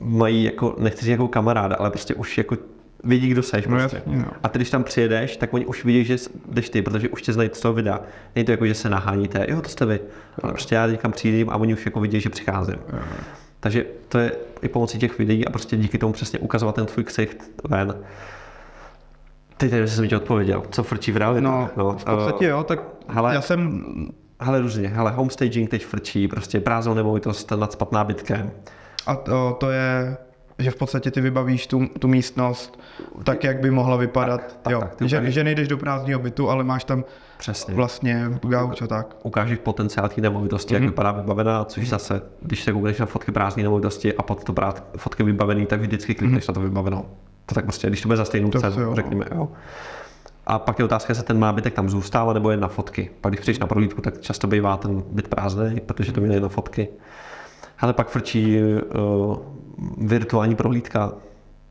mají 0.00 0.44
jako, 0.44 0.76
nechci 0.78 1.00
říct 1.04 1.10
jako 1.10 1.28
kamaráda, 1.28 1.76
ale 1.76 1.90
prostě 1.90 2.14
už 2.14 2.38
jako 2.38 2.56
vidí, 3.04 3.28
kdo 3.28 3.42
seš 3.42 3.66
No 3.66 3.76
prostě. 3.78 4.02
no. 4.06 4.24
A 4.42 4.48
ty, 4.48 4.58
když 4.58 4.70
tam 4.70 4.84
přijedeš, 4.84 5.36
tak 5.36 5.54
oni 5.54 5.66
už 5.66 5.84
vidí, 5.84 6.04
že 6.04 6.16
jdeš 6.48 6.68
ty, 6.70 6.82
protože 6.82 7.08
už 7.08 7.22
tě 7.22 7.32
znají 7.32 7.50
z 7.52 7.60
toho 7.60 7.74
videa. 7.74 8.00
Není 8.36 8.44
to 8.44 8.50
jako, 8.50 8.66
že 8.66 8.74
se 8.74 8.90
naháníte, 8.90 9.46
jo, 9.48 9.60
to 9.60 9.68
jste 9.68 9.86
vy. 9.86 10.00
Ale 10.42 10.52
prostě 10.52 10.74
já 10.74 10.86
někam 10.86 11.12
přijdím 11.12 11.50
a 11.50 11.56
oni 11.56 11.74
už 11.74 11.86
jako 11.86 12.00
vidí, 12.00 12.20
že 12.20 12.30
přicházím. 12.30 12.76
Takže 13.60 13.86
to 14.08 14.18
je 14.18 14.32
i 14.62 14.68
pomocí 14.68 14.98
těch 14.98 15.18
videí 15.18 15.46
a 15.46 15.50
prostě 15.50 15.76
díky 15.76 15.98
tomu 15.98 16.12
přesně 16.12 16.38
ukazovat 16.38 16.74
ten 16.74 16.86
tvůj 16.86 17.04
ksicht 17.04 17.38
ven. 17.68 17.94
Teď 19.56 19.70
nevím, 19.70 19.82
jestli 19.82 19.96
jsem 19.96 20.08
ti 20.08 20.16
odpověděl. 20.16 20.62
Co 20.70 20.82
frčí 20.82 21.12
v 21.12 21.16
realitě? 21.16 21.40
No, 21.40 21.70
v 21.76 22.04
podstatě 22.04 22.46
jo, 22.46 22.64
tak 22.64 22.80
hele. 23.08 23.34
já 23.34 23.40
jsem, 23.40 23.84
Hele, 24.40 24.60
různě. 24.60 24.88
Hele, 24.88 25.10
homestaging 25.10 25.70
teď 25.70 25.84
frčí, 25.86 26.28
prostě 26.28 26.60
prázdnou 26.60 26.94
nemovitost 26.94 27.50
nad 27.50 27.72
spat 27.72 27.92
nábytkem. 27.92 28.50
a 29.06 29.16
to, 29.16 29.56
to 29.60 29.70
je, 29.70 30.16
že 30.58 30.70
v 30.70 30.76
podstatě 30.76 31.10
ty 31.10 31.20
vybavíš 31.20 31.66
tu, 31.66 31.86
tu 31.98 32.08
místnost 32.08 32.80
tak, 33.24 33.44
jak 33.44 33.60
by 33.60 33.70
mohla 33.70 33.96
vypadat. 33.96 34.58
tak, 34.62 34.72
jo. 34.72 34.80
tak, 34.80 35.08
že, 35.08 35.18
ukážeš- 35.20 35.28
že 35.32 35.44
nejdeš 35.44 35.68
do 35.68 35.78
prázdného 35.78 36.20
bytu, 36.20 36.50
ale 36.50 36.64
máš 36.64 36.84
tam 36.84 37.04
Přesně. 37.38 37.74
vlastně 37.74 38.26
gauč 38.42 38.82
a 38.82 38.86
tak. 38.86 39.16
Ukážeš 39.22 39.58
potenciál 39.58 40.08
té 40.08 40.20
nemovitosti, 40.20 40.74
jak 40.74 40.82
vypadá 40.82 41.12
vybavená, 41.12 41.64
což 41.64 41.88
zase, 41.88 42.22
když 42.40 42.62
se 42.62 42.72
koukneš 42.72 42.98
na 42.98 43.06
fotky 43.06 43.32
prázdné 43.32 43.62
nemovitosti 43.62 44.14
a 44.14 44.22
pod 44.22 44.44
to 44.44 44.52
brát 44.52 44.84
fotky 44.96 45.22
vybavený, 45.22 45.66
tak 45.66 45.80
vždycky 45.80 46.14
klikneš 46.14 46.48
na 46.48 46.54
to 46.54 46.60
vybavenou. 46.60 47.04
To 47.46 47.54
tak 47.54 47.64
prostě, 47.64 47.86
když 47.86 48.00
to 48.00 48.08
bude 48.08 48.16
za 48.16 48.24
stejnou 48.24 48.50
cenu, 48.50 48.80
jo. 48.82 48.94
řekněme, 48.94 49.24
jo. 49.34 49.48
A 50.46 50.58
pak 50.58 50.78
je 50.78 50.84
otázka, 50.84 51.10
jestli 51.10 51.24
ten 51.24 51.40
nábytek 51.40 51.74
tam 51.74 51.88
zůstává 51.88 52.32
nebo 52.32 52.50
je 52.50 52.56
na 52.56 52.68
fotky. 52.68 53.10
Pak 53.20 53.30
když 53.30 53.40
přijdeš 53.40 53.58
na 53.58 53.66
prohlídku, 53.66 54.00
tak 54.00 54.20
často 54.20 54.46
bývá 54.46 54.76
ten 54.76 55.02
byt 55.10 55.28
prázdný, 55.28 55.80
protože 55.86 56.12
to 56.12 56.20
měli 56.20 56.40
na 56.40 56.48
fotky. 56.48 56.88
Ale 57.82 57.92
pak 57.92 58.08
frčí 58.08 58.58
uh, 58.62 59.36
virtuální 59.98 60.54
prohlídka, 60.54 61.12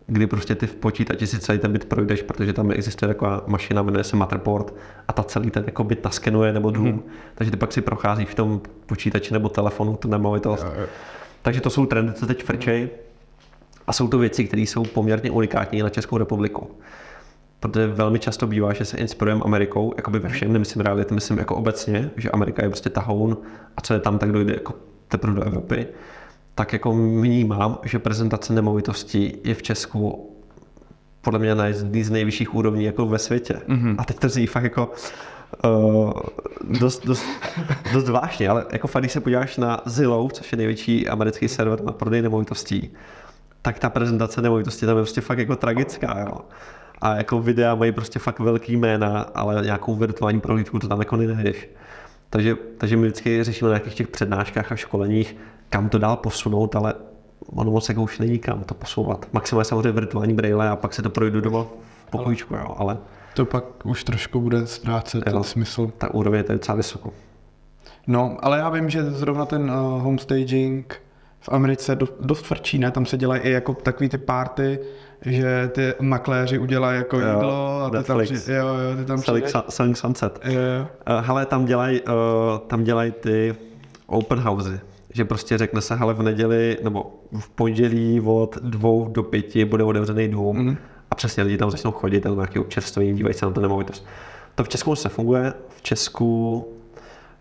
kdy 0.07 0.27
prostě 0.27 0.55
ty 0.55 0.67
v 0.67 0.75
počítači 0.75 1.27
si 1.27 1.39
celý 1.39 1.59
ten 1.59 1.71
byt 1.71 1.85
projdeš, 1.85 2.21
protože 2.21 2.53
tam 2.53 2.71
existuje 2.71 3.07
taková 3.07 3.43
mašina, 3.47 3.81
jmenuje 3.81 4.03
se 4.03 4.15
Matterport 4.15 4.73
a 5.07 5.13
ta 5.13 5.23
celý 5.23 5.51
ten 5.51 5.63
jako 5.65 5.83
byt 5.83 6.03
naskenuje 6.03 6.53
nebo 6.53 6.71
dům, 6.71 6.87
mm. 6.87 7.03
takže 7.35 7.51
ty 7.51 7.57
pak 7.57 7.73
si 7.73 7.81
procházíš 7.81 8.27
v 8.27 8.35
tom 8.35 8.61
počítači 8.85 9.33
nebo 9.33 9.49
telefonu 9.49 9.95
tu 9.95 10.07
nemovitost. 10.07 10.63
Jo, 10.63 10.73
jo. 10.81 10.87
Takže 11.41 11.61
to 11.61 11.69
jsou 11.69 11.85
trendy, 11.85 12.13
co 12.13 12.27
teď 12.27 12.43
frčej 12.43 12.89
a 13.87 13.93
jsou 13.93 14.07
to 14.07 14.17
věci, 14.17 14.45
které 14.45 14.61
jsou 14.61 14.83
poměrně 14.83 15.31
unikátní 15.31 15.81
na 15.81 15.89
Českou 15.89 16.17
republiku. 16.17 16.71
Protože 17.59 17.87
velmi 17.87 18.19
často 18.19 18.47
bývá, 18.47 18.73
že 18.73 18.85
se 18.85 18.97
inspirujeme 18.97 19.41
Amerikou, 19.45 19.93
jakoby 19.97 20.19
ve 20.19 20.29
všem, 20.29 20.53
nemyslím 20.53 20.81
reality, 20.81 21.13
myslím 21.13 21.37
jako 21.37 21.55
obecně, 21.55 22.11
že 22.17 22.31
Amerika 22.31 22.63
je 22.63 22.69
prostě 22.69 22.89
tahoun 22.89 23.37
a 23.77 23.81
co 23.81 23.93
je 23.93 23.99
tam, 23.99 24.19
tak 24.19 24.31
dojde 24.31 24.53
jako 24.53 24.73
teprve 25.11 25.35
do 25.35 25.43
Evropy. 25.43 25.87
Tak 26.55 26.73
jako 26.73 26.91
vnímám, 26.93 27.77
že 27.83 27.99
prezentace 27.99 28.53
nemovitostí 28.53 29.37
je 29.43 29.55
v 29.55 29.63
Česku 29.63 30.27
podle 31.21 31.39
mě 31.39 31.55
na 31.55 31.65
jedný 31.65 32.03
z 32.03 32.09
nejvyšších 32.09 32.55
úrovní 32.55 32.83
jako 32.83 33.05
ve 33.05 33.19
světě. 33.19 33.61
Mm-hmm. 33.67 33.95
A 33.97 34.03
teď 34.03 34.19
to 34.19 34.29
zní 34.29 34.47
fakt 34.47 34.63
jako 34.63 34.91
uh, 35.65 36.11
dost, 36.79 37.05
dost, 37.05 37.25
dost 37.93 38.09
vážně, 38.09 38.49
ale 38.49 38.65
jako 38.71 38.87
fakt, 38.87 39.01
když 39.01 39.11
se 39.11 39.19
podíváš 39.21 39.57
na 39.57 39.81
Zillow, 39.85 40.31
což 40.31 40.51
je 40.51 40.57
největší 40.57 41.07
americký 41.07 41.47
server 41.47 41.83
na 41.83 41.91
prodej 41.91 42.21
nemovitostí, 42.21 42.93
tak 43.61 43.79
ta 43.79 43.89
prezentace 43.89 44.41
nemovitosti 44.41 44.85
tam 44.85 44.97
je 44.97 45.03
prostě 45.03 45.21
fakt 45.21 45.37
jako 45.37 45.55
tragická, 45.55 46.19
jo. 46.19 46.37
A 47.01 47.15
jako 47.15 47.41
videa 47.41 47.75
mají 47.75 47.91
prostě 47.91 48.19
fakt 48.19 48.39
velký 48.39 48.77
jména, 48.77 49.21
ale 49.21 49.61
nějakou 49.63 49.95
virtuální 49.95 50.39
prohlídku 50.39 50.79
to 50.79 50.87
tam 50.87 50.99
jako 50.99 51.15
nenajdeš. 51.15 51.69
Takže, 52.31 52.55
takže 52.77 52.97
my 52.97 53.01
vždycky 53.07 53.43
řešíme 53.43 53.69
na 53.69 53.75
nějakých 53.75 53.95
těch 53.95 54.07
přednáškách 54.07 54.71
a 54.71 54.75
školeních, 54.75 55.35
kam 55.69 55.89
to 55.89 55.97
dál 55.97 56.17
posunout, 56.17 56.75
ale 56.75 56.93
ono 57.55 57.71
moc 57.71 57.89
jako 57.89 58.03
už 58.03 58.19
není 58.19 58.39
kam 58.39 58.63
to 58.63 58.73
posouvat. 58.73 59.25
Maximálně 59.33 59.65
samozřejmě 59.65 59.91
virtuální 59.91 60.33
braille 60.33 60.69
a 60.69 60.75
pak 60.75 60.93
se 60.93 61.01
to 61.01 61.09
projdu 61.09 61.41
doma 61.41 61.63
v 62.07 62.09
pokojíčku, 62.11 62.55
jo, 62.55 62.75
ale 62.77 62.97
To 63.35 63.45
pak 63.45 63.85
už 63.85 64.03
trošku 64.03 64.39
bude 64.41 64.67
ztrácet 64.67 65.23
Jo. 65.27 65.33
ten 65.33 65.43
smysl. 65.43 65.91
ta 65.97 66.13
úroveň 66.13 66.43
je 66.47 66.53
docela 66.53 66.75
vysoko. 66.75 67.13
No, 68.07 68.37
ale 68.41 68.57
já 68.57 68.69
vím, 68.69 68.89
že 68.89 69.03
zrovna 69.03 69.45
ten 69.45 69.61
uh, 69.71 70.01
homestaging 70.01 71.01
v 71.41 71.49
Americe 71.49 71.95
do, 71.95 72.07
dost 72.19 72.45
frčí, 72.45 72.79
ne? 72.79 72.91
Tam 72.91 73.05
se 73.05 73.17
dělají 73.17 73.41
i 73.41 73.51
jako 73.51 73.73
takový 73.73 74.09
ty 74.09 74.17
party, 74.17 74.79
že 75.25 75.69
ty 75.73 75.93
makléři 75.99 76.59
udělají 76.59 76.97
jako 76.97 77.19
Jo, 77.19 77.27
jídlo 77.27 77.81
a 77.81 77.89
ty 77.89 77.91
tam, 77.91 78.17
Netflix. 78.17 78.43
při, 78.43 78.53
jo, 78.53 78.67
jo, 78.67 78.97
ty 78.97 79.05
tam 79.05 79.17
Selling, 79.17 79.45
Selling 79.69 79.97
Sunset. 79.97 80.39
Jo, 80.43 80.53
jo. 80.53 80.87
Uh, 81.17 81.25
hele, 81.25 81.45
tam 81.45 81.65
dělají 81.65 82.01
uh, 82.01 82.07
tam 82.67 82.83
dělaj 82.83 83.11
ty 83.11 83.55
open 84.07 84.39
housey, 84.39 84.79
že 85.13 85.25
prostě 85.25 85.57
řekne 85.57 85.81
se, 85.81 85.95
hele 85.95 86.13
v 86.13 86.23
neděli 86.23 86.77
nebo 86.83 87.13
v 87.39 87.49
pondělí 87.49 88.21
od 88.25 88.57
dvou 88.61 89.07
do 89.07 89.23
pěti 89.23 89.65
bude 89.65 89.83
otevřený 89.83 90.27
dům 90.27 90.57
mm. 90.57 90.77
a 91.11 91.15
přesně 91.15 91.43
lidi 91.43 91.57
tam 91.57 91.71
začnou 91.71 91.91
chodit, 91.91 92.19
tam 92.19 92.35
nějaký 92.35 92.59
občerstvení, 92.59 93.13
dívají 93.13 93.33
se 93.33 93.45
na 93.45 93.51
tu 93.51 93.61
nemovitost. 93.61 94.05
To 94.55 94.63
v 94.63 94.69
Česku 94.69 94.95
se 94.95 95.09
funguje, 95.09 95.53
v 95.69 95.81
Česku 95.81 96.65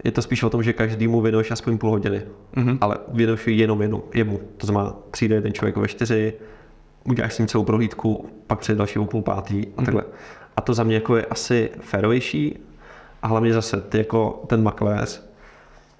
je 0.04 0.10
to 0.10 0.22
spíš 0.22 0.42
o 0.42 0.50
tom, 0.50 0.62
že 0.62 0.72
každému 0.72 1.20
věnuješ 1.20 1.50
aspoň 1.50 1.78
půl 1.78 1.90
hodiny, 1.90 2.22
mm-hmm. 2.54 2.78
ale 2.80 2.96
věnuješ 3.08 3.46
jenom 3.46 3.82
jenu, 3.82 4.02
jemu. 4.14 4.40
To 4.56 4.66
znamená, 4.66 4.96
přijde 5.10 5.42
ten 5.42 5.52
člověk 5.52 5.76
ve 5.76 5.88
čtyři, 5.88 6.32
uděláš 7.04 7.34
s 7.34 7.38
ním 7.38 7.48
celou 7.48 7.64
prohlídku, 7.64 8.26
pak 8.46 8.58
přijde 8.58 8.78
další 8.78 8.98
o 8.98 9.04
půl 9.04 9.22
pátý 9.22 9.66
a 9.76 9.82
takhle. 9.82 10.04
A 10.56 10.60
to 10.60 10.74
za 10.74 10.84
mě 10.84 10.94
jako 10.94 11.16
je 11.16 11.26
asi 11.26 11.70
férovější 11.80 12.58
a 13.22 13.26
hlavně 13.26 13.52
zase 13.52 13.80
ty 13.80 13.98
jako 13.98 14.44
ten 14.46 14.62
makléř 14.62 15.30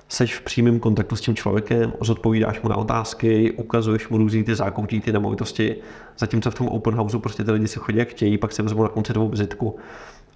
seš 0.08 0.36
v 0.36 0.40
přímém 0.40 0.80
kontaktu 0.80 1.16
s 1.16 1.20
tím 1.20 1.34
člověkem, 1.34 1.92
zodpovídáš 2.00 2.62
mu 2.62 2.68
na 2.68 2.76
otázky, 2.76 3.52
ukazuješ 3.52 4.08
mu 4.08 4.18
různý 4.18 4.44
ty 4.44 4.54
zákoutí, 4.54 5.00
ty 5.00 5.12
nemovitosti, 5.12 5.76
zatímco 6.18 6.50
v 6.50 6.54
tom 6.54 6.68
open 6.68 6.94
houseu 6.94 7.18
prostě 7.18 7.44
ty 7.44 7.50
lidi 7.50 7.68
si 7.68 7.78
chodí 7.78 7.98
jak 7.98 8.08
chtějí, 8.08 8.38
pak 8.38 8.52
si 8.52 8.62
vezmou 8.62 8.82
na 8.82 8.88
konci 8.88 9.12
vizitku. 9.30 9.76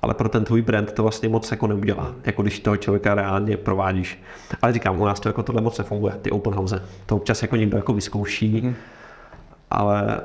Ale 0.02 0.14
pro 0.14 0.28
ten 0.28 0.44
tvůj 0.44 0.62
brand 0.62 0.92
to 0.92 1.02
vlastně 1.02 1.28
moc 1.28 1.50
jako 1.50 1.66
neudělá, 1.66 2.14
jako 2.24 2.42
když 2.42 2.60
toho 2.60 2.76
člověka 2.76 3.14
reálně 3.14 3.56
provádíš. 3.56 4.22
Ale 4.62 4.72
říkám, 4.72 5.00
u 5.00 5.04
nás 5.04 5.20
to 5.20 5.28
jako 5.28 5.42
tohle 5.42 5.62
moc 5.62 5.78
nefunguje, 5.78 6.14
ty 6.22 6.30
open 6.30 6.54
house. 6.54 6.82
To 7.06 7.16
občas 7.16 7.42
jako 7.42 7.56
někdo 7.56 7.76
jako 7.76 7.92
vyzkouší, 7.92 8.60
mm. 8.60 8.74
ale 9.70 10.20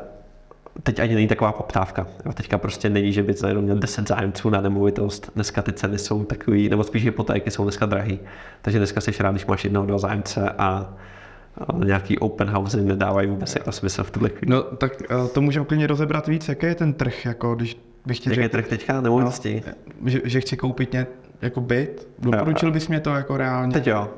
teď 0.84 1.00
ani 1.00 1.16
není 1.16 1.28
taková 1.28 1.52
poptávka. 1.52 2.08
Teďka 2.34 2.58
prostě 2.58 2.90
není, 2.90 3.14
že 3.14 3.24
by 3.24 3.36
najednou 3.42 3.62
měl 3.62 3.78
10 3.78 4.08
zájemců 4.08 4.50
na 4.50 4.62
nemovitost. 4.62 5.32
Dneska 5.36 5.62
ty 5.62 5.74
ceny 5.74 5.98
jsou 5.98 6.24
takový, 6.24 6.70
nebo 6.70 6.84
spíš 6.84 7.04
hypotéky 7.04 7.52
jsou 7.52 7.64
dneska 7.64 7.86
drahý. 7.86 8.20
Takže 8.62 8.80
dneska 8.80 9.02
jsi 9.02 9.12
rád, 9.20 9.32
když 9.32 9.46
máš 9.46 9.64
jednoho, 9.64 9.86
dva 9.86 9.98
zájemce 9.98 10.50
a, 10.50 10.94
nějaký 11.84 12.20
open 12.20 12.50
house 12.50 12.82
nedávají 12.82 13.28
vůbec 13.28 13.56
jako 13.56 13.72
smysl 13.72 14.04
v 14.04 14.12
tuhle 14.12 14.30
chvíli. 14.30 14.52
No, 14.52 14.64
tak 14.64 14.92
uh, 15.12 15.28
to 15.28 15.42
můžeme 15.42 15.66
klidně 15.66 15.88
rozebrat 15.88 16.28
víc, 16.28 16.50
jaký 16.50 16.66
je 16.66 16.76
ten 16.76 16.94
trh, 16.94 17.26
jako 17.26 17.56
když 17.56 17.78
bych 18.06 18.20
ti 18.20 18.30
Jak 18.30 18.38
je 18.38 18.44
řekl, 18.44 18.52
trh 18.52 18.68
teďka 18.68 19.02
nemovitosti? 19.02 19.64
že, 20.06 20.22
že 20.24 20.42
chci 20.42 20.58
koupit 20.58 20.94
ně, 20.94 21.08
jako 21.42 21.62
byt, 21.62 22.08
doporučil 22.20 22.72
bys 22.72 22.88
mě 22.88 23.00
to 23.00 23.10
jako 23.10 23.38
reálně? 23.38 23.74
Teď 23.74 23.88
jo. 23.88 24.10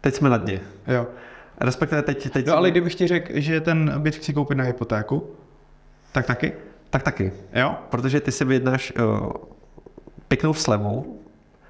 Teď 0.00 0.14
jsme 0.14 0.30
na 0.30 0.36
dně. 0.36 0.60
Jo. 0.86 1.06
Respektive 1.60 2.02
teď, 2.02 2.30
teď 2.30 2.46
No 2.46 2.56
ale 2.56 2.70
kdybych 2.70 2.94
ti 2.94 3.06
řekl, 3.06 3.32
že 3.34 3.60
ten 3.60 3.92
byt 3.98 4.14
chci 4.16 4.32
koupit 4.32 4.54
na 4.54 4.64
hypotéku, 4.64 5.30
tak 6.12 6.26
taky? 6.26 6.52
tak 6.90 7.02
taky. 7.02 7.32
Jo? 7.54 7.74
Protože 7.90 8.20
ty 8.20 8.32
si 8.32 8.44
vyjednáš 8.44 8.92
uh, 8.98 9.30
pěknou 10.28 10.54
slevu, 10.54 11.20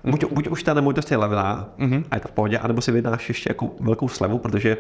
buď, 0.05 0.25
buď 0.33 0.49
už 0.49 0.63
ta 0.63 0.75
nemovitost 0.75 1.11
je 1.11 1.17
levná 1.17 1.69
Mhm. 1.79 2.05
a 2.11 2.15
je 2.17 2.21
to 2.21 2.29
v 2.29 2.33
pohodě, 2.33 2.59
anebo 2.59 2.81
si 2.81 2.93
vyjednáš 2.93 3.29
ještě 3.29 3.51
jako 3.51 3.71
velkou 3.81 4.09
slevu, 4.09 4.39
protože 4.39 4.77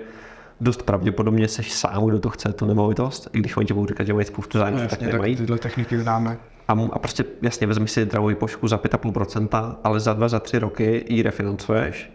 dost 0.61 0.83
pravděpodobně 0.83 1.48
seš 1.48 1.72
sám, 1.72 2.05
kdo 2.07 2.18
to 2.20 2.31
chce, 2.31 2.53
tu 2.53 2.66
nemovitost, 2.66 3.29
i 3.33 3.38
když 3.38 3.57
oni 3.57 3.66
ti 3.66 3.74
budou 3.74 3.87
říkat, 3.87 4.05
že 4.07 4.12
mají 4.14 4.27
spoustu 4.27 4.59
zájemců, 4.59 4.83
No, 4.83 4.88
tak 4.88 4.92
jasně, 4.92 5.07
tak 5.07 5.12
nemají. 5.12 5.37
tyhle 5.37 5.59
techniky 5.59 5.98
známe. 5.98 6.37
A, 6.68 6.74
mu- 6.74 6.94
a 6.94 6.98
prostě 6.98 7.24
jasně 7.42 7.66
vezmi 7.66 7.88
si 7.88 8.07
drahou 8.07 8.27
hypošku 8.27 8.68
za 8.68 8.77
5,5%, 8.77 9.77
ale 9.85 10.00
za 10.00 10.12
dva, 10.12 10.29
za 10.29 10.40
tři 10.40 10.59
roky 10.59 11.05
ji 11.09 11.22
refinancuješ, 11.22 12.12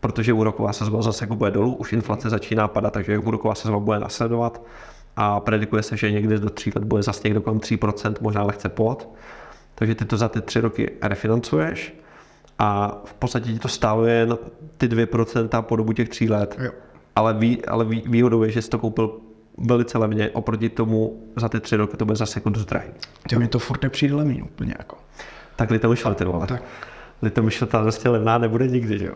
protože 0.00 0.32
úroková 0.32 0.72
sazba 0.72 1.02
zase 1.02 1.24
jako 1.24 1.36
bude 1.36 1.50
dolů, 1.50 1.74
už 1.74 1.92
inflace 1.92 2.30
začíná 2.30 2.68
padat, 2.68 2.92
takže 2.92 3.18
úroková 3.18 3.54
sazba 3.54 3.78
bude 3.78 3.98
nasledovat 3.98 4.62
a 5.16 5.40
predikuje 5.40 5.82
se, 5.82 5.96
že 5.96 6.10
někdy 6.10 6.38
do 6.38 6.50
tří 6.50 6.72
let 6.74 6.84
bude 6.84 7.02
zase 7.02 7.20
někdo 7.24 7.40
kolem 7.40 7.58
3%, 7.58 8.14
možná 8.20 8.42
lehce 8.42 8.68
pod. 8.68 9.08
Takže 9.74 9.94
ty 9.94 10.04
to 10.04 10.16
za 10.16 10.28
ty 10.28 10.40
tři 10.40 10.60
roky 10.60 10.90
refinancuješ 11.02 11.94
a 12.58 13.00
v 13.04 13.14
podstatě 13.14 13.52
ti 13.52 13.58
to 13.58 13.68
stálo 13.68 14.04
jen 14.04 14.38
ty 14.76 14.88
2% 14.88 15.62
po 15.62 15.76
dobu 15.76 15.92
těch 15.92 16.08
tří 16.08 16.30
let. 16.30 16.56
Jo. 16.58 16.70
Ale, 17.16 17.34
vý, 17.34 17.64
ale 17.64 17.84
vý, 17.84 18.02
výhodou 18.06 18.42
je, 18.42 18.50
že 18.50 18.62
jsi 18.62 18.70
to 18.70 18.78
koupil 18.78 19.20
velice 19.58 19.98
levně, 19.98 20.30
oproti 20.30 20.68
tomu 20.68 21.22
za 21.36 21.48
ty 21.48 21.60
tři 21.60 21.76
roky 21.76 21.96
to 21.96 22.04
bude 22.04 22.16
zase 22.16 22.38
jako 22.38 22.50
dost 22.50 22.64
drahý. 22.64 22.88
Ty 23.28 23.36
mi 23.36 23.48
to 23.48 23.58
furt 23.58 23.82
nepřijde 23.82 24.14
levný 24.14 24.42
úplně 24.42 24.74
jako. 24.78 24.96
Tak 25.56 25.70
litomyšl 25.70 26.14
ty 26.14 26.24
vole. 26.24 26.46
Tak. 26.46 26.62
Litomyšl 27.22 27.66
ta 27.66 27.82
prostě 27.82 28.08
levná 28.08 28.38
nebude 28.38 28.66
nikdy, 28.66 28.98
že 28.98 29.06
jo. 29.06 29.14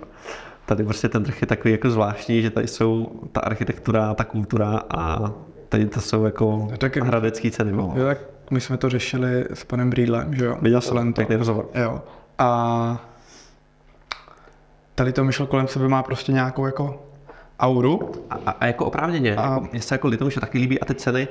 Tady 0.67 0.85
prostě 0.85 1.09
ten 1.09 1.25
trh 1.25 1.41
je 1.41 1.47
takový 1.47 1.73
jako 1.73 1.91
zvláštní, 1.91 2.43
že 2.43 2.51
tady 2.51 2.69
jsou 2.69 3.21
ta 3.33 3.41
architektura, 3.41 4.15
ta 4.15 4.25
kultura 4.25 4.83
a 4.91 5.33
tady 5.69 5.87
to 5.87 6.01
jsou 6.01 6.25
jako 6.25 6.69
No 6.71 6.77
tak 6.77 6.97
hradecký 6.97 7.51
ceny. 7.51 7.73
Jo, 7.73 8.05
tak 8.07 8.19
my 8.51 8.61
jsme 8.61 8.77
to 8.77 8.89
řešili 8.89 9.45
s 9.55 9.65
panem 9.65 9.91
Brýdlem, 9.91 10.35
že 10.35 10.45
jo? 10.45 10.59
Viděl 10.63 10.81
jsem, 10.81 11.13
pěkný 11.13 11.37
rozhovor. 11.37 11.69
Jo. 11.75 12.03
A 12.39 13.11
tady 14.95 15.13
to 15.13 15.25
myšlo 15.25 15.47
kolem 15.47 15.69
sebe 15.69 15.89
má 15.89 16.03
prostě 16.03 16.33
nějakou 16.33 16.67
jako 16.67 17.03
auru. 17.61 18.13
A, 18.31 18.35
a, 18.47 18.51
a 18.51 18.67
jako 18.67 18.85
oprávněně, 18.87 19.37
A- 19.37 19.43
jako, 19.55 19.69
mně 19.73 19.81
se 19.83 19.95
jako 19.95 20.09
Litomyšl 20.09 20.41
taky 20.41 20.59
líbí 20.59 20.81
a 20.81 20.85
ty 20.85 20.95
ceny, 20.95 21.29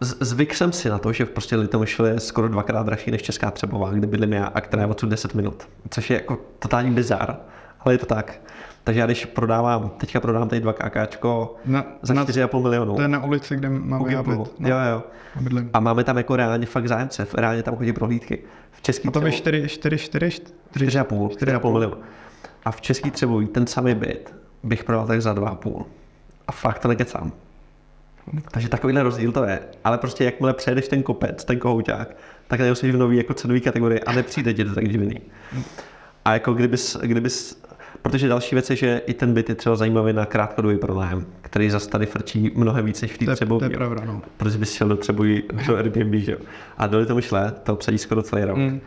z- 0.00 0.16
Zvyk 0.20 0.54
jsem 0.54 0.72
si 0.72 0.88
na 0.88 0.98
to, 0.98 1.12
že 1.12 1.26
prostě 1.26 1.56
Litomyšl 1.56 2.06
je 2.06 2.20
skoro 2.20 2.48
dvakrát 2.48 2.86
dražší 2.86 3.10
než 3.10 3.22
Česká 3.22 3.50
Třebová, 3.50 3.90
kde 3.90 4.06
bydlím 4.06 4.32
já 4.32 4.44
a 4.46 4.60
která 4.60 4.82
je 4.82 4.88
odsud 4.88 5.08
10 5.08 5.34
minut. 5.34 5.68
Což 5.90 6.10
je 6.10 6.16
jako 6.16 6.38
totální 6.58 6.90
bizar, 6.90 7.36
ale 7.80 7.94
je 7.94 7.98
to 7.98 8.06
tak. 8.06 8.40
Takže 8.84 9.00
já 9.00 9.06
když 9.06 9.24
prodávám, 9.24 9.88
teďka 9.88 10.20
prodám 10.20 10.48
tady 10.48 10.60
2 10.60 10.72
KKčko 10.72 11.54
Na, 11.64 11.84
za 12.02 12.14
na, 12.14 12.24
4,5 12.24 12.62
milionů. 12.62 12.94
to 12.96 13.02
je 13.02 13.08
na 13.08 13.24
ulici, 13.24 13.56
kde 13.56 13.68
máme 13.70 14.12
já 14.12 14.22
byt. 14.22 14.38
No, 14.58 14.68
Jo, 14.68 14.76
jo. 14.92 15.02
bydlím. 15.40 15.70
A 15.72 15.80
máme 15.80 16.04
tam 16.04 16.16
jako 16.16 16.36
reálně 16.36 16.66
fakt 16.66 16.88
zájemce, 16.88 17.26
reálně 17.34 17.62
tam 17.62 17.76
chodí 17.76 17.92
prohlídky. 17.92 18.42
V 18.72 18.82
Český 18.82 19.08
A 19.08 19.10
to 19.10 19.20
by 19.20 19.30
Třebové- 19.30 19.36
4, 19.38 19.68
4, 19.68 19.98
4, 19.98 20.30
4, 20.30 20.52
4,5, 20.86 21.28
4,5 21.28 21.72
milionu. 21.72 21.96
A 22.66 22.70
v 22.70 22.80
Český 22.80 23.10
Třebový 23.10 23.46
ten 23.46 23.66
samý 23.66 23.94
byt 23.94 24.34
bych 24.62 24.84
prodal 24.84 25.06
tak 25.06 25.22
za 25.22 25.34
2,5. 25.34 25.84
A 26.46 26.52
fakt 26.52 26.78
to 26.78 26.88
nekecám. 26.88 27.32
Takže 28.50 28.68
takovýhle 28.68 29.02
rozdíl 29.02 29.32
to 29.32 29.44
je. 29.44 29.60
Ale 29.84 29.98
prostě 29.98 30.24
jakmile 30.24 30.54
přejdeš 30.54 30.88
ten 30.88 31.02
kopec, 31.02 31.44
ten 31.44 31.58
kohouťák, 31.58 32.16
tak 32.48 32.58
tady 32.58 32.76
jsi 32.76 32.92
v 32.92 32.96
nový 32.96 33.16
jako 33.16 33.34
cenový 33.34 33.60
kategorii 33.60 34.00
a 34.00 34.12
nepřijde 34.12 34.54
ti 34.54 34.64
to 34.64 34.74
tak 34.74 34.88
divný. 34.88 35.20
A 36.24 36.32
jako 36.32 36.54
kdybys, 36.54 36.96
kdybys, 37.02 37.62
protože 38.02 38.28
další 38.28 38.54
věc 38.54 38.70
je, 38.70 38.76
že 38.76 39.02
i 39.06 39.14
ten 39.14 39.34
byt 39.34 39.48
je 39.48 39.54
třeba 39.54 39.76
zajímavý 39.76 40.12
na 40.12 40.26
krátkodobý 40.26 40.78
pronájem, 40.78 41.26
který 41.42 41.70
zase 41.70 41.90
tady 41.90 42.06
frčí 42.06 42.50
mnohem 42.54 42.84
víc 42.84 43.02
než 43.02 43.12
v 43.12 43.18
té 43.18 43.24
je, 43.24 43.36
to 43.46 43.64
je 43.64 43.70
pravda, 43.70 44.04
no. 44.04 44.22
Protože 44.36 44.58
bys 44.58 44.72
šel 44.72 44.88
do 44.88 44.96
Třebojí 44.96 45.42
do 45.66 45.76
Airbnb, 45.76 46.14
že 46.14 46.32
jo. 46.32 46.38
A 46.78 46.86
dali 46.86 47.06
to 47.06 47.14
myšle, 47.14 47.52
to 47.62 47.72
obsadí 47.72 47.98
skoro 47.98 48.22
celý 48.22 48.44
rok. 48.44 48.56
Mm. 48.56 48.80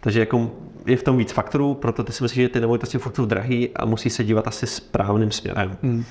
Takže 0.00 0.20
jako 0.20 0.50
je 0.86 0.96
v 0.96 1.02
tom 1.02 1.16
víc 1.16 1.32
faktorů, 1.32 1.74
proto 1.74 2.04
ty 2.04 2.12
si 2.12 2.22
myslíš, 2.24 2.42
že 2.42 2.48
ty 2.48 2.60
nemovitosti 2.60 2.98
furt 2.98 3.16
jsou 3.16 3.24
drahý 3.24 3.76
a 3.76 3.84
musí 3.84 4.10
se 4.10 4.24
dívat 4.24 4.46
asi 4.46 4.66
správným 4.66 5.30
směrem. 5.30 5.78
Mm. 5.82 6.04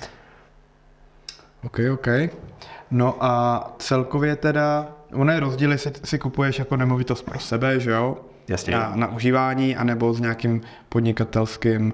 OK, 1.64 1.80
OK. 1.94 2.08
No 2.92 3.16
a 3.20 3.64
celkově 3.80 4.36
teda, 4.36 4.88
ono 5.14 5.32
je 5.32 5.40
rozdíl, 5.40 5.72
jestli 5.72 5.92
si 6.04 6.20
kupuješ 6.20 6.60
jako 6.60 6.78
nemovitost 6.78 7.22
pro 7.22 7.40
sebe, 7.40 7.80
že 7.80 7.92
jo? 7.92 8.18
Jasně. 8.48 8.74
Na, 8.74 8.92
na 8.96 9.08
užívání, 9.08 9.76
anebo 9.76 10.14
s 10.14 10.20
nějakým 10.20 10.62
podnikatelským 10.90 11.94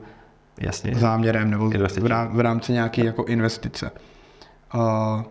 Jasně. 0.58 0.96
záměrem, 0.96 1.52
nebo 1.52 1.70
v, 1.70 2.06
rám, 2.06 2.38
v 2.38 2.40
rámci 2.40 2.72
nějaké 2.72 3.06
jako 3.06 3.24
investice. 3.24 3.92
Uh, 4.76 5.22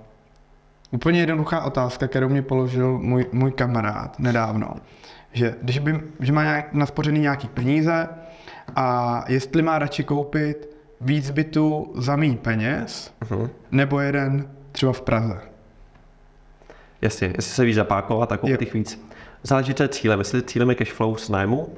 úplně 0.90 1.20
jednoduchá 1.20 1.60
otázka, 1.60 2.08
kterou 2.08 2.28
mi 2.28 2.42
položil 2.42 2.98
můj, 2.98 3.26
můj 3.32 3.52
kamarád 3.52 4.18
nedávno. 4.18 4.74
Že 5.32 5.54
když 5.62 5.78
by, 5.78 6.00
že 6.20 6.32
má 6.32 6.42
nějak, 6.42 6.74
naspořený 6.74 7.20
nějaký 7.20 7.48
peníze 7.48 8.08
a 8.76 9.24
jestli 9.28 9.62
má 9.62 9.78
radši 9.78 10.04
koupit 10.04 10.68
víc 11.00 11.30
bytů 11.30 11.92
za 11.94 12.16
méně 12.16 12.36
peněz, 12.36 13.14
Mhm. 13.30 13.48
nebo 13.70 14.00
jeden 14.00 14.48
třeba 14.72 14.92
v 14.92 15.00
Praze. 15.00 15.40
Jasně, 17.02 17.26
jestli 17.36 17.42
se 17.54 17.64
víc 17.64 17.76
zapákovat, 17.76 18.28
tak 18.28 18.40
koupit 18.40 18.60
jich 18.60 18.74
víc. 18.74 19.06
Záleží, 19.42 19.74
co 19.74 19.82
je 19.82 19.88
cílem. 19.88 20.18
Jestli 20.18 20.42
cílem 20.42 20.68
je 20.68 20.74
cash 20.74 20.92
flow 20.92 21.16
z 21.16 21.28
nájmu, 21.28 21.68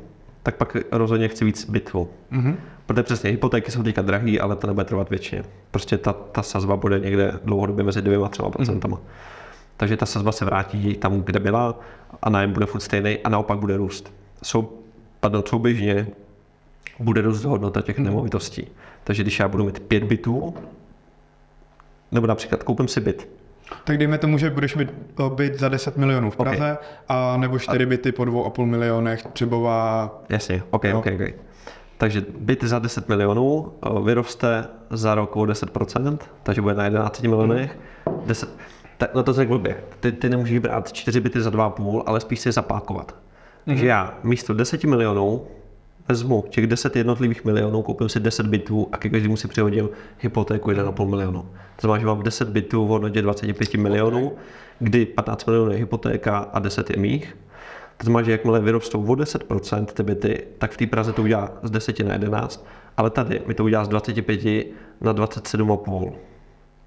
tak 0.43 0.57
pak 0.57 0.77
rozhodně 0.93 1.29
chci 1.29 1.45
víc 1.45 1.71
bytů. 1.71 2.09
Mhm. 2.31 2.57
Protože 2.87 3.03
přesně 3.03 3.31
hypotéky 3.31 3.71
jsou 3.71 3.83
teďka 3.83 4.03
drahé, 4.03 4.39
ale 4.41 4.57
to 4.57 4.67
nebude 4.67 4.85
trvat 4.85 5.11
většině. 5.11 5.43
Prostě 5.71 5.99
ta, 5.99 6.13
ta 6.13 6.43
sazba 6.43 6.77
bude 6.77 6.99
někde 7.01 7.33
dlouhodobě 7.45 7.85
mezi 7.85 8.03
2 8.03 8.27
a 8.27 8.29
3 8.29 8.43
procentama. 8.53 9.01
Takže 9.77 9.97
ta 9.97 10.07
sazba 10.07 10.33
se 10.33 10.45
vrátí 10.45 10.95
tam, 10.95 11.21
kde 11.21 11.41
byla 11.41 11.79
a 12.23 12.31
nájem 12.31 12.53
bude 12.53 12.67
furt 12.67 12.81
stejný 12.81 13.19
a 13.19 13.29
naopak 13.29 13.59
bude 13.59 13.77
růst. 13.77 14.13
Jsou, 14.43 14.73
pardon, 15.21 15.43
souběžně 15.47 16.07
bude 16.99 17.23
růst 17.23 17.45
hodnota 17.45 17.81
těch 17.81 17.99
nemovitostí. 17.99 18.67
Takže 19.05 19.23
když 19.23 19.39
já 19.39 19.49
budu 19.49 19.65
mít 19.65 19.81
pět 19.81 20.05
bytů, 20.05 20.55
nebo 22.13 22.27
například 22.27 22.63
koupím 22.63 22.89
si 22.89 23.01
byt, 23.01 23.29
Tak 23.85 23.99
dejme 23.99 24.19
tomu, 24.19 24.39
že 24.39 24.51
budeš 24.51 24.77
mít 24.77 24.89
eh, 25.21 25.35
byt 25.35 25.59
za 25.59 25.69
10 25.69 25.97
milionů 25.97 26.31
v. 26.31 26.37
Praze 26.37 26.79
a 27.09 27.37
nebo 27.37 27.59
4 27.59 27.87
byty 27.87 28.13
po 28.13 28.23
2,5 28.23 28.67
milionech 28.67 29.23
třeba 29.33 30.11
Jasně, 30.29 30.63
OK, 30.71 30.85
Jo. 30.85 30.99
OK, 30.99 31.07
OK. 31.07 31.35
Takže 31.99 32.25
byt 32.39 32.65
za 32.65 32.79
10 32.79 33.09
milionů 33.09 33.73
o, 33.81 34.03
vyroste 34.03 34.65
za 34.91 35.15
rok 35.15 35.37
o 35.37 35.41
10%, 35.41 36.19
takže 36.43 36.63
bude 36.63 36.75
na 36.75 36.85
11 36.85 37.23
milionech. 37.23 37.79
10, 38.27 38.49
tak, 39.07 39.15
no 39.15 39.23
to 39.23 39.33
řekl 39.33 39.49
blbě. 39.49 39.77
Ty, 40.01 40.13
ty 40.13 40.29
nemůžeš 40.29 40.59
brát 40.59 40.93
4 40.93 41.21
byty 41.21 41.41
za 41.41 41.51
2,5, 41.51 42.03
ale 42.07 42.21
spíš 42.21 42.41
si 42.41 42.49
je 42.49 42.53
zapákovat. 42.53 43.17
Takže 43.65 43.87
já 43.87 44.19
místo 44.23 44.55
10 44.55 44.85
milionů 44.85 45.43
vezmu 46.09 46.45
těch 46.49 46.67
10 46.67 46.97
jednotlivých 46.97 47.45
milionů, 47.45 47.83
koupím 47.83 48.09
si 48.09 48.21
10 48.21 48.47
bytů 48.47 48.89
a 48.93 48.97
ke 48.97 49.09
každému 49.09 49.37
si 49.37 49.49
přihodím 49.49 49.89
hypotéku 50.21 50.71
1,5 50.71 51.09
milionu. 51.09 51.43
To 51.43 51.81
znamená, 51.81 52.01
že 52.01 52.07
mám 52.07 52.23
10 52.23 52.49
bytů 52.49 52.85
v 52.85 52.89
hodnotě 52.89 53.23
25 53.23 53.75
milionů, 53.75 54.33
kdy 54.79 55.07
15 55.07 55.47
milionů 55.47 55.71
je 55.71 55.79
hypotéka 55.79 56.39
a 56.39 56.59
10 56.59 56.91
je 56.91 56.97
mých. 56.97 57.37
To 57.97 58.05
znamená, 58.05 58.23
že 58.23 58.33
jakmile 58.33 58.61
vyrostou 58.61 59.05
o 59.05 59.15
10% 59.15 59.85
ty 59.85 60.03
byty, 60.03 60.47
tak 60.59 60.73
v 60.73 60.77
té 60.77 60.87
Praze 60.87 61.13
to 61.13 61.23
udělá 61.23 61.53
z 61.63 61.71
10 61.71 62.01
na 62.01 62.13
11, 62.13 62.67
ale 62.97 63.11
tady 63.11 63.43
mi 63.47 63.55
to 63.55 63.65
udělá 63.65 63.85
z 63.85 63.89
25 63.89 64.67
na 65.01 65.15
27,5. 65.15 66.13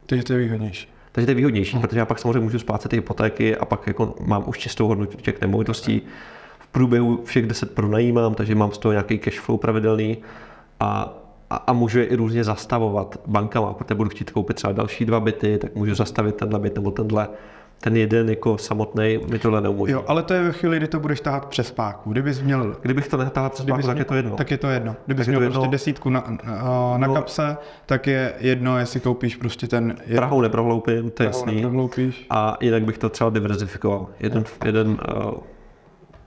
takže 0.06 0.24
to 0.24 0.34
je 0.34 0.40
výhodnější. 0.40 0.97
Takže 1.18 1.26
to 1.26 1.32
je 1.32 1.36
výhodnější, 1.36 1.80
protože 1.80 2.00
já 2.00 2.06
pak 2.06 2.20
samozřejmě 2.20 2.40
můžu 2.40 2.60
splácet 2.60 2.90
ty 2.90 2.96
hypotéky 2.96 3.58
a 3.58 3.66
pak 3.66 3.88
jako 3.88 4.16
mám 4.20 4.44
už 4.48 4.58
čistou 4.58 4.88
hodnotu 4.88 5.18
těch 5.18 5.42
nemovitostí. 5.42 6.02
V 6.60 6.68
průběhu 6.68 7.24
všech 7.24 7.48
10 7.48 7.76
pronajímám, 7.76 8.36
takže 8.36 8.56
mám 8.56 8.72
z 8.72 8.78
toho 8.78 8.92
nějaký 8.92 9.20
cash 9.20 9.40
flow 9.40 9.58
pravidelný 9.58 10.18
a, 10.80 11.18
a, 11.50 11.56
a 11.56 11.74
můžu 11.74 12.00
je 12.00 12.06
i 12.06 12.16
různě 12.16 12.44
zastavovat 12.44 13.22
bankama. 13.28 13.74
Protože 13.74 13.96
budu 13.96 14.10
chtít 14.10 14.32
koupit 14.32 14.54
třeba 14.54 14.74
další 14.74 15.06
dva 15.06 15.20
byty, 15.20 15.58
tak 15.58 15.76
můžu 15.76 15.96
zastavit 15.96 16.36
tenhle 16.36 16.60
byt 16.60 16.76
nebo 16.76 16.92
tenhle. 16.92 17.28
Ten 17.80 17.98
jeden 17.98 18.30
jako 18.30 18.58
samotný 18.58 19.20
mi 19.30 19.40
tohle 19.40 19.62
neumožní. 19.62 19.94
Jo, 19.94 20.04
ale 20.08 20.24
to 20.24 20.34
je 20.34 20.44
ve 20.44 20.52
chvíli, 20.52 20.78
kdy 20.78 20.88
to 20.88 21.00
budeš 21.00 21.22
tahat 21.22 21.46
přes 21.46 21.72
páku. 21.72 22.12
Kdybys 22.12 22.42
měl 22.42 22.76
Kdybych 22.82 23.08
to 23.08 23.18
netáhl 23.18 23.50
přes 23.50 23.66
Kdybys 23.66 23.86
tak 23.86 23.98
je 23.98 24.06
to 24.06 24.16
jedno. 24.16 24.36
Tak 24.36 24.52
je 24.52 24.58
to 24.58 24.68
jedno. 24.68 24.96
Kdybys 25.06 25.26
Tak 25.26 25.28
je 25.28 25.34
to 25.34 25.40
měl 25.40 25.42
jedno. 25.42 25.60
prostě 25.60 25.72
desítku 25.72 26.10
na, 26.10 26.24
na, 26.98 27.08
No. 27.08 27.14
kapse, 27.14 27.58
tak 27.86 28.08
je 28.08 28.34
jedno, 28.40 28.80
jestli 28.80 29.00
koupíš 29.00 29.36
prostě 29.36 29.68
ten... 29.68 29.96
Prahou 30.16 30.42
neprohloupím, 30.42 31.10
to 31.12 31.24
je 31.24 31.28
jasný. 31.28 31.66
A 32.30 32.58
jinak 32.62 32.84
bych 32.84 32.98
to 32.98 33.10
třeba 33.10 33.30
diverzifikoval. 33.30 34.08
Jeden, 34.20 34.44
jeden 34.66 34.88
uh, 34.88 35.32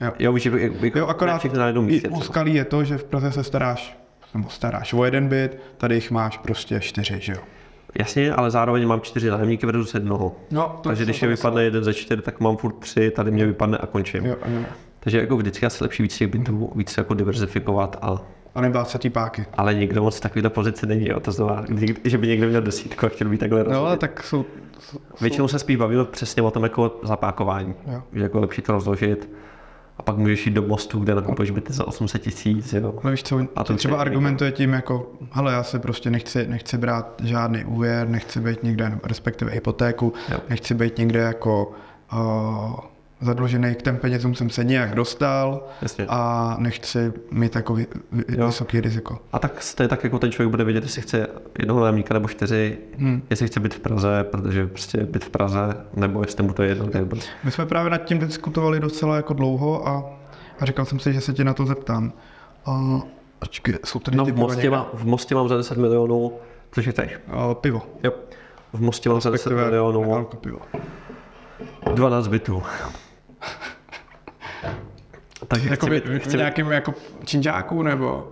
Jo. 0.01 0.11
jo, 0.19 0.33
víš, 0.33 0.47
bych 0.81 0.95
Jo, 0.95 1.07
akorát 1.07 1.45
na 1.53 1.65
jednom 1.67 1.85
místě. 1.85 2.09
úskalí 2.09 2.53
je 2.55 2.65
to, 2.65 2.83
že 2.83 2.97
v 2.97 3.03
Praze 3.03 3.31
se 3.31 3.43
staráš, 3.43 3.97
nebo 4.33 4.49
staráš 4.49 4.93
o 4.93 5.05
jeden 5.05 5.27
byt, 5.27 5.57
tady 5.77 5.95
jich 5.95 6.11
máš 6.11 6.37
prostě 6.37 6.79
čtyři, 6.79 7.15
že 7.19 7.31
jo? 7.33 7.39
Jasně, 7.99 8.33
ale 8.33 8.51
zároveň 8.51 8.87
mám 8.87 9.01
čtyři 9.01 9.29
nájemníky 9.29 9.65
versus 9.65 9.93
jednoho. 9.93 10.35
No, 10.51 10.79
to 10.83 10.89
Takže 10.89 11.03
když 11.03 11.21
je 11.21 11.27
vypadne 11.27 11.63
jeden 11.63 11.83
ze 11.83 11.93
čtyř, 11.93 12.19
tak 12.23 12.39
mám 12.39 12.57
furt 12.57 12.73
tři, 12.79 13.11
tady 13.11 13.31
mě 13.31 13.45
vypadne 13.45 13.77
a 13.77 13.85
končím. 13.85 14.25
Jo, 14.25 14.35
jo. 14.45 14.61
Takže 14.99 15.19
jako 15.21 15.37
vždycky 15.37 15.65
asi 15.65 15.83
lepší 15.83 16.03
víc 16.03 16.17
těch 16.17 16.27
bytů, 16.27 16.71
víc 16.75 16.97
jako 16.97 17.13
diverzifikovat, 17.13 17.97
a, 18.01 18.21
A 18.55 18.61
nebát 18.61 18.89
se 18.89 18.97
ty 18.99 19.09
páky. 19.09 19.45
ale 19.57 19.73
nikdo 19.73 20.03
moc 20.03 20.17
v 20.17 20.21
takovéhle 20.21 20.49
pozici 20.49 20.85
není. 20.85 21.07
Jo. 21.09 21.19
To 21.19 21.31
kdy- 21.67 21.95
že 22.03 22.17
by 22.17 22.27
někdo 22.27 22.47
měl 22.47 22.61
desítku 22.61 23.05
a 23.05 23.09
chtěl 23.09 23.29
být 23.29 23.37
takhle 23.37 23.59
No, 23.63 23.65
ale 23.69 23.75
rozhodit. 23.79 23.99
tak 23.99 24.23
jsou... 24.23 24.45
jsou 24.79 24.97
Většinou 25.21 25.47
se 25.47 25.59
spíš 25.59 25.75
bavíme 25.77 26.05
přesně 26.05 26.41
o 26.41 26.51
tom 26.51 26.63
jako 26.63 26.99
zapákování. 27.03 27.73
Jo. 27.91 28.03
Že 28.13 28.23
jako 28.23 28.39
lepší 28.39 28.61
to 28.61 28.71
rozložit 28.71 29.29
a 30.01 30.03
pak 30.03 30.17
můžeš 30.17 30.45
jít 30.47 30.53
do 30.53 30.61
mostu, 30.61 30.99
kde 30.99 31.15
nakupuješ 31.15 31.51
byty 31.51 31.73
za 31.73 31.87
800 31.87 32.21
tisíc. 32.21 32.73
Jo. 32.73 32.93
ale 33.03 33.11
víš 33.11 33.23
co, 33.23 33.39
A 33.55 33.63
to 33.63 33.75
třeba 33.75 33.95
je- 33.95 34.01
argumentuje 34.01 34.51
tím 34.51 34.73
jako, 34.73 35.11
hele, 35.31 35.53
já 35.53 35.63
se 35.63 35.79
prostě 35.79 36.09
nechci, 36.09 36.47
nechci 36.47 36.77
brát 36.77 37.21
žádný 37.23 37.65
úvěr, 37.65 38.07
nechci 38.09 38.39
být 38.39 38.63
někde, 38.63 38.99
respektive 39.03 39.51
hypotéku, 39.51 40.13
Jo. 40.31 40.39
nechci 40.49 40.73
být 40.73 40.97
někde 40.97 41.19
jako 41.19 41.71
uh, 42.13 42.75
zadlužený, 43.21 43.75
k 43.75 43.81
těm 43.81 43.97
penězům 43.97 44.35
jsem 44.35 44.49
se 44.49 44.63
nějak 44.63 44.95
dostal 44.95 45.67
Jasně. 45.81 46.05
a 46.09 46.55
nechci 46.59 47.13
mít 47.31 47.51
takový 47.51 47.87
vysoký 48.27 48.81
riziko. 48.81 49.19
A 49.33 49.39
tak 49.39 49.63
je 49.81 49.87
tak, 49.87 50.03
jako 50.03 50.19
ten 50.19 50.31
člověk 50.31 50.49
bude 50.51 50.63
vědět, 50.63 50.83
jestli 50.83 51.01
chce 51.01 51.27
jednoho 51.59 51.79
nájemníka 51.79 52.13
nebo 52.13 52.27
čtyři, 52.27 52.77
Hmm. 52.97 53.21
jestli 53.29 53.47
chce 53.47 53.59
být 53.59 53.73
v 53.73 53.79
Praze, 53.79 54.23
protože 54.31 54.67
prostě 54.67 54.97
být 54.97 55.25
v 55.25 55.29
Praze, 55.29 55.77
nebo 55.95 56.21
jestli 56.21 56.43
mu 56.43 56.53
to 56.53 56.63
je 56.63 56.69
jedno, 56.69 57.05
bude. 57.05 57.21
My 57.43 57.51
jsme 57.51 57.65
právě 57.65 57.89
nad 57.91 57.97
tím 57.97 58.19
diskutovali 58.19 58.79
docela 58.79 59.15
jako 59.15 59.33
dlouho 59.33 59.87
a, 59.87 60.03
a 60.59 60.65
říkal 60.65 60.85
jsem 60.85 60.99
si, 60.99 61.13
že 61.13 61.21
se 61.21 61.33
tě 61.33 61.43
na 61.43 61.53
to 61.53 61.65
zeptám. 61.65 62.13
Uh, 62.67 63.01
počkej, 63.39 63.75
jsou 63.85 63.99
tady 63.99 64.17
No 64.17 64.25
v 64.25 64.35
Mostě, 64.35 64.69
má, 64.69 64.89
v 64.93 65.05
Mostě 65.05 65.35
mám 65.35 65.49
za 65.49 65.57
10 65.57 65.77
milionů, 65.77 66.33
což 66.71 66.85
je? 66.85 66.93
Uh, 67.47 67.53
pivo. 67.53 67.81
Jo. 68.03 68.11
V 68.73 68.81
Mostě 68.81 69.09
mám 69.09 69.21
za 69.21 69.29
10 69.29 69.49
Respektive 69.49 69.65
milionů, 69.65 70.27
pivo. 70.41 70.59
12 71.93 72.27
bytů. 72.27 72.63
Takže 75.47 75.75
chci 75.75 75.89
v 75.89 76.19
chci 76.19 76.29
být, 76.29 76.37
nějakým 76.37 76.71
jako 76.71 76.93
činžáku 77.25 77.83
nebo? 77.83 78.31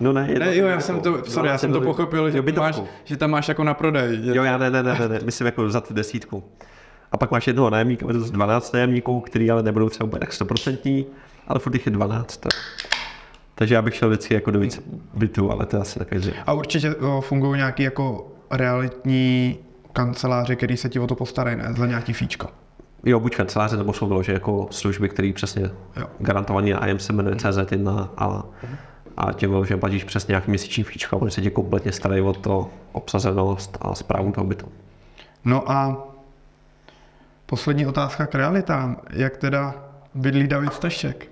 no 0.00 0.12
ne, 0.12 0.28
Ne, 0.38 0.56
jo, 0.56 0.66
já 0.66 0.80
jsem 0.80 1.00
to, 1.00 1.24
sorry, 1.24 1.48
já 1.48 1.58
jsem 1.58 1.72
to 1.72 1.80
pochopil, 1.80 2.30
že, 2.30 2.42
máš, 2.56 2.80
že 3.04 3.16
tam 3.16 3.30
máš 3.30 3.48
jako 3.48 3.64
na 3.64 3.74
prodej. 3.74 4.20
Jo, 4.22 4.44
já 4.44 4.58
ne, 4.58 4.70
ne, 4.70 4.82
ne, 4.82 4.96
ne, 4.98 5.08
ne, 5.08 5.20
myslím 5.24 5.46
jako 5.46 5.70
za 5.70 5.80
ty 5.80 5.94
desítku. 5.94 6.44
A 7.12 7.16
pak 7.16 7.30
máš 7.30 7.46
jednoho 7.46 7.70
nájemníka 7.70 8.06
versus 8.06 8.30
12 8.30 8.72
nájemníků, 8.72 9.20
který 9.20 9.50
ale 9.50 9.62
nebudou 9.62 9.88
třeba 9.88 10.06
úplně 10.06 10.20
tak 10.20 10.30
100%, 10.30 11.06
ale 11.48 11.60
furt 11.60 11.74
jich 11.74 11.86
je 11.86 11.92
12. 11.92 12.36
tak. 12.36 12.52
Takže 13.54 13.74
já 13.74 13.82
bych 13.82 13.94
šel 13.94 14.08
vždycky 14.08 14.34
jako 14.34 14.50
do 14.50 14.60
víc 14.60 14.82
bytů, 15.14 15.50
ale 15.50 15.66
to 15.66 15.76
je 15.76 15.82
asi 15.82 15.98
takový 15.98 16.20
zřejmě. 16.20 16.42
A 16.46 16.52
určitě 16.52 16.94
fungují 17.20 17.56
nějaký 17.56 17.82
jako 17.82 18.32
realitní 18.50 19.58
kanceláře, 19.92 20.56
který 20.56 20.76
se 20.76 20.88
ti 20.88 20.98
o 20.98 21.06
to 21.06 21.14
postarají, 21.14 21.56
ne? 21.56 21.74
Za 21.76 21.86
nějaký 21.86 22.12
fíčko. 22.12 22.48
Jo, 23.06 23.20
buď 23.20 23.36
kanceláře, 23.36 23.76
nebo 23.76 23.92
jsou 23.92 24.06
vyložené 24.06 24.34
jako 24.34 24.66
služby, 24.70 25.08
které 25.08 25.32
přesně 25.34 25.70
Jo. 25.96 26.06
garantovaný 26.18 26.74
IM 26.86 26.98
se 26.98 27.12
jmenuje 27.12 27.36
CZ1 27.36 28.08
a, 28.16 28.44
a 29.16 29.32
těm 29.32 29.50
vyloženě 29.50 29.80
platíš 29.80 30.04
přes 30.04 30.26
nějaký 30.26 30.50
měsíční 30.50 30.84
fíčko 30.84 31.16
a 31.16 31.22
oni 31.22 31.30
se 31.30 31.40
tě 31.40 31.50
kompletně 31.50 31.92
starají 31.92 32.20
o 32.20 32.32
to 32.32 32.70
obsazenost 32.92 33.78
a 33.80 33.94
zprávu 33.94 34.32
toho 34.32 34.46
bytu. 34.46 34.68
No 35.44 35.70
a 35.70 36.06
poslední 37.46 37.86
otázka 37.86 38.26
k 38.26 38.34
realitám. 38.34 38.96
Jak 39.10 39.36
teda 39.36 39.74
bydlí 40.14 40.48
David 40.48 40.72
Stašek? 40.72 41.26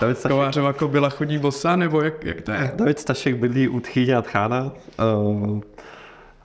David 0.00 0.18
Stašek, 0.18 0.36
Kovářova 0.36 0.72
kobila 0.72 1.08
chodí 1.08 1.38
bosa, 1.38 1.76
nebo 1.76 2.00
jak, 2.00 2.24
jak 2.24 2.40
to 2.40 2.52
je? 2.52 2.72
David 2.74 2.98
Stašek 2.98 3.36
bydlí 3.36 3.68
u 3.68 3.80
Tchýně 3.80 4.16
a 4.16 4.22
Tchána, 4.22 4.72
uh, 5.16 5.60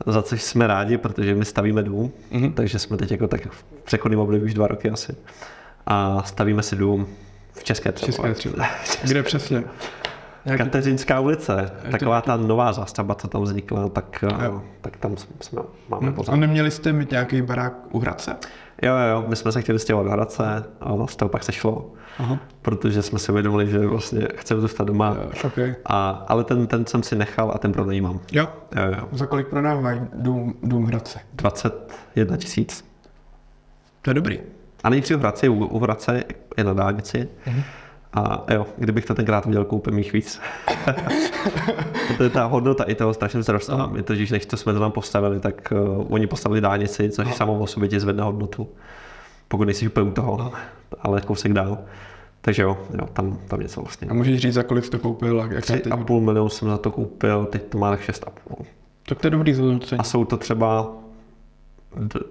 za 0.05 0.21
což 0.23 0.43
jsme 0.43 0.67
rádi, 0.67 0.97
protože 0.97 1.35
my 1.35 1.45
stavíme 1.45 1.83
dům, 1.83 2.11
Mhm. 2.31 2.53
takže 2.53 2.79
jsme 2.79 2.97
teď 2.97 3.11
jako 3.11 3.27
tak 3.27 3.47
v 3.51 3.63
přechodném 3.83 4.19
období 4.19 4.43
už 4.43 4.53
dva 4.53 4.67
roky 4.67 4.89
asi. 4.89 5.15
A 5.87 6.23
stavíme 6.25 6.63
si 6.63 6.75
dům 6.75 7.07
v 7.53 7.63
České 7.63 7.91
třeba. 7.91 8.07
České 8.11 8.33
třeba. 8.33 8.65
Kde 9.03 9.23
přesně? 9.23 9.63
Nějaký... 10.45 10.63
Kateřinská 10.63 11.19
ulice, 11.19 11.71
taková 11.91 12.21
ta 12.21 12.37
nová 12.37 12.73
zástavba, 12.73 13.15
co 13.15 13.27
tam 13.27 13.41
vznikla, 13.43 13.89
tak, 13.89 14.23
Jo. 14.43 14.51
uh, 14.53 14.61
tak 14.81 14.97
tam 14.97 15.17
jsme, 15.41 15.61
máme 15.89 16.09
A 16.09 16.11
pořád. 16.11 16.35
neměli 16.35 16.71
jste 16.71 16.93
mít 16.93 17.11
nějaký 17.11 17.41
barák 17.41 17.73
u 17.91 17.99
Hradce? 17.99 18.35
Jo, 18.81 18.93
jo, 19.11 19.25
my 19.27 19.35
jsme 19.35 19.51
se 19.51 19.61
chtěli 19.61 19.79
stěhovat 19.79 20.07
do 20.07 20.11
Hradce 20.11 20.63
a 20.81 21.07
z 21.07 21.15
toho 21.15 21.29
pak 21.29 21.43
sešlo, 21.43 21.91
Aha. 22.19 22.39
protože 22.61 23.01
jsme 23.01 23.19
si 23.19 23.31
uvědomili, 23.31 23.69
že 23.69 23.79
vlastně 23.79 24.27
chceme 24.35 24.61
zůstat 24.61 24.83
doma. 24.83 25.17
Okay. 25.43 25.75
A, 25.85 26.09
ale 26.27 26.43
ten, 26.43 26.67
ten 26.67 26.85
jsem 26.85 27.03
si 27.03 27.15
nechal 27.15 27.51
a 27.55 27.57
ten 27.57 27.71
pronajímám. 27.71 28.19
Jo. 28.31 28.47
Jo, 28.75 28.83
jo. 28.97 29.07
Za 29.11 29.25
kolik 29.25 29.47
prodávají 29.47 30.01
dům, 30.13 30.55
dům 30.63 30.85
v 30.85 30.87
Hradci? 30.87 31.19
21 31.33 32.37
tisíc. 32.37 32.85
To 34.01 34.09
je 34.09 34.13
dobrý. 34.13 34.39
A 34.83 34.89
nejdřív 34.89 35.17
v 35.17 35.19
Hradci, 35.19 35.49
u, 35.49 35.65
u 35.65 35.79
Hradce 35.79 36.23
je 36.57 36.63
na 36.63 36.73
dálnici. 36.73 37.29
Mhm. 37.45 37.63
A 38.15 38.45
jo, 38.53 38.67
kdybych 38.77 39.05
to 39.05 39.13
tenkrát 39.13 39.45
udělal, 39.45 39.65
koupím 39.65 39.97
jich 39.97 40.13
víc. 40.13 40.41
to 42.17 42.23
je 42.23 42.29
ta 42.29 42.45
hodnota 42.45 42.83
i 42.83 42.95
toho 42.95 43.13
strašně 43.13 43.41
vzrostla. 43.41 43.91
Je 43.95 44.03
to, 44.03 44.15
že 44.15 44.33
než 44.33 44.45
to 44.45 44.57
jsme 44.57 44.73
to 44.73 44.79
tam 44.79 44.91
postavili, 44.91 45.39
tak 45.39 45.73
uh, 45.97 46.05
oni 46.09 46.27
postavili 46.27 46.61
dálnici, 46.61 47.09
což 47.09 47.35
samo 47.35 47.59
o 47.59 47.67
sobě 47.67 47.89
ti 47.89 47.99
zvedne 47.99 48.23
hodnotu. 48.23 48.69
Pokud 49.47 49.63
nejsi 49.63 49.87
úplně 49.87 50.09
u 50.09 50.13
toho, 50.13 50.51
ale 51.01 51.21
kousek 51.21 51.53
dál. 51.53 51.77
Takže 52.41 52.63
jo, 52.63 52.77
jo 52.99 53.07
tam, 53.13 53.37
tam 53.47 53.59
něco 53.59 53.81
vlastně. 53.81 54.07
A 54.07 54.13
můžeš 54.13 54.39
říct, 54.39 54.53
za 54.53 54.63
kolik 54.63 54.85
jsi 54.85 54.91
to 54.91 54.99
koupil? 54.99 55.41
A 55.41 55.53
jak 55.53 55.63
Tři 55.63 55.73
teď... 55.73 55.93
a 55.93 55.97
půl 55.97 56.21
milionu 56.21 56.49
jsem 56.49 56.69
za 56.69 56.77
to 56.77 56.91
koupil, 56.91 57.45
teď 57.45 57.63
to 57.63 57.77
má 57.77 57.89
tak 57.89 58.01
šest 58.01 58.23
a 58.27 58.29
půl. 58.29 58.65
Tak 59.07 59.19
to 59.19 59.27
je 59.27 59.31
dobrý 59.31 59.53
zhodnocení. 59.53 59.99
A 59.99 60.03
jsou 60.03 60.25
to 60.25 60.37
třeba 60.37 60.93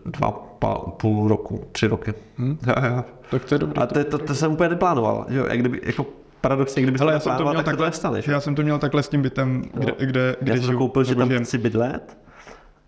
dva 0.04 0.30
pa, 0.58 0.74
půl 0.78 1.28
roku, 1.28 1.64
tři 1.72 1.86
roky. 1.86 2.14
Hm? 2.38 2.58
Jo, 2.66 2.74
jo. 2.86 3.04
Tak 3.30 3.44
to 3.44 3.54
je 3.54 3.58
dobrý. 3.58 3.82
A 3.82 3.86
to, 3.86 4.04
to, 4.04 4.18
to 4.18 4.34
jsem 4.34 4.52
úplně 4.52 4.68
neplánoval. 4.68 5.26
Jo, 5.28 5.46
jak 5.48 5.58
kdyby, 5.60 5.80
jako 5.84 6.06
paradoxně, 6.40 6.82
kdyby 6.82 6.98
Hele, 6.98 7.12
já 7.12 7.20
jsem 7.20 7.36
to 7.36 7.42
měl 7.42 7.54
tak 7.54 7.64
takhle, 7.64 7.86
nestane. 7.86 8.22
že? 8.22 8.32
já 8.32 8.40
jsem 8.40 8.54
to 8.54 8.62
měl 8.62 8.78
takhle 8.78 9.02
s 9.02 9.08
tím 9.08 9.22
bytem, 9.22 9.62
kde, 9.74 9.92
kde, 9.98 10.36
kde 10.40 10.52
Já 10.52 10.56
jsem 10.56 10.60
to 10.62 10.66
žiju, 10.66 10.78
koupil, 10.78 11.04
že 11.04 11.14
tam 11.14 11.28
žijem. 11.28 11.44
chci 11.44 11.58
bydlet 11.58 12.16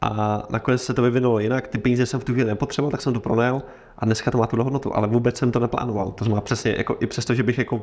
a 0.01 0.43
nakonec 0.51 0.83
se 0.83 0.95
to 0.95 1.03
vyvinulo 1.03 1.39
jinak. 1.39 1.69
Ty 1.69 1.79
peníze 1.79 2.07
jsem 2.07 2.21
v 2.21 2.25
tu 2.25 2.33
chvíli 2.33 2.49
nepotřeboval, 2.49 2.91
tak 2.91 3.03
jsem 3.03 3.13
to 3.13 3.21
pronajal 3.21 3.63
a 3.99 4.05
dneska 4.05 4.31
to 4.31 4.39
má 4.39 4.47
tu 4.47 4.57
hodnotu, 4.63 4.97
ale 4.97 5.09
vůbec 5.09 5.37
jsem 5.37 5.53
to 5.53 5.61
neplánoval. 5.61 6.11
To 6.11 6.25
znamená 6.25 6.41
přesně, 6.41 6.75
jako, 6.79 6.97
i 7.01 7.07
přesto, 7.07 7.35
že 7.35 7.43
bych 7.43 7.59
jako 7.59 7.83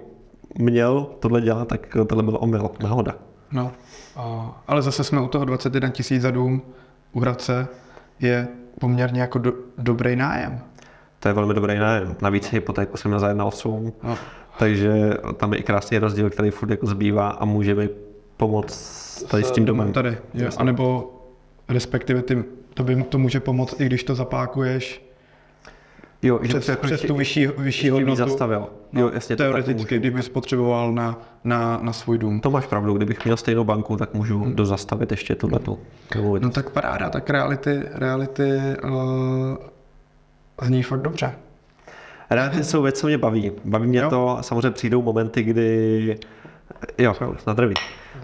měl 0.60 1.08
tohle 1.20 1.42
dělat, 1.42 1.68
tak 1.68 1.98
tohle 2.08 2.24
byl 2.24 2.38
omyl, 2.42 2.70
náhoda. 2.84 3.16
No. 3.52 3.72
A, 4.16 4.64
ale 4.68 4.82
zase 4.82 5.04
jsme 5.04 5.22
u 5.22 5.28
toho 5.28 5.46
21 5.46 5.90
tisíc 5.90 6.22
za 6.22 6.32
dům 6.32 6.62
u 7.12 7.20
Hradce 7.20 7.68
je 8.20 8.48
poměrně 8.80 9.22
jako 9.22 9.40
do, 9.40 9.54
dobrý 9.78 10.16
nájem. 10.16 10.60
To 11.20 11.28
je 11.30 11.34
velmi 11.34 11.54
dobrý 11.54 11.78
nájem. 11.78 12.16
Navíc 12.22 12.52
hypotéku 12.52 12.98
jsem 12.98 13.10
měl 13.12 13.20
za 13.20 13.34
1,8, 13.34 13.94
No. 14.04 14.18
takže 14.60 15.14
tam 15.38 15.54
je 15.54 15.60
i 15.60 15.64
krásný 15.64 15.98
rozdíl, 15.98 16.30
který 16.30 16.50
furt 16.50 16.70
jako 16.70 16.86
zbývá 16.88 17.30
a 17.30 17.46
může 17.46 17.76
mi 17.76 17.90
pomoct 18.38 19.24
tady 19.28 19.44
s 19.44 19.52
tím 19.52 19.66
domem. 19.66 19.94
Tady, 19.94 20.18
je, 20.34 20.50
anebo 20.58 21.14
respektive 21.70 22.22
ty, 22.22 22.44
to 22.74 22.84
by 22.84 23.04
to 23.04 23.18
může 23.18 23.40
pomoct, 23.40 23.82
i 23.82 23.86
když 23.86 24.04
to 24.04 24.16
zapákuješ 24.16 25.06
Jo, 26.24 26.40
že 26.42 26.48
přes, 26.48 26.66
to 26.66 26.72
jako 26.72 26.86
přes 26.86 27.02
tu 27.02 27.16
vyšší, 27.16 27.48
vyšší 27.58 27.90
hodnotu. 27.90 28.16
zastavil. 28.16 28.68
Jo, 28.94 29.12
jasně, 29.14 29.36
to 29.36 29.44
tak 29.44 29.48
Teoreticky, 29.52 29.96
můžu. 29.96 30.00
kdybys 30.00 30.30
potřeboval 30.30 30.94
na, 30.94 31.22
na, 31.44 31.80
na 31.82 31.94
svůj 31.94 32.18
dům. 32.18 32.40
To 32.40 32.52
máš 32.52 32.66
pravdu, 32.68 32.94
kdybych 32.94 33.26
měl 33.26 33.38
stejnou 33.38 33.64
banku, 33.64 33.98
tak 33.98 34.14
můžu 34.14 34.46
dozastavit 34.54 35.12
ještě 35.12 35.36
tuhle 35.36 35.60
tu. 35.60 35.80
No 36.40 36.50
tak 36.50 36.70
paráda, 36.70 37.10
tak 37.10 37.30
reality, 37.30 37.82
reality 37.94 38.50
uh, 38.84 38.92
zní 40.62 40.84
fakt 40.84 41.02
dobře. 41.02 41.32
Reality 42.30 42.64
jsou 42.64 42.82
věc, 42.82 43.00
co 43.00 43.08
mě 43.08 43.18
baví. 43.18 43.52
Baví 43.66 43.88
mě 43.88 44.00
Jo. 44.00 44.10
to, 44.10 44.38
samozřejmě 44.42 44.72
přijdou 44.72 45.02
momenty, 45.02 45.44
kdy 45.44 46.18
Jo, 46.98 47.16
na 47.48 47.54
zdraví. 47.54 47.74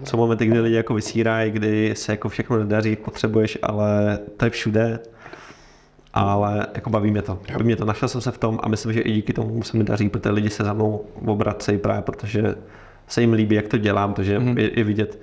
Jsou 0.04 0.16
momenty, 0.16 0.46
kdy 0.46 0.60
lidi 0.60 0.76
jako 0.76 0.94
vysírají, 0.94 1.50
kdy 1.50 1.94
se 1.96 2.12
jako 2.12 2.28
všechno 2.28 2.58
nedaří, 2.58 2.96
potřebuješ, 2.96 3.58
ale 3.62 4.18
to 4.36 4.44
je 4.44 4.50
všude. 4.50 4.98
Ale 6.20 6.66
jako 6.74 6.90
baví 6.90 7.10
mě 7.10 7.22
to. 7.22 7.38
Baví 7.52 7.64
mě 7.64 7.76
to, 7.76 7.84
našel 7.84 8.08
jsem 8.08 8.20
se 8.20 8.30
v 8.30 8.38
tom 8.38 8.60
a 8.62 8.68
myslím, 8.68 8.92
že 8.92 9.00
i 9.00 9.12
díky 9.12 9.32
tomu 9.32 9.62
se 9.62 9.76
mi 9.76 9.84
daří, 9.84 10.08
protože 10.08 10.30
lidi 10.30 10.50
se 10.50 10.64
za 10.64 10.72
mnou 10.72 11.04
obracejí 11.26 11.78
právě, 11.78 12.02
protože 12.02 12.54
se 13.08 13.20
jim 13.20 13.32
líbí, 13.32 13.54
jak 13.56 13.68
to 13.68 13.78
dělám, 13.78 14.14
takže 14.14 14.38
Mhm. 14.38 14.48
mm. 14.50 14.58
je, 14.58 14.78
je, 14.78 14.84
vidět, 14.84 15.18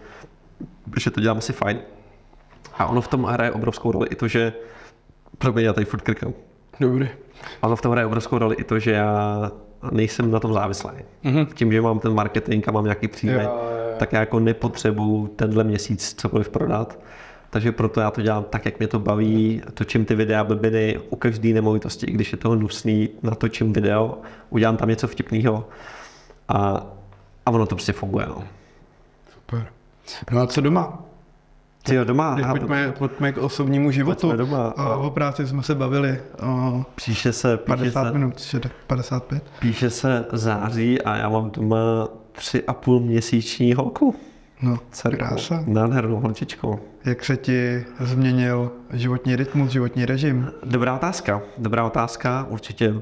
že 0.97 1.11
to 1.11 1.21
dělám 1.21 1.37
asi 1.37 1.53
fajn. 1.53 1.79
A 2.77 2.85
ono 2.85 3.01
v 3.01 3.07
tom 3.07 3.23
hraje 3.23 3.51
obrovskou 3.51 3.91
roli 3.91 4.07
i 4.11 4.15
to, 4.15 4.27
že 4.27 4.53
pro 5.37 5.53
mě 5.53 5.63
já 5.63 5.73
tady 5.73 5.85
furt 5.85 6.01
krkám. 6.01 6.33
Dobrý. 6.79 7.09
Ono 7.61 7.75
v 7.75 7.81
tom 7.81 7.91
hraje 7.91 8.05
obrovskou 8.05 8.37
roli 8.37 8.55
i 8.55 8.63
to, 8.63 8.79
že 8.79 8.91
já 8.91 9.51
nejsem 9.91 10.31
na 10.31 10.39
tom 10.39 10.53
závislý. 10.53 10.89
Mhm. 11.23 11.45
Tím, 11.45 11.71
že 11.71 11.81
mám 11.81 11.99
ten 11.99 12.13
marketing 12.13 12.69
a 12.69 12.71
mám 12.71 12.83
nějaký 12.83 13.09
jo. 13.23 13.59
tak 13.99 14.13
já 14.13 14.19
jako 14.19 14.39
nepotřebuju 14.39 15.27
tenhle 15.27 15.63
měsíc 15.63 16.13
cokoliv 16.13 16.49
prodat. 16.49 16.99
Takže 17.49 17.71
proto 17.71 17.99
já 18.01 18.11
to 18.11 18.21
dělám 18.21 18.43
tak, 18.43 18.65
jak 18.65 18.79
mě 18.79 18.87
to 18.87 18.99
baví, 18.99 19.61
točím 19.73 20.05
ty 20.05 20.15
videa 20.15 20.43
blbiny 20.43 20.99
u 21.09 21.15
každé 21.15 21.49
nemovitosti, 21.53 22.05
i 22.05 22.11
když 22.11 22.31
je 22.31 22.37
toho 22.37 22.55
nusný, 22.55 23.09
natočím 23.23 23.73
video, 23.73 24.17
udělám 24.49 24.77
tam 24.77 24.89
něco 24.89 25.07
vtipného 25.07 25.67
a, 26.47 26.85
a 27.45 27.51
ono 27.51 27.65
to 27.65 27.75
prostě 27.75 27.93
funguje. 27.93 28.25
No. 28.27 28.43
Super. 29.33 29.67
No 30.31 30.41
a 30.41 30.47
co 30.47 30.61
doma? 30.61 31.03
Ty 31.83 31.95
jo, 31.95 32.03
doma, 32.03 32.35
Teď 32.35 32.45
a- 32.45 32.49
pojďme, 32.51 32.91
pojďme 32.97 33.31
k 33.31 33.37
osobnímu 33.37 33.91
životu. 33.91 34.27
Pojďme 34.27 34.37
doma. 34.37 34.67
A 34.77 34.95
o 34.95 35.09
práci 35.09 35.47
jsme 35.47 35.63
se 35.63 35.75
bavili 35.75 36.21
o 36.43 36.85
píše 37.05 37.33
se, 37.33 37.57
píše 37.57 37.65
50 37.77 38.03
se, 38.07 38.11
minut, 38.13 38.37
šede- 38.39 38.69
55. 38.87 39.43
píše 39.59 39.89
se 39.89 40.25
září 40.33 41.01
a 41.01 41.15
já 41.15 41.29
mám 41.29 41.51
doma 41.51 42.07
tři 42.31 42.63
a 42.63 42.73
půl 42.73 42.99
měsíční 42.99 43.73
holku. 43.73 44.15
No, 44.61 44.79
Dcerku. 44.91 45.17
krása. 45.17 45.63
Nádhernou 45.67 46.15
holčičku. 46.19 46.79
Jak 47.05 47.25
se 47.25 47.37
ti 47.37 47.85
změnil 47.99 48.71
životní 48.93 49.35
rytmus, 49.35 49.69
životní 49.71 50.05
režim? 50.05 50.51
Dobrá 50.63 50.95
otázka, 50.95 51.41
dobrá 51.57 51.85
otázka, 51.85 52.45
určitě 52.49 52.89
uh, 52.91 53.01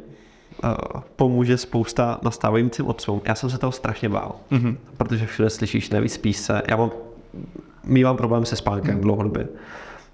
pomůže 1.16 1.58
spousta 1.58 2.20
nastávajícím 2.22 2.88
otcům. 2.88 3.22
Já 3.26 3.36
jsem 3.36 3.50
se 3.50 3.58
toho 3.58 3.72
strašně 3.72 4.10
bál, 4.10 4.36
Mhm. 4.52 4.78
protože 4.98 5.26
všude 5.26 5.50
slyšíš, 5.50 5.90
nevyspíš 5.90 6.38
se. 6.38 6.62
Já 6.70 6.78
mám, 6.78 6.92
mývám 7.84 8.18
problém 8.18 8.46
se 8.46 8.56
spánkem 8.56 9.02
dlouhodobě, 9.02 9.48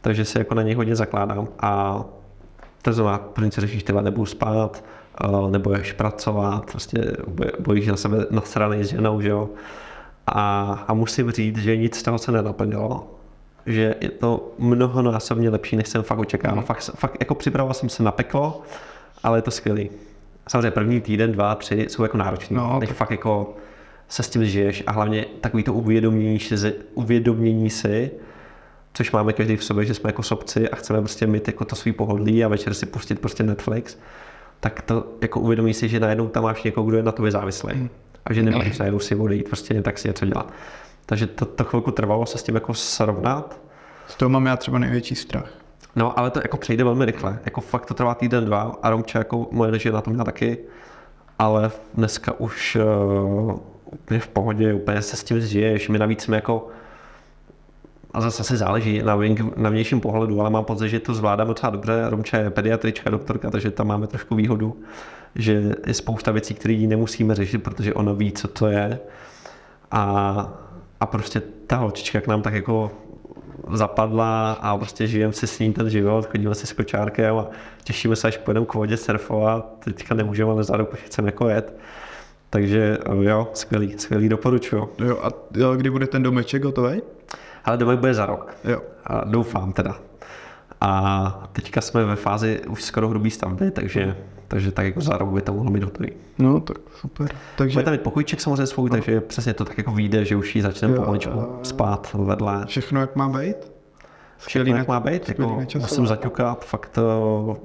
takže 0.02 0.26
si 0.26 0.38
jako 0.38 0.56
na 0.56 0.62
něj 0.62 0.74
hodně 0.74 0.96
zakládám 0.96 1.48
a 1.60 2.04
to 2.82 2.94
znamená, 2.94 3.18
první 3.18 3.52
co 3.52 3.62
řešíš, 3.62 3.84
tyhle 3.84 4.02
nebudu 4.04 4.26
spát, 4.26 4.84
uh, 5.30 5.52
nebudeš 5.52 5.94
pracovat, 5.94 6.72
prostě 6.72 7.00
boj- 7.36 7.52
bojíš 7.60 7.88
na 7.88 7.96
sebe 7.96 8.26
nasranej 8.32 8.84
s 8.84 8.88
ženou, 8.90 9.22
že 9.22 9.30
jo. 9.30 9.50
A, 10.28 10.74
a 10.88 10.94
musím 10.94 11.32
říct, 11.32 11.58
že 11.58 11.78
nic 11.78 11.96
z 11.96 12.04
toho 12.04 12.18
se 12.18 12.32
nenaplnilo, 12.32 13.08
že 13.66 13.96
je 14.02 14.10
to 14.10 14.52
mnohonásobně 14.60 15.50
lepší, 15.50 15.76
než 15.76 15.88
jsem 15.88 16.04
fakt 16.04 16.20
očekával. 16.20 16.58
Mm. 16.60 16.64
Fakt, 16.66 16.92
fakt 16.96 17.18
jako 17.20 17.36
připravoval 17.36 17.74
jsem 17.74 17.90
se 17.90 18.04
na 18.04 18.12
peklo, 18.12 18.62
ale 19.24 19.38
je 19.38 19.42
to 19.42 19.52
skvělý. 19.52 19.90
Samozřejmě 20.50 20.72
první 20.72 21.02
týden, 21.02 21.32
dva, 21.32 21.56
tři 21.56 21.86
jsou 21.90 22.04
jako 22.04 22.18
náročný. 22.18 22.56
No, 22.58 22.80
to- 22.88 22.94
fakt 22.94 23.12
jako 23.12 23.54
se 24.10 24.24
s 24.24 24.30
tím 24.30 24.46
žiješ 24.46 24.84
a 24.88 24.92
hlavně 24.92 25.26
takový 25.42 25.64
to 25.64 25.74
uvědomění, 25.74 26.40
si- 26.40 26.74
uvědomění 26.94 27.70
si, 27.70 28.12
což 28.94 29.12
máme 29.12 29.34
každý 29.34 29.56
v 29.58 29.64
sobě, 29.64 29.86
že 29.86 29.94
jsme 29.94 30.08
jako 30.10 30.24
sobci 30.24 30.70
a 30.70 30.76
chceme 30.76 31.00
prostě 31.00 31.28
mít 31.28 31.48
jako 31.48 31.66
to 31.66 31.76
svý 31.76 31.92
pohodlí 31.92 32.44
a 32.44 32.48
večer 32.48 32.74
si 32.74 32.86
pustit 32.86 33.20
prostě 33.20 33.44
Netflix, 33.44 33.98
tak 34.60 34.82
to 34.82 35.08
jako 35.22 35.40
uvědomí 35.40 35.74
si, 35.74 35.90
že 35.90 36.00
najednou 36.00 36.28
tam 36.28 36.44
máš 36.44 36.64
někoho, 36.64 36.88
kdo 36.88 36.98
je 36.98 37.04
na 37.04 37.12
tobě 37.12 37.32
závislý. 37.32 37.90
A 38.26 38.34
že 38.34 38.44
nemůžeš 38.44 38.78
najednou 38.78 39.00
si 39.00 39.16
odejít, 39.16 39.50
prostě 39.50 39.74
jen 39.74 39.84
tak 39.84 39.98
si 39.98 40.08
něco 40.08 40.26
dělat. 40.26 40.54
Takže 41.06 41.28
to, 41.28 41.46
to 41.46 41.64
chvilku 41.64 41.92
trvalo 41.92 42.26
se 42.26 42.38
s 42.38 42.44
tím 42.44 42.56
jako 42.56 42.74
srovnat, 42.74 43.60
Z 44.08 44.16
toho 44.16 44.30
mám 44.30 44.46
já 44.46 44.58
třeba 44.58 44.80
největší 44.80 45.16
strach. 45.16 45.50
No, 45.96 46.20
ale 46.20 46.32
to 46.32 46.40
jako 46.40 46.58
přejde 46.58 46.84
velmi 46.84 47.06
rychle. 47.06 47.40
Jako 47.46 47.62
fakt 47.62 47.86
to 47.86 47.94
trvá 47.94 48.16
týden, 48.16 48.46
dva 48.46 48.76
a 48.84 48.90
Romča 48.90 49.20
jako 49.20 49.48
moje 49.52 49.80
žena 49.80 49.96
na 49.96 50.02
to 50.02 50.10
měla 50.10 50.26
taky. 50.26 50.58
Ale 51.40 51.72
dneska 51.94 52.40
už 52.40 52.78
uh, 53.46 53.60
úplně 53.86 54.20
v 54.20 54.28
pohodě, 54.28 54.74
úplně 54.74 55.02
se 55.02 55.16
s 55.16 55.24
tím 55.24 55.42
zžiješ. 55.42 55.90
My 55.90 56.00
navíc 56.00 56.22
jsme 56.22 56.36
jako 56.36 56.68
a 58.14 58.22
zase 58.22 58.44
se 58.44 58.58
záleží 58.58 59.02
na, 59.04 59.18
vnějším- 59.18 59.54
na 59.58 59.70
vnějším 59.70 60.02
pohledu, 60.02 60.42
ale 60.42 60.50
mám 60.50 60.66
pocit, 60.66 60.90
že 60.90 61.00
to 61.00 61.14
zvládáme 61.14 61.48
docela 61.48 61.70
dobře. 61.70 62.06
Romča 62.10 62.38
je 62.38 62.50
pediatrička, 62.50 63.10
doktorka, 63.10 63.50
takže 63.50 63.72
tam 63.72 63.88
máme 63.88 64.08
trošku 64.08 64.36
výhodu, 64.36 64.78
že 65.36 65.76
je 65.88 65.94
spousta 65.94 66.32
věcí, 66.32 66.54
které 66.54 66.74
nemusíme 66.74 67.36
řešit, 67.36 67.58
protože 67.58 67.94
ona 67.94 68.14
ví, 68.14 68.32
co 68.32 68.48
to 68.48 68.68
je. 68.68 69.00
A, 69.92 70.48
a 71.00 71.06
prostě 71.06 71.42
ta 71.68 71.76
holčička 71.76 72.22
k 72.22 72.28
nám 72.28 72.42
tak 72.42 72.54
jako 72.54 72.92
zapadla 73.74 74.52
a 74.52 74.78
prostě 74.78 75.08
žijeme 75.08 75.34
si 75.34 75.48
s 75.48 75.60
ní 75.60 75.74
ten 75.74 75.90
život, 75.90 76.26
chodíme 76.26 76.56
si 76.56 76.68
s 76.68 76.74
kočárkem 76.74 77.38
a 77.38 77.48
těšíme 77.84 78.16
se, 78.16 78.28
až 78.28 78.38
pojedeme 78.38 78.66
k 78.66 78.74
vodě 78.74 78.98
surfovat. 78.98 79.80
Teďka 79.84 80.16
nemůžeme, 80.16 80.52
ale 80.52 80.64
zároveň 80.64 80.94
chceme 81.06 81.28
jako 81.28 81.50
jet. 81.50 81.78
Takže 82.50 82.98
jo, 83.22 83.50
skvělý, 83.54 83.96
skvělý 83.98 84.30
doporučuju. 84.30 84.90
Jo, 85.00 85.20
a 85.24 85.30
jo, 85.56 85.76
kdy 85.76 85.90
bude 85.90 86.08
ten 86.08 86.24
domeček 86.24 86.64
hotový? 86.64 87.02
Ale 87.66 87.78
domek 87.78 88.00
bude 88.00 88.14
za 88.14 88.26
rok. 88.26 88.56
Jo. 88.64 88.82
A 89.06 89.24
doufám 89.26 89.74
teda. 89.74 89.96
A 90.82 91.50
teďka 91.52 91.82
jsme 91.82 92.06
ve 92.06 92.16
fázi 92.16 92.62
už 92.70 92.84
skoro 92.84 93.10
hrubý 93.10 93.32
stavby, 93.32 93.72
takže, 93.72 94.16
takže 94.52 94.72
tak 94.72 94.86
jako 94.86 95.26
by 95.26 95.42
to 95.42 95.54
mohlo 95.54 95.72
být 95.72 95.84
hotový. 95.84 96.10
No, 96.40 96.60
tak 96.60 96.78
super. 97.00 97.30
Takže 97.58 97.74
Bude 97.74 97.84
tam 97.84 97.92
mít 97.94 98.02
pokojček 98.02 98.42
samozřejmě 98.42 98.68
svůj, 98.68 98.90
takže 98.90 99.22
přesně 99.22 99.54
to 99.54 99.66
tak 99.66 99.78
jako 99.78 99.92
vyjde, 99.92 100.26
že 100.26 100.36
už 100.36 100.56
ji 100.56 100.62
začneme 100.62 100.96
pomaličku 100.96 101.38
jo. 101.38 101.60
spát 101.64 102.14
vedle. 102.14 102.66
všechno 102.66 103.02
jak 103.02 103.16
má 103.16 103.30
být? 103.30 103.72
Všechno 104.38 104.76
jak 104.76 104.88
má 104.88 105.00
být, 105.00 105.30
jako 105.30 105.62
musím 105.80 106.08
zaťukat, 106.08 106.66
fakt 106.66 106.90
to 106.90 107.58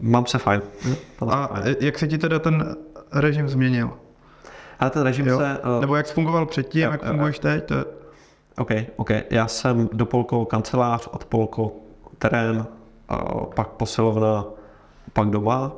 Mám 0.00 0.26
se 0.26 0.38
fajn. 0.38 0.62
A 1.28 1.46
fajn. 1.46 1.76
jak 1.80 1.98
se 1.98 2.08
ti 2.08 2.18
teda 2.18 2.38
ten 2.38 2.76
režim 3.12 3.48
změnil? 3.48 3.90
Ale 4.78 4.90
ten 4.90 5.02
režim 5.02 5.26
Jo? 5.26 5.38
se... 5.38 5.58
uh, 5.58 5.80
Nebo 5.80 5.96
jak 5.96 6.06
fungoval 6.06 6.46
předtím, 6.46 6.82
jo, 6.82 6.90
jak 6.90 7.02
jo, 7.02 7.08
funguješ 7.08 7.38
teď? 7.38 7.64
To... 7.64 7.74
OK, 8.58 8.70
OK. 8.96 9.10
Já 9.30 9.46
jsem 9.48 9.88
do 9.92 10.06
polkou 10.06 10.44
kancelář, 10.44 11.08
od 11.12 11.24
polkou 11.24 11.82
terén, 12.18 12.66
a 13.08 13.16
pak 13.54 13.68
posilovna, 13.68 14.44
pak 15.16 15.30
doma. 15.30 15.72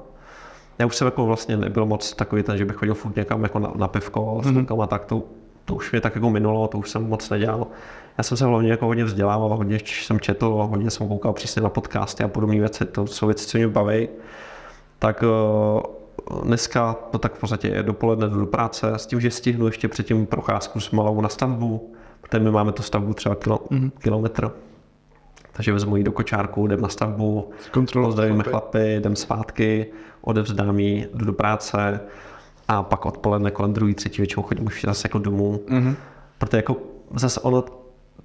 Já 0.78 0.86
už 0.86 0.96
jsem 0.96 1.06
jako 1.06 1.26
vlastně 1.26 1.56
nebyl 1.56 1.86
moc 1.86 2.14
takový 2.14 2.42
ten, 2.42 2.58
že 2.58 2.64
bych 2.64 2.76
chodil 2.76 2.94
furt 2.94 3.16
někam 3.16 3.42
jako 3.42 3.58
na, 3.58 3.72
na 3.76 3.88
pivko 3.88 4.40
s 4.44 4.46
mm-hmm. 4.46 4.82
a 4.82 4.86
tak, 4.86 5.04
to, 5.04 5.22
to 5.64 5.74
už 5.74 5.92
mě 5.92 6.00
tak 6.00 6.14
jako 6.14 6.30
minulo, 6.30 6.68
to 6.68 6.78
už 6.78 6.90
jsem 6.90 7.08
moc 7.08 7.30
nedělal. 7.30 7.66
Já 8.18 8.24
jsem 8.24 8.36
se 8.36 8.44
hlavně 8.44 8.70
jako 8.70 8.86
hodně 8.86 9.04
vzdělával, 9.04 9.56
hodně 9.56 9.78
jsem 9.84 10.20
četl, 10.20 10.68
hodně 10.70 10.90
jsem 10.90 11.08
koukal 11.08 11.32
přesně 11.32 11.62
na 11.62 11.68
podcasty 11.68 12.24
a 12.24 12.28
podobné 12.28 12.60
věci, 12.60 12.84
to 12.84 13.06
jsou 13.06 13.26
věci, 13.26 13.46
co 13.46 13.58
mě 13.58 13.68
baví. 13.68 14.08
Tak 14.98 15.24
eh, 15.24 15.82
dneska 16.44 16.96
to 17.10 17.18
tak 17.18 17.34
v 17.34 17.40
podstatě 17.40 17.68
je 17.68 17.82
dopoledne 17.82 18.28
do 18.28 18.46
práce 18.46 18.92
s 18.96 19.06
tím, 19.06 19.20
že 19.20 19.30
stihnu 19.30 19.66
ještě 19.66 19.88
předtím 19.88 20.26
procházku 20.26 20.80
s 20.80 20.90
malou 20.90 21.20
na 21.20 21.28
stavbu, 21.28 21.94
protože 22.20 22.44
my 22.44 22.50
máme 22.50 22.72
tu 22.72 22.82
stavbu 22.82 23.14
třeba 23.14 23.34
kilo, 23.34 23.56
mm-hmm. 23.56 23.90
kilometr. 23.98 24.50
Takže 25.52 25.72
vezmu 25.72 25.96
ji 25.96 26.04
do 26.04 26.12
kočárku, 26.12 26.66
jdem 26.66 26.80
na 26.80 26.88
stavbu, 26.88 27.50
pozdravíme 27.92 28.44
chlapy. 28.44 28.94
jdem 28.94 29.16
zpátky, 29.16 29.86
odevzdám 30.20 30.78
ji, 30.78 31.08
jdu 31.14 31.24
do 31.24 31.32
práce 31.32 32.00
a 32.68 32.82
pak 32.82 33.06
odpoledne 33.06 33.50
kolem 33.50 33.72
druhý, 33.72 33.94
třetí 33.94 34.16
většinou 34.22 34.42
chodím 34.42 34.66
už 34.66 34.84
zase 34.84 35.08
jako 35.08 35.18
domů. 35.18 35.60
Mm-hmm. 35.68 35.94
Protože 36.38 36.56
jako 36.56 36.76
zase 37.14 37.40
ono, 37.40 37.64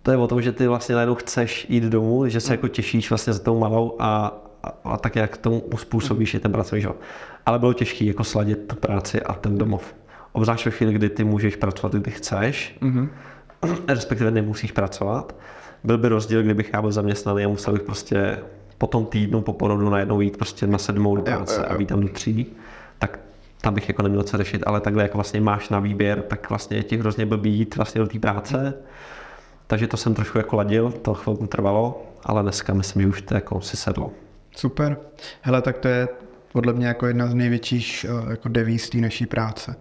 to 0.02 0.12
je 0.12 0.18
o 0.18 0.28
tom, 0.28 0.42
že 0.42 0.52
ty 0.52 0.68
vlastně 0.68 0.96
najednou 0.96 1.16
chceš 1.16 1.66
jít 1.70 1.84
domů, 1.84 2.28
že 2.28 2.40
se 2.40 2.54
jako 2.54 2.68
těšíš 2.68 3.10
vlastně 3.10 3.34
za 3.34 3.40
tou 3.40 3.60
malou 3.60 3.96
a, 4.00 4.42
a, 4.64 4.74
a 4.84 4.98
tak 4.98 5.16
jak 5.16 5.38
tomu 5.38 5.60
uspůsobíš 5.60 6.34
i 6.34 6.40
ten 6.40 6.52
pracovní 6.52 6.82
život. 6.82 6.98
Ale 7.46 7.60
bylo 7.60 7.74
těžké 7.74 8.06
jako 8.06 8.24
sladit 8.24 8.68
tu 8.68 8.76
práci 8.76 9.22
a 9.22 9.34
ten 9.34 9.58
domov. 9.58 9.96
Obzvlášť 10.32 10.66
ve 10.66 10.72
chvíli, 10.72 10.94
kdy 10.94 11.10
ty 11.10 11.24
můžeš 11.24 11.56
pracovat, 11.56 11.94
kdy 11.94 12.12
chceš, 12.12 12.78
mm-hmm. 12.82 13.10
respektive 13.88 14.32
nemusíš 14.32 14.72
pracovat. 14.72 15.36
Byl 15.84 15.98
by 15.98 16.08
rozdíl, 16.08 16.44
kdybych 16.44 16.70
já 16.74 16.82
byl 16.82 16.92
zaměstnaný 16.92 17.46
a 17.46 17.48
musel 17.48 17.74
bych 17.74 17.82
prostě 17.82 18.38
po 18.78 18.88
tom 18.88 19.06
týdnu 19.06 19.42
po 19.42 19.54
porodu 19.54 19.90
najednou 19.90 20.22
jít 20.22 20.38
prostě 20.38 20.68
na 20.68 20.78
sedmou 20.78 21.16
do 21.16 21.22
práce 21.22 21.66
a 21.66 21.78
být 21.78 21.90
tam 21.90 22.02
do 22.02 22.08
tří, 22.08 22.46
tak 23.00 23.20
tam 23.62 23.74
bych 23.74 23.88
jako 23.88 24.02
neměl 24.02 24.24
co 24.24 24.38
řešit, 24.38 24.64
ale 24.66 24.82
takhle 24.82 25.04
jak 25.04 25.14
vlastně 25.14 25.42
máš 25.42 25.70
na 25.70 25.80
výběr, 25.80 26.22
tak 26.22 26.50
vlastně 26.50 26.78
je 26.78 26.84
ti 26.84 26.98
hrozně 26.98 27.26
blbý 27.26 27.54
jít 27.54 27.76
vlastně 27.76 28.02
do 28.02 28.08
té 28.08 28.20
práce. 28.20 28.74
Takže 29.68 29.88
to 29.88 29.98
jsem 29.98 30.14
trošku 30.14 30.38
jako 30.38 30.56
ladil, 30.56 30.92
to 30.92 31.14
chvilku 31.14 31.48
trvalo, 31.48 32.06
ale 32.24 32.42
dneska 32.42 32.74
myslím, 32.74 33.02
že 33.02 33.08
už 33.08 33.22
to 33.22 33.36
jako 33.36 33.62
si 33.62 33.78
sedlo. 33.78 34.12
Super. 34.56 34.98
Hele, 35.42 35.62
tak 35.62 35.78
to 35.78 35.88
je 35.88 36.08
podle 36.52 36.74
mě 36.74 36.88
jako 36.88 37.08
jedna 37.08 37.28
z 37.28 37.34
největších 37.34 38.06
eh, 38.10 38.30
jako 38.30 38.50
devíz 38.50 38.90
té 38.90 38.98
naší 38.98 39.26
práce. 39.26 39.76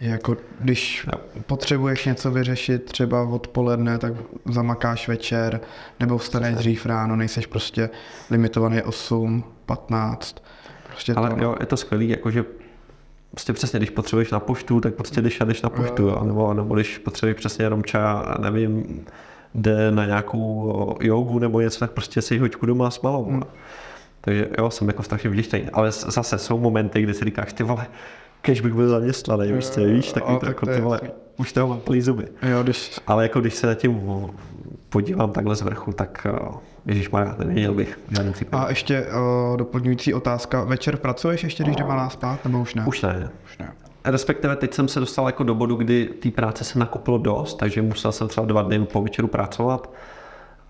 Jako 0.00 0.36
když 0.60 1.06
potřebuješ 1.46 2.04
něco 2.04 2.30
vyřešit 2.30 2.84
třeba 2.84 3.22
odpoledne, 3.22 3.98
tak 3.98 4.12
zamakáš 4.44 5.08
večer, 5.08 5.60
nebo 6.00 6.18
vstaneš 6.18 6.54
dřív 6.54 6.86
ráno, 6.86 7.16
nejseš 7.16 7.46
prostě 7.46 7.90
limitovaný 8.30 8.82
8, 8.82 9.44
15. 9.66 10.42
Prostě 10.88 11.14
Ale 11.14 11.30
to, 11.30 11.44
jo, 11.44 11.56
je 11.60 11.66
to 11.66 11.76
skvělý, 11.76 12.08
jakože 12.08 12.44
prostě 13.30 13.52
přesně, 13.52 13.78
když 13.78 13.90
potřebuješ 13.90 14.30
na 14.30 14.40
poštu, 14.40 14.80
tak 14.80 14.94
prostě 14.94 15.22
jdeš 15.22 15.40
a 15.40 15.44
jdeš 15.44 15.62
na 15.62 15.70
poštu, 15.70 16.02
jo. 16.02 16.24
Nebo, 16.24 16.54
nebo 16.54 16.74
když 16.74 16.98
potřebuješ 16.98 17.36
přesně 17.36 17.64
jenom 17.64 17.82
třeba, 17.82 18.36
nevím, 18.40 19.04
jde 19.54 19.90
na 19.90 20.06
nějakou 20.06 20.98
jogu 21.00 21.38
nebo 21.38 21.60
něco, 21.60 21.80
tak 21.80 21.90
prostě 21.90 22.22
si 22.22 22.38
hoďku 22.38 22.66
doma 22.66 22.90
s 22.90 23.00
malou. 23.00 23.24
Hmm. 23.24 23.42
Takže 24.20 24.48
jo, 24.58 24.70
jsem 24.70 24.88
jako 24.88 25.02
strašně 25.02 25.30
vděčný. 25.30 25.68
Ale 25.72 25.92
zase 25.92 26.38
jsou 26.38 26.58
momenty, 26.58 27.02
kdy 27.02 27.14
si 27.14 27.24
říkáš, 27.24 27.52
ty 27.52 27.62
vole, 27.62 27.86
kež 28.46 28.60
bych 28.60 28.74
byl 28.74 28.88
zaměstnaný, 28.88 29.52
prostě, 29.52 29.86
víš, 29.86 30.12
tak, 30.12 30.22
a 30.26 30.32
to 30.32 30.38
tak 30.38 30.48
jako, 30.48 30.66
to 30.66 30.72
je 30.72 30.80
vole, 30.80 31.00
už 31.36 31.52
toho 31.52 31.68
mám 31.68 31.80
plný 31.80 32.00
zuby. 32.00 32.28
jo, 32.42 32.62
když, 32.62 33.00
Ale 33.06 33.22
jako 33.22 33.40
když 33.40 33.54
se 33.54 33.66
na 33.66 33.74
tím 33.74 34.00
podívám 34.88 35.32
takhle 35.32 35.56
z 35.56 35.62
vrchu, 35.62 35.92
tak 35.92 36.26
Ježíš 36.86 37.10
Maria, 37.10 37.36
nevěděl 37.38 37.74
bych 37.74 37.98
v 38.08 38.14
žádném 38.14 38.32
případě. 38.32 38.64
a 38.64 38.68
ještě 38.68 39.06
uh, 39.06 39.56
doplňující 39.56 40.14
otázka. 40.14 40.64
Večer 40.64 40.96
pracuješ 40.96 41.44
ještě, 41.44 41.64
když 41.64 41.76
jde 41.76 41.84
malá 41.84 42.08
spát, 42.08 42.44
nebo 42.44 42.60
už 42.60 42.74
ne? 42.74 42.84
Už 42.86 43.02
ne. 43.02 43.30
už 43.44 43.58
ne. 43.58 43.72
Respektive 44.04 44.56
teď 44.56 44.74
jsem 44.74 44.88
se 44.88 45.00
dostal 45.00 45.26
jako 45.26 45.42
do 45.42 45.54
bodu, 45.54 45.76
kdy 45.76 46.06
té 46.06 46.30
práce 46.30 46.64
se 46.64 46.78
nakopilo 46.78 47.18
dost, 47.18 47.54
takže 47.54 47.82
musel 47.82 48.12
jsem 48.12 48.28
třeba 48.28 48.46
dva 48.46 48.62
dny 48.62 48.86
po 48.86 49.02
večeru 49.02 49.28
pracovat, 49.28 49.90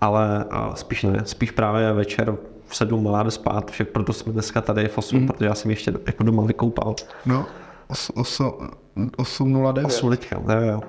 ale 0.01 0.45
a 0.49 0.75
spíš 0.75 1.03
ne, 1.03 1.21
spíš 1.23 1.51
právě 1.51 1.93
večer 1.93 2.37
v 2.67 2.75
sedm 2.75 3.03
malá 3.03 3.23
jde 3.23 3.31
spát, 3.31 3.71
však 3.71 3.87
proto 3.87 4.13
jsme 4.13 4.33
dneska 4.33 4.61
tady 4.61 4.87
v 4.87 4.97
8, 4.97 5.19
mm. 5.19 5.27
protože 5.27 5.45
já 5.45 5.55
jsem 5.55 5.71
ještě 5.71 5.93
jako 6.07 6.23
doma 6.23 6.43
vykoupal. 6.43 6.95
No, 7.25 7.45
8.09. 7.89 9.85
8 9.85 10.09
teďka, 10.09 10.35
jo, 10.53 10.61
jo. 10.61 10.81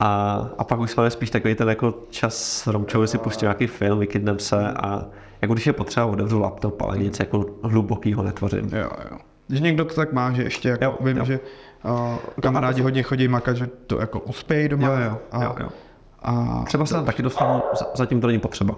A, 0.00 0.34
a 0.58 0.64
pak 0.64 0.78
už 0.80 0.96
máme 0.96 1.10
spíš 1.10 1.30
takový 1.30 1.54
ten 1.54 1.68
jako 1.68 1.94
čas 2.10 2.34
s 2.36 2.66
Romčou, 2.66 3.06
si 3.06 3.18
pustím 3.18 3.46
nějaký 3.46 3.66
film, 3.66 3.98
vykydnem 3.98 4.38
se 4.38 4.72
a 4.72 5.06
jako 5.42 5.54
když 5.54 5.66
je 5.66 5.72
potřeba, 5.72 6.06
otevřu 6.06 6.38
laptop, 6.40 6.82
ale 6.82 6.98
nic 6.98 7.18
jako 7.18 7.46
hlubokýho 7.62 8.22
netvořím. 8.22 8.70
Jo, 8.72 8.90
jo. 9.10 9.18
Když 9.48 9.60
někdo 9.60 9.84
to 9.84 9.94
tak 9.94 10.12
má, 10.12 10.32
že 10.32 10.42
ještě 10.42 10.68
jako 10.68 10.84
Jo, 10.84 10.96
vím, 11.00 11.16
jo. 11.16 11.24
že 11.24 11.40
uh, 11.84 12.16
kamarádi 12.42 12.82
hodně 12.82 13.02
chodí 13.02 13.28
makat, 13.28 13.56
že 13.56 13.66
to 13.66 14.00
jako 14.00 14.20
uspějí 14.20 14.68
doma. 14.68 14.86
Jo, 14.88 14.94
jo, 15.04 15.18
a, 15.32 15.44
jo, 15.44 15.54
jo. 15.60 15.68
a 16.22 16.62
Třeba 16.66 16.86
se 16.86 16.94
tam 16.94 17.04
taky 17.04 17.22
dostanu, 17.22 17.62
za- 17.78 17.86
zatím 17.94 18.20
to 18.20 18.26
není 18.26 18.38
potřeba. 18.38 18.74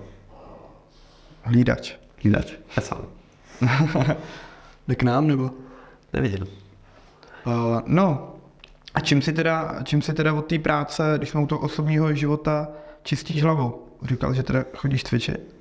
hlídač. 1.42 1.94
Hlídač, 2.22 2.52
kecám. 2.74 2.98
Jde 4.88 4.94
k 4.94 5.02
nám 5.02 5.26
nebo? 5.26 5.50
Nevidím. 6.12 6.46
Uh, 7.46 7.80
no, 7.86 8.34
a 8.94 9.00
čím 9.00 9.22
si 9.22 9.32
teda, 9.32 9.78
čím 9.84 10.02
si 10.02 10.12
teda 10.12 10.34
od 10.34 10.46
té 10.46 10.58
práce, 10.58 11.14
když 11.16 11.30
jsme 11.30 11.40
u 11.40 11.46
toho 11.46 11.60
osobního 11.60 12.14
života, 12.14 12.68
čistíš 13.02 13.42
hlavu? 13.42 13.86
Říkal, 14.02 14.34
že 14.34 14.42
teda 14.42 14.64
chodíš 14.76 15.04
cvičit. 15.04 15.60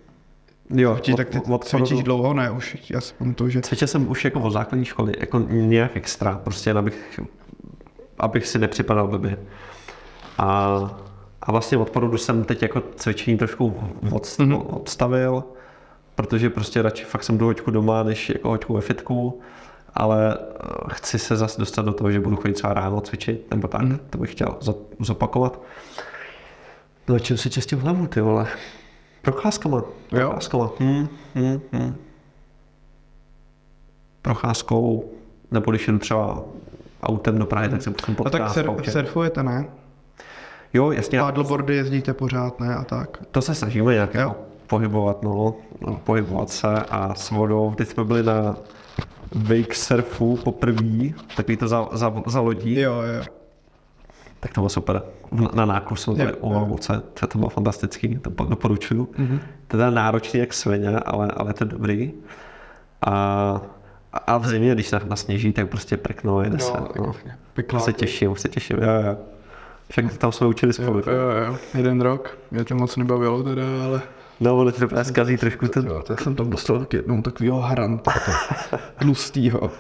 Jo, 0.70 0.98
Či, 1.02 1.14
tak 1.14 1.30
ty 1.30 1.42
cvičíš 1.64 2.04
dlouho, 2.04 2.34
ne? 2.34 2.52
Už 2.52 2.78
já 2.90 3.02
si 3.02 3.14
pamatuju, 3.14 3.50
že... 3.50 3.62
Cvičil 3.62 3.88
jsem 3.88 4.12
už 4.12 4.26
jako 4.26 4.42
od 4.42 4.50
základní 4.50 4.86
školy, 4.86 5.14
jako 5.20 5.40
nějak 5.50 5.98
extra, 5.98 6.42
prostě 6.44 6.72
abych, 6.72 7.20
abych 8.20 8.48
si 8.48 8.60
nepřipadal 8.60 9.08
blbě. 9.08 9.38
A, 10.38 10.78
a 11.42 11.52
vlastně 11.52 11.78
od 11.78 11.90
porodu 11.90 12.18
jsem 12.18 12.44
teď 12.44 12.62
jako 12.62 12.84
cvičení 12.96 13.38
trošku 13.38 13.76
od, 14.12 14.24
mm-hmm. 14.24 14.66
odstavil, 14.70 15.44
protože 16.16 16.50
prostě 16.50 16.82
radši 16.82 17.04
fakt 17.04 17.24
jsem 17.24 17.38
jdu 17.38 17.46
hoďku 17.46 17.72
doma, 17.72 18.04
než 18.04 18.30
jako 18.30 18.50
hoďku 18.50 18.74
ve 18.74 18.82
fitku, 18.82 19.42
ale 19.94 20.38
eh, 20.38 20.68
chci 20.90 21.20
se 21.20 21.36
zase 21.38 21.60
dostat 21.60 21.86
do 21.86 21.94
toho, 21.94 22.12
že 22.12 22.20
budu 22.20 22.36
chodit 22.36 22.54
třeba 22.54 22.74
ráno 22.74 23.02
cvičit, 23.02 23.52
nebo 23.52 23.68
tak, 23.68 23.82
mm-hmm. 23.82 24.00
to 24.10 24.18
bych 24.18 24.32
chtěl 24.32 24.58
zo- 24.62 24.76
zopakovat. 25.00 25.62
No 27.08 27.20
čím 27.20 27.38
si 27.38 27.50
čistím 27.50 27.80
hlavu, 27.80 28.08
ty 28.08 28.22
vole? 28.22 28.48
Procházkama. 29.22 29.84
Procházkama. 30.10 30.70
Hmm, 30.80 31.08
hmm, 31.36 31.62
hmm 31.72 31.96
procházkou, 34.22 35.12
nebo 35.52 35.72
když 35.72 35.88
jdu 35.88 36.00
třeba 36.00 36.42
autem 37.04 37.38
do 37.38 37.46
Prahy, 37.46 37.70
tak 37.70 37.82
se 37.82 37.92
pustím 37.92 38.16
A 38.26 38.30
tak 38.30 38.50
sur, 38.50 38.84
surfujete, 38.90 39.44
ne? 39.44 39.66
Jo, 40.74 40.92
jasně, 40.92 41.20
Paddleboardy 41.20 41.76
jezdíte 41.76 42.14
pořád, 42.14 42.60
ne? 42.60 42.76
A 42.76 42.84
tak. 42.84 43.18
to 43.32 43.42
se 43.42 43.56
snažíme 43.56 43.94
nějak 43.94 44.14
Jo. 44.14 44.22
jako 44.22 44.36
pohybovat, 44.68 45.24
no, 45.24 45.56
no, 45.82 46.00
pohybovat 46.04 46.50
se 46.50 46.68
a 46.68 47.16
s 47.16 47.32
vodou. 47.32 47.74
Teď 47.78 47.88
jsme 47.88 48.04
byli 48.04 48.24
na 48.24 48.56
wake 49.32 49.76
surfu 49.76 50.38
poprvé, 50.38 51.10
takový 51.36 51.58
to 51.58 51.68
za, 51.68 51.88
za, 51.92 52.14
za 52.28 52.40
lodí, 52.42 52.80
Jo, 52.80 52.94
jo. 53.02 53.24
tak 54.40 54.54
to 54.54 54.62
bylo 54.62 54.70
super. 54.70 55.02
Na, 55.32 55.50
jsme 55.96 56.14
byli 56.14 56.30
Jo, 56.30 56.36
u 56.40 56.50
Olomouce, 56.50 57.02
to, 57.20 57.28
to 57.28 57.38
bylo 57.38 57.50
fantastický, 57.50 58.18
to 58.18 58.30
po- 58.30 58.46
doporučuju. 58.46 59.10
Mhm. 59.18 59.28
Mm-hmm. 59.28 59.40
Teda 59.68 59.90
náročný 59.90 60.40
jak 60.40 60.54
svině, 60.54 61.00
ale, 61.00 61.28
ale 61.38 61.54
to 61.54 61.64
je 61.64 61.68
dobrý. 61.70 62.14
A, 63.02 63.62
a 64.14 64.38
v 64.38 64.48
zimě, 64.48 64.74
když 64.74 64.92
na, 64.92 65.00
nasněží, 65.08 65.54
tak 65.54 65.70
prostě 65.70 65.98
prekno, 65.98 66.42
jede 66.42 66.60
se. 66.60 66.74
No. 66.98 67.14
Pekla. 67.54 67.80
Už 67.80 67.86
se 67.86 67.94
těším, 67.94 68.36
se 68.36 68.50
těším, 68.50 68.78
jo, 68.78 68.92
jo. 69.08 69.18
Však 69.92 70.18
tam 70.18 70.32
jsme 70.32 70.48
učili 70.48 70.74
spolu. 70.74 71.00
Jo, 71.00 71.14
jo, 71.14 71.46
jo. 71.48 71.58
Jeden 71.78 72.02
rok. 72.02 72.38
Mě 72.52 72.66
to 72.66 72.76
moc 72.76 72.96
nebavilo 72.98 73.44
teda, 73.44 73.64
ale... 73.86 74.02
No, 74.40 74.58
ono 74.58 74.72
ti 74.72 74.80
to 74.80 74.88
právě 74.88 75.06
zkazí 75.06 75.38
trošku 75.38 75.68
ten... 75.68 75.88
Jo, 75.88 76.02
tak 76.08 76.22
jsem 76.22 76.36
tam 76.36 76.50
dostal 76.50 76.80
tak 76.80 76.94
jednou 76.94 77.22
takovýho 77.22 77.60
haranta, 77.60 78.12
tlustýho. 79.00 79.72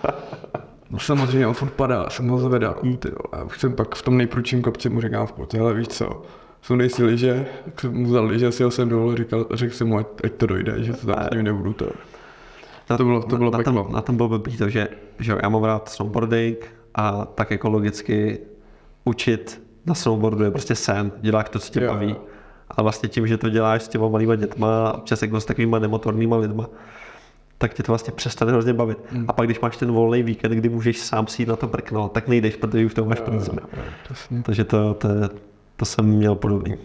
No 0.90 1.00
samozřejmě 1.00 1.48
on 1.48 1.54
furt 1.54 1.70
padá, 1.72 2.10
jsem 2.10 2.28
ho 2.28 2.38
zvedal. 2.38 2.76
Ty. 3.00 3.12
A 3.32 3.44
už 3.44 3.60
jsem 3.60 3.74
pak 3.74 3.96
v 3.96 4.02
tom 4.02 4.18
nejprudším 4.18 4.62
kopci 4.62 4.90
mu 4.90 5.02
říkám 5.02 5.28
v 5.28 5.32
potě, 5.32 5.60
ale 5.60 5.74
víš 5.74 5.88
co, 5.88 6.22
sundej 6.62 6.90
si 6.90 7.04
liže, 7.04 7.46
tak 7.66 7.80
jsem 7.82 7.94
mu 7.94 8.06
vzal 8.06 8.26
liže, 8.26 8.52
si 8.52 8.64
ho 8.64 8.72
jsem 8.72 8.90
dolů, 8.90 9.16
říkal, 9.16 9.46
řekl 9.54 9.74
jsem 9.74 9.88
mu, 9.88 9.98
ať, 9.98 10.08
ať 10.24 10.32
to 10.34 10.46
dojde, 10.46 10.84
že 10.84 10.94
to 10.94 11.08
tam 11.08 11.16
s 11.32 11.36
ním 11.36 11.44
nebudu 11.44 11.74
to. 11.74 11.86
Na, 12.90 12.98
To 12.98 13.04
bylo- 13.04 13.22
to 13.24 13.38
bylo 13.38 13.52
na, 13.52 13.58
na, 13.58 13.64
peklo. 13.64 13.84
tom, 13.84 13.94
na 13.94 14.02
tom 14.02 14.18
bylo 14.18 14.30
blbý 14.30 14.58
to, 14.58 14.70
že, 14.70 14.88
že 15.20 15.36
já 15.44 15.50
mám 15.50 15.64
rád 15.64 15.90
snowboarding 15.90 16.58
a 16.96 17.26
tak 17.26 17.52
jako 17.52 17.70
logicky 17.70 18.40
učit 19.06 19.62
na 19.86 19.94
snowboardu 19.96 20.44
je 20.44 20.52
prostě 20.52 20.76
sen, 20.76 21.12
děláš 21.22 21.50
to, 21.50 21.60
co 21.60 21.72
tě 21.74 21.84
Jo, 21.84 21.94
baví. 21.94 22.16
Ale 22.70 22.84
vlastně 22.84 23.10
tím, 23.10 23.28
že 23.28 23.38
to 23.38 23.50
děláš 23.50 23.84
s 23.84 23.88
těma 23.88 24.08
malýma 24.08 24.36
dětma, 24.36 24.94
občas 24.94 25.22
jako 25.22 25.42
s 25.42 25.46
takovýma 25.46 25.80
nemotornýma 25.80 26.38
lidma, 26.38 26.70
tak 27.58 27.74
tě 27.74 27.84
to 27.84 27.92
vlastně 27.92 28.14
přestane 28.14 28.52
hrozně 28.52 28.74
bavit. 28.74 28.98
Hmm. 29.12 29.26
A 29.28 29.34
pak, 29.34 29.48
když 29.48 29.60
máš 29.60 29.78
ten 29.78 29.92
volný 29.92 30.24
víkend, 30.24 30.52
kdy 30.52 30.70
můžeš 30.70 31.00
sám 31.00 31.28
si 31.28 31.42
jít 31.42 31.50
na 31.50 31.56
to 31.56 31.68
prknout, 31.68 32.12
tak 32.12 32.28
nejdeš, 32.28 32.56
protože 32.56 32.86
už 32.86 32.94
to 32.94 33.06
máš 33.06 33.20
peníze. 33.20 33.52
Takže 34.44 34.64
to, 34.64 34.94
to, 34.94 35.10
to 35.76 35.86
jsem 35.86 36.06
měl 36.06 36.36
podobný. 36.36 36.78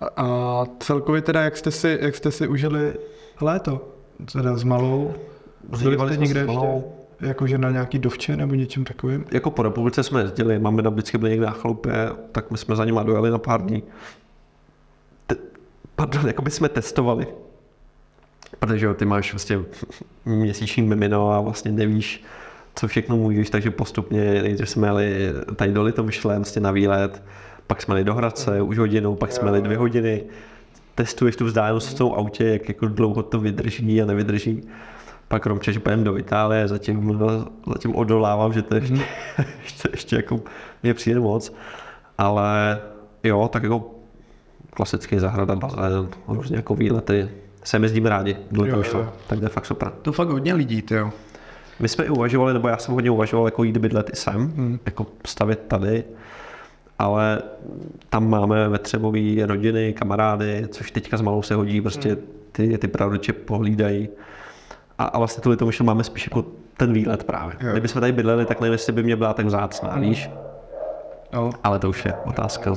A, 0.00 0.06
a 0.16 0.66
celkově 0.78 1.22
teda, 1.22 1.42
jak 1.42 1.56
jste 1.56 1.70
si, 1.70 1.98
jak 2.00 2.14
jste 2.14 2.30
si 2.30 2.48
užili 2.48 2.94
léto? 3.40 3.88
Teda 4.32 4.56
s 4.56 4.64
malou? 4.64 5.14
Byli 5.82 5.98
jste 5.98 6.16
někde 6.16 6.44
s 6.44 6.46
malou. 6.46 6.74
ještě? 6.76 7.01
Jakože 7.22 7.58
na 7.58 7.70
nějaký 7.70 7.98
dovče 7.98 8.36
nebo 8.36 8.54
něčem 8.54 8.84
takovým? 8.84 9.24
Jako 9.30 9.50
po 9.50 9.62
republice 9.62 10.02
jsme 10.02 10.20
jezdili, 10.20 10.58
máme 10.58 10.82
tam 10.82 10.92
vždycky 10.92 11.18
byli 11.18 11.30
někde 11.30 11.46
na 11.46 11.52
chalupě, 11.52 11.92
tak 12.32 12.50
my 12.50 12.58
jsme 12.58 12.76
za 12.76 12.84
nima 12.84 13.02
dojeli 13.02 13.30
na 13.30 13.38
pár 13.38 13.62
dní. 13.62 13.82
Te, 15.26 15.36
pardon, 15.96 16.26
jako 16.26 16.42
by 16.42 16.50
jsme 16.50 16.68
testovali. 16.68 17.26
Protože 18.58 18.94
ty 18.94 19.04
máš 19.04 19.32
vlastně 19.32 19.60
měsíční 20.24 20.82
mimino 20.82 21.32
a 21.32 21.40
vlastně 21.40 21.72
nevíš, 21.72 22.24
co 22.74 22.88
všechno 22.88 23.16
můžeš, 23.16 23.50
takže 23.50 23.70
postupně, 23.70 24.42
nejdřív 24.42 24.68
jsme 24.68 24.88
jeli 24.88 25.32
tady 25.56 25.72
do 25.72 25.82
Litomyšle, 25.82 26.36
vlastně 26.36 26.62
na 26.62 26.70
výlet, 26.70 27.22
pak 27.66 27.82
jsme 27.82 27.94
jeli 27.94 28.04
do 28.04 28.14
Hradce 28.14 28.62
už 28.62 28.78
hodinu, 28.78 29.14
pak 29.14 29.32
jsme 29.32 29.48
jeli 29.48 29.62
dvě 29.62 29.76
hodiny, 29.76 30.24
testuješ 30.94 31.36
tu 31.36 31.44
vzdálenost 31.44 31.88
v 31.88 31.94
tom 31.94 32.12
autě, 32.12 32.44
jak 32.44 32.68
jako 32.68 32.86
dlouho 32.86 33.22
to 33.22 33.40
vydrží 33.40 34.02
a 34.02 34.06
nevydrží. 34.06 34.62
Pak 35.32 35.46
Romče, 35.46 35.72
že 35.72 35.80
půjdeme 35.80 36.04
do 36.04 36.16
Itálie, 36.18 36.68
zatím, 36.68 37.20
zatím 37.66 37.96
odolávám, 37.96 38.52
že 38.52 38.62
to 38.62 38.74
ještě, 38.74 38.94
ještě, 39.62 39.88
ještě 39.92 40.16
jako 40.16 40.40
mě 40.82 40.94
přijde 40.94 41.20
moc. 41.20 41.52
Ale 42.18 42.80
jo, 43.24 43.48
tak 43.52 43.62
jako 43.62 43.90
klasický 44.70 45.18
zahrada, 45.18 45.56
bazén, 45.56 46.08
různě 46.28 46.56
jako 46.56 46.74
výlety. 46.74 47.28
Sem 47.64 47.82
jezdíme 47.82 48.08
rádi, 48.10 48.36
kdo 48.50 48.64
Jo, 48.64 48.70
to 48.70 48.76
jo, 48.76 48.82
vyšlo. 48.82 49.00
jo. 49.00 49.12
Tak 49.26 49.38
to 49.38 49.44
je 49.44 49.48
fakt 49.48 49.66
super. 49.66 49.92
To 50.02 50.12
fakt 50.12 50.28
hodně 50.28 50.54
lidí, 50.54 50.82
ty 50.82 50.94
jo. 50.94 51.10
My 51.80 51.88
jsme 51.88 52.04
i 52.04 52.08
uvažovali, 52.08 52.52
nebo 52.52 52.68
já 52.68 52.76
jsem 52.78 52.94
hodně 52.94 53.10
uvažoval, 53.10 53.46
jako 53.46 53.64
jít 53.64 53.76
bydlet 53.76 54.10
i 54.12 54.16
sem, 54.16 54.52
Hmm. 54.56 54.78
jako 54.86 55.06
stavět 55.26 55.64
tady, 55.68 56.04
ale 56.98 57.42
tam 58.08 58.30
máme 58.30 58.68
ve 58.68 58.78
Třebový 58.78 59.44
rodiny, 59.44 59.92
kamarády, 59.92 60.64
což 60.70 60.90
teďka 60.90 61.16
s 61.16 61.20
malou 61.20 61.42
se 61.42 61.54
hodí, 61.54 61.80
prostě 61.80 62.16
ty, 62.52 62.78
ty 62.78 62.88
prarodiče 62.88 63.32
pohlídají. 63.32 64.08
A, 65.02 65.04
a 65.04 65.18
vlastně 65.18 65.42
tu 65.42 65.50
Litomyšl 65.50 65.84
máme 65.84 66.04
spíš 66.04 66.26
jako 66.26 66.44
ten 66.76 66.92
výlet 66.92 67.24
právě. 67.24 67.56
Jo. 67.60 67.72
Kdybychom 67.72 68.00
tady 68.00 68.12
bydleli, 68.12 68.46
tak 68.46 68.60
nevím, 68.60 68.72
jestli 68.72 68.92
by 68.92 69.02
mě 69.02 69.16
byla 69.16 69.34
tak 69.34 69.46
vzácná, 69.46 69.96
víš? 69.98 70.30
Jo, 71.32 71.50
Ale 71.64 71.78
to 71.78 71.88
už 71.88 72.04
je 72.04 72.14
otázka. 72.24 72.74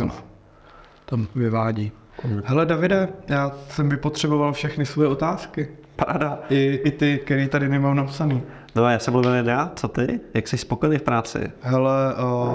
tam 1.06 1.28
vyvádí. 1.36 1.92
Hmm. 2.24 2.42
Hele 2.46 2.66
Davide, 2.66 3.10
já 3.28 3.52
jsem 3.70 3.90
vypotřeboval 3.90 4.54
všechny 4.54 4.86
svoje 4.86 5.10
otázky. 5.10 5.68
Paráda. 5.96 6.40
I, 6.50 6.82
i 6.86 6.92
ty, 6.92 7.20
který 7.26 7.48
tady 7.48 7.70
nemám 7.70 7.96
napsaný. 7.96 8.44
No 8.76 8.86
a 8.86 8.92
já 8.92 9.00
jsem 9.00 9.12
mluvil 9.12 9.34
jen 9.34 9.50
já, 9.50 9.72
co 9.76 9.88
ty? 9.88 10.20
Jak 10.34 10.48
jsi 10.48 10.58
spokojený 10.58 10.98
v 10.98 11.02
práci? 11.02 11.52
Hele, 11.62 12.14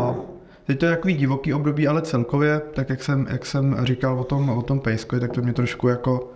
uh, 0.09 0.17
teď 0.67 0.79
to 0.79 0.87
je 0.87 0.91
takový 0.91 1.15
divoký 1.15 1.55
období, 1.55 1.89
ale 1.89 2.03
celkově, 2.03 2.61
tak 2.75 2.91
jak 2.91 3.03
jsem, 3.03 3.27
jak 3.31 3.47
jsem 3.47 3.77
říkal 3.83 4.21
o 4.21 4.25
tom, 4.25 4.51
o 4.51 4.63
tom 4.63 4.81
pejskovi, 4.81 5.21
tak 5.21 5.33
to 5.33 5.43
mě 5.43 5.53
trošku 5.53 5.89
jako 5.89 6.31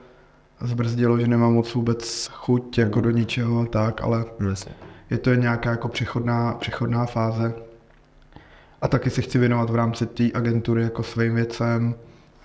zbrzdilo, 0.67 1.19
že 1.21 1.27
nemám 1.27 1.55
moc 1.55 1.75
vůbec 1.75 2.31
chuť 2.33 2.79
jako 2.79 3.01
do 3.01 3.11
ničeho 3.11 3.61
a 3.61 3.67
tak, 3.67 4.03
ale 4.03 4.25
je 5.11 5.19
to 5.19 5.35
nějaká 5.35 5.71
jako 5.71 5.89
přechodná, 5.89 6.53
přechodná 6.53 7.07
fáze. 7.07 7.55
A 8.83 8.89
taky 8.89 9.11
se 9.11 9.23
chci 9.23 9.39
věnovat 9.39 9.71
v 9.71 9.75
rámci 9.75 10.07
té 10.07 10.25
agentury 10.35 10.83
jako 10.83 11.03
svým 11.03 11.35
věcem, 11.35 11.95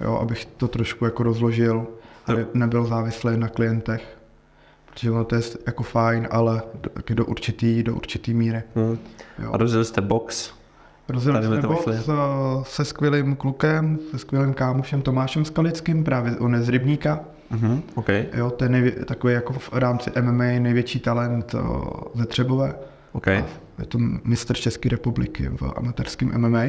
jo, 0.01 0.15
abych 0.17 0.45
to 0.45 0.67
trošku 0.67 1.05
jako 1.05 1.23
rozložil 1.23 1.87
a 2.25 2.33
ne- 2.33 2.45
nebyl 2.53 2.85
závislý 2.85 3.37
na 3.37 3.47
klientech. 3.47 4.17
Protože 4.85 5.11
ono 5.11 5.23
to 5.25 5.35
je 5.35 5.41
jako 5.67 5.83
fajn, 5.83 6.27
ale 6.31 6.61
do, 6.81 6.89
taky 6.89 7.15
do 7.15 7.25
určitý, 7.25 7.83
do 7.83 7.95
určitý 7.95 8.33
míry. 8.33 8.63
Hmm. 8.75 8.97
Jo. 9.39 9.51
A 9.53 9.57
rozjeli 9.57 9.85
jste 9.85 10.01
box? 10.01 10.51
Rozjeli 11.09 11.43
jsme 11.45 11.61
to 11.61 11.67
box 11.67 11.85
vyšli. 11.85 12.03
eh, 12.13 12.63
se 12.63 12.85
skvělým 12.85 13.35
klukem, 13.35 13.99
se 14.11 14.17
skvělým 14.17 14.53
kámošem 14.53 15.01
Tomášem 15.01 15.45
Skalickým, 15.45 16.03
právě 16.03 16.37
on 16.37 16.53
je 16.55 16.61
z 16.61 16.69
Rybníka. 16.69 17.19
Mhm, 17.51 17.83
OK. 17.95 18.09
Jo, 18.33 18.49
to 18.49 18.63
je 18.63 18.69
nejvě, 18.69 18.91
takový 18.91 19.33
jako 19.33 19.53
v 19.53 19.73
rámci 19.73 20.11
MMA 20.21 20.43
největší 20.43 20.99
talent 20.99 21.55
eh, 21.55 21.59
ze 22.15 22.25
Třebové. 22.25 22.75
OK. 23.11 23.27
Je 23.79 23.85
to 23.87 23.97
mistr 24.23 24.53
České 24.55 24.89
republiky 24.89 25.49
v 25.49 25.73
amatérském 25.75 26.31
MMA. 26.37 26.63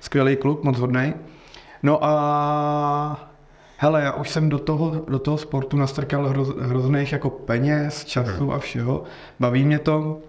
Skvělý 0.00 0.36
kluk, 0.36 0.64
moc 0.64 0.78
hodnej. 0.78 1.14
No 1.82 2.04
a 2.04 3.30
hele, 3.76 4.02
já 4.02 4.12
už 4.12 4.30
jsem 4.30 4.48
do 4.48 4.58
toho, 4.58 5.04
do 5.08 5.18
toho 5.18 5.38
sportu 5.38 5.76
nastrkal 5.76 6.28
hroz, 6.28 6.48
hrozných 6.60 7.12
jako 7.12 7.30
peněz, 7.30 8.04
času 8.04 8.52
a 8.52 8.58
všeho. 8.58 9.04
Baví 9.40 9.64
mě 9.64 9.78
to. 9.78 10.20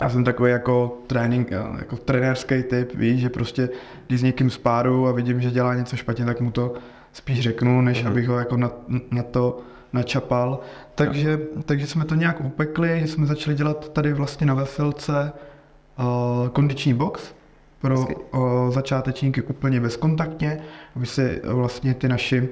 Já 0.00 0.08
jsem 0.08 0.24
takový 0.24 0.50
jako 0.50 0.98
trénink, 1.06 1.50
jako 1.78 1.96
trenérský 1.96 2.62
typ, 2.62 2.94
víš, 2.94 3.20
že 3.20 3.28
prostě 3.28 3.68
když 4.06 4.20
s 4.20 4.22
někým 4.22 4.50
spáru 4.50 5.06
a 5.08 5.12
vidím, 5.12 5.40
že 5.40 5.50
dělá 5.50 5.74
něco 5.74 5.96
špatně, 5.96 6.24
tak 6.24 6.40
mu 6.40 6.50
to 6.50 6.74
spíš 7.12 7.40
řeknu, 7.40 7.80
než 7.80 8.04
abych 8.04 8.28
ho 8.28 8.38
jako 8.38 8.56
na, 8.56 8.70
na 9.10 9.22
to 9.22 9.60
načapal. 9.92 10.60
Takže, 10.94 11.38
takže 11.64 11.86
jsme 11.86 12.04
to 12.04 12.14
nějak 12.14 12.40
upekli, 12.40 13.00
že 13.00 13.06
jsme 13.06 13.26
začali 13.26 13.56
dělat 13.56 13.92
tady 13.92 14.12
vlastně 14.12 14.46
na 14.46 14.54
Veselce 14.54 15.32
uh, 15.98 16.48
kondiční 16.48 16.94
box 16.94 17.34
pro 17.80 17.98
Hezky. 17.98 18.14
uh, 18.14 18.70
začátečníky 18.70 19.42
úplně 19.42 19.80
bezkontaktně, 19.80 20.60
aby 20.96 21.06
si 21.06 21.40
vlastně 21.44 21.94
ty 21.94 22.08
naši 22.08 22.48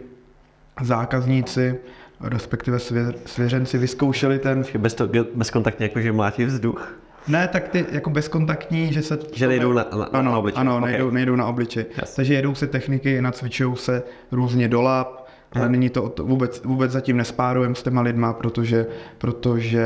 zákazníci, 0.82 1.78
respektive 2.20 2.78
svě, 2.78 3.14
svěřenci 3.26 3.78
vyzkoušeli 3.78 4.38
ten 4.38 4.64
Bez 4.78 4.94
to, 4.94 5.08
bezkontaktně, 5.34 5.86
jako 5.86 6.00
že 6.00 6.12
mlátí 6.12 6.44
vzduch. 6.44 6.98
Ne, 7.28 7.48
tak 7.48 7.68
ty 7.68 7.86
jako 7.92 8.10
bezkontaktní, 8.10 8.92
že 8.92 9.02
se... 9.02 9.18
Že 9.34 9.48
nejdou 9.48 9.72
na, 9.72 9.86
na, 9.98 10.04
ano, 10.04 10.30
na 10.32 10.38
obličej. 10.38 10.60
Ano, 10.60 10.76
Ok. 10.76 10.84
nejdou, 10.84 11.10
nejdou 11.10 11.36
na 11.36 11.46
obličej. 11.46 11.86
Jasně. 11.96 12.16
Takže 12.16 12.34
jedou 12.34 12.54
si 12.54 12.66
techniky, 12.66 13.22
nacvičují 13.22 13.76
se 13.76 14.02
různě 14.32 14.68
do 14.68 14.82
lap, 14.82 15.26
ale 15.52 15.68
není 15.68 15.88
to, 15.90 16.08
to 16.08 16.24
vůbec, 16.24 16.62
vůbec 16.64 16.92
zatím 16.92 17.16
nespárujeme 17.16 17.74
s 17.74 17.82
těma 17.82 18.00
lidma, 18.00 18.32
protože, 18.32 18.86
protože 19.18 19.84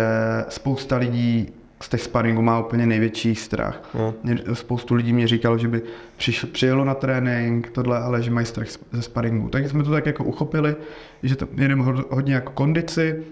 spousta 0.48 0.96
lidí 0.96 1.48
z 1.82 1.88
těch 1.88 2.00
sparingu 2.02 2.42
má 2.42 2.60
úplně 2.60 2.86
největší 2.86 3.34
strach. 3.34 3.80
Hmm. 3.94 4.12
Mě- 4.22 4.42
Spoustu 4.54 4.94
lidí 4.94 5.12
mě 5.12 5.28
říkalo, 5.28 5.58
že 5.58 5.68
by 5.68 5.82
přišlo, 6.16 6.48
přijelo 6.52 6.84
na 6.84 6.94
trénink, 6.94 7.70
tohle, 7.70 7.98
ale 7.98 8.22
že 8.22 8.30
mají 8.30 8.46
strach 8.46 8.66
ze 8.92 9.02
sparingu. 9.02 9.48
Takže 9.48 9.68
jsme 9.68 9.82
to 9.84 9.90
tak 9.90 10.06
jako 10.06 10.24
uchopili, 10.24 10.76
že 11.22 11.36
to 11.36 11.48
jedeme 11.56 11.82
ho- 11.84 12.04
hodně 12.10 12.34
jako 12.34 12.52
kondici, 12.52 13.22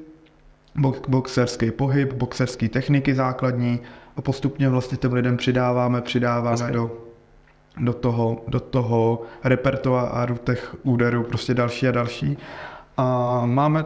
boxerský 1.09 1.71
pohyb, 1.71 2.13
boxerský 2.13 2.69
techniky 2.69 3.15
základní 3.15 3.81
a 4.17 4.23
postupně 4.23 4.69
vlastně 4.69 4.99
těm 4.99 5.13
lidem 5.13 5.37
přidáváme, 5.37 6.01
přidáváme 6.01 6.73
do, 6.73 6.91
do 7.81 7.93
toho, 7.93 8.45
do 8.49 8.61
toho 8.61 9.23
repertoáru 9.45 10.37
těch 10.37 10.77
úderů 10.83 11.23
prostě 11.23 11.55
další 11.55 11.89
a 11.89 11.93
další. 11.93 12.39
A 12.97 13.43
máme 13.47 13.85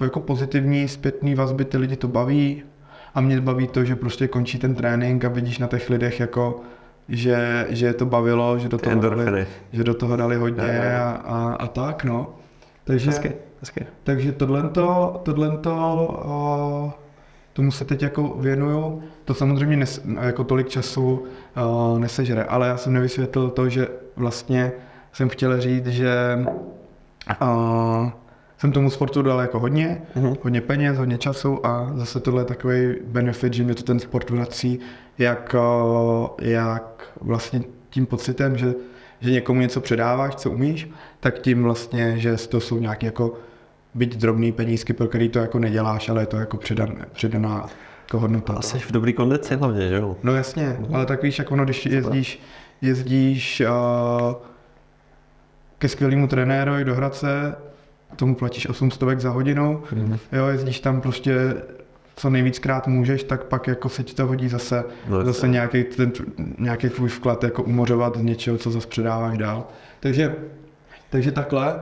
jako 0.00 0.20
pozitivní 0.20 0.88
zpětný 0.88 1.34
vazby, 1.34 1.64
ty 1.64 1.76
lidi 1.76 1.96
to 1.96 2.08
baví. 2.08 2.62
A 3.14 3.20
mě 3.20 3.40
baví 3.40 3.66
to, 3.66 3.84
že 3.84 3.96
prostě 3.96 4.28
končí 4.28 4.58
ten 4.58 4.74
trénink 4.74 5.24
a 5.24 5.28
vidíš 5.28 5.58
na 5.58 5.66
těch 5.66 5.90
lidech 5.90 6.20
jako 6.20 6.60
že, 7.10 7.66
že 7.70 7.86
je 7.86 7.94
to 7.94 8.06
bavilo, 8.06 8.58
že 8.58 8.68
do 8.68 8.78
toho 8.78 8.96
dali, 8.96 9.46
že 9.72 9.84
do 9.84 9.94
toho 9.94 10.16
dali 10.16 10.36
hodně 10.36 10.96
a, 10.96 11.10
a, 11.24 11.52
a 11.54 11.66
tak 11.66 12.04
no. 12.04 12.34
Takže, 12.84 13.10
Hezky, 13.10 13.32
hezky. 13.60 13.86
takže 14.04 14.32
tohle 14.32 14.68
to, 14.68 15.22
tomu 17.52 17.70
se 17.72 17.84
teď 17.84 18.02
jako 18.02 18.28
věnuju. 18.28 19.02
To 19.24 19.34
samozřejmě 19.34 19.76
nes, 19.76 20.02
jako 20.20 20.44
tolik 20.44 20.68
času 20.68 21.22
uh, 21.92 21.98
nesežere, 21.98 22.44
ale 22.44 22.68
já 22.68 22.76
jsem 22.76 22.92
nevysvětlil 22.92 23.50
to, 23.50 23.68
že 23.68 23.88
vlastně 24.16 24.72
jsem 25.12 25.28
chtěl 25.28 25.60
říct, 25.60 25.86
že 25.86 26.38
uh, 27.42 28.10
jsem 28.58 28.72
tomu 28.72 28.90
sportu 28.90 29.22
dal 29.22 29.40
jako 29.40 29.58
hodně, 29.58 30.02
Mhm. 30.14 30.34
hodně 30.42 30.60
peněz, 30.60 30.98
hodně 30.98 31.18
času 31.18 31.66
a 31.66 31.90
zase 31.94 32.20
tohle 32.20 32.40
je 32.40 32.44
takový 32.46 32.94
benefit, 33.06 33.54
že 33.54 33.64
mě 33.64 33.74
to 33.74 33.82
ten 33.82 33.98
sport 33.98 34.30
vrací, 34.30 34.78
jak, 35.18 35.54
jak 36.42 37.12
vlastně 37.20 37.62
tím 37.90 38.06
pocitem, 38.06 38.56
že, 38.56 38.74
že 39.20 39.30
někomu 39.30 39.60
něco 39.60 39.80
předáváš, 39.80 40.34
co 40.34 40.50
umíš, 40.50 40.90
tak 41.20 41.38
tím 41.38 41.62
vlastně, 41.62 42.18
že 42.18 42.36
to 42.36 42.60
jsou 42.60 42.78
nějaké 42.78 43.06
jako 43.06 43.34
byť 43.94 44.16
drobný 44.16 44.52
penízky, 44.52 44.92
pro 44.92 45.06
který 45.08 45.28
to 45.28 45.38
jako 45.38 45.58
neděláš, 45.58 46.08
ale 46.08 46.22
je 46.22 46.26
to 46.26 46.36
jako 46.36 46.56
předan, 46.56 46.94
předaná 47.12 47.66
jako 48.02 48.20
hodnota. 48.20 48.52
A 48.52 48.62
jsi 48.62 48.78
v 48.78 48.92
dobrý 48.92 49.12
kondici 49.12 49.56
hlavně, 49.56 49.88
že 49.88 49.94
jo? 49.94 50.16
No 50.22 50.34
jasně, 50.34 50.76
ale 50.92 51.06
tak 51.06 51.22
víš, 51.22 51.38
jak 51.38 51.52
ono, 51.52 51.64
když 51.64 51.86
jezdíš, 51.86 52.42
jezdíš 52.80 53.62
uh, 54.30 54.34
ke 55.78 55.88
skvělému 55.88 56.26
trenérovi 56.28 56.84
do 56.84 56.94
Hradce, 56.94 57.54
tomu 58.16 58.34
platíš 58.34 58.68
800 58.68 59.20
za 59.20 59.30
hodinu, 59.30 59.82
Mhm. 59.92 60.18
jo, 60.32 60.46
jezdíš 60.46 60.80
tam 60.80 61.00
prostě 61.00 61.54
co 62.16 62.30
nejvíckrát 62.30 62.86
můžeš, 62.86 63.22
tak 63.24 63.44
pak 63.44 63.66
jako 63.66 63.88
se 63.88 64.02
ti 64.02 64.14
to 64.14 64.26
hodí 64.26 64.48
zase, 64.48 64.84
No, 65.08 65.18
no, 65.18 65.24
zase 65.24 65.48
nějaký, 65.48 65.84
ten, 65.84 66.12
nějaký 66.58 66.88
tvůj 66.88 67.08
vklad 67.08 67.44
jako 67.44 67.62
umořovat 67.62 68.16
z 68.18 68.22
něčeho, 68.22 68.58
co 68.58 68.70
zase 68.70 68.86
předáváš 68.88 69.38
dál. 69.38 69.66
Takže, 70.00 70.34
takže 71.10 71.32
takhle. 71.32 71.80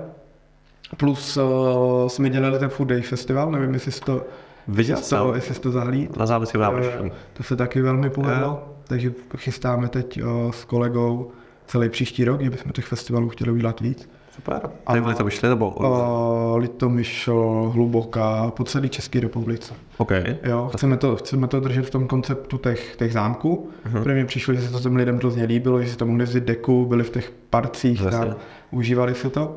Plus 0.96 1.36
uh, 1.36 2.08
jsme 2.08 2.30
dělali 2.30 2.58
ten 2.58 2.68
Food 2.68 2.88
Day 2.88 3.02
Festival, 3.02 3.50
nevím, 3.50 3.74
jestli 3.74 3.92
jsi 3.92 4.00
to 4.00 4.22
Viděl 4.68 4.96
Jestli 4.96 5.16
to, 5.16 5.34
jestli 5.34 5.54
jsi 5.54 5.60
to 5.60 5.70
zahlíd. 5.70 6.16
Na 6.16 6.26
závěsím 6.26 6.60
návrh. 6.60 6.84
Eh, 7.06 7.10
To 7.32 7.42
se 7.42 7.56
taky 7.56 7.82
velmi 7.82 8.10
povedlo, 8.10 8.68
takže 8.84 9.12
chystáme 9.36 9.88
teď 9.88 10.22
o, 10.24 10.52
s 10.52 10.64
kolegou 10.64 11.30
celý 11.66 11.88
příští 11.88 12.24
rok, 12.24 12.42
že 12.42 12.50
bychom 12.50 12.72
těch 12.72 12.84
festivalů 12.84 13.28
chtěli 13.28 13.50
udělat 13.50 13.80
víc. 13.80 14.08
Super. 14.36 14.60
Ty 14.92 15.00
byli 15.00 15.14
to 15.14 15.24
vyšli, 15.24 15.48
nebo? 15.48 15.70
O, 15.70 16.56
Litomyšl, 16.56 17.70
Hluboká, 17.74 18.50
po 18.56 18.64
celé 18.64 18.88
České 18.88 19.20
republice. 19.20 19.74
OK. 19.98 20.10
Jo, 20.42 20.70
chceme 20.74 20.96
to, 20.96 21.16
chceme 21.16 21.46
to 21.48 21.60
držet 21.60 21.82
v 21.86 21.90
tom 21.90 22.06
konceptu 22.06 22.58
těch, 22.58 22.96
těch 22.96 23.12
zámků, 23.12 23.68
Mhm. 23.84 23.94
uh-huh. 23.94 24.02
protože 24.02 24.14
mi 24.14 24.24
přišlo, 24.24 24.54
že 24.54 24.60
se 24.62 24.72
to 24.72 24.80
těm 24.80 24.96
lidem 24.96 25.16
hrozně 25.16 25.44
líbilo, 25.44 25.82
že 25.82 25.88
si 25.88 25.96
tam 25.96 26.08
mohli 26.08 26.24
vzít 26.24 26.44
deku, 26.44 26.86
byli 26.86 27.04
v 27.04 27.10
těch 27.10 27.32
parcích, 27.50 28.02
tam, 28.10 28.34
užívali 28.70 29.14
si 29.14 29.30
to, 29.30 29.56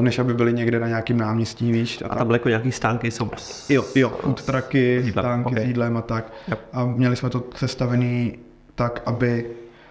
než 0.00 0.18
aby 0.18 0.34
byli 0.34 0.52
někde 0.52 0.80
na 0.80 0.88
nějakým 0.88 1.18
náměstí, 1.18 1.72
víš. 1.72 2.02
A 2.10 2.14
tam 2.14 2.26
byly 2.26 2.36
jako 2.36 2.48
nějaký 2.48 2.72
stánky, 2.72 3.10
jsou... 3.10 3.30
Jo, 3.68 3.84
jo, 3.94 4.08
food 4.20 4.42
trucky, 4.42 4.78
Jídlem, 5.04 5.12
stánky 5.24 5.54
ok. 5.54 5.58
s 5.58 5.64
jídlem 5.64 5.96
a 5.96 6.02
tak. 6.02 6.32
Yep. 6.48 6.60
A 6.72 6.84
měli 6.84 7.16
jsme 7.16 7.30
to 7.30 7.44
sestavený 7.56 8.38
tak, 8.74 9.02
aby 9.06 9.46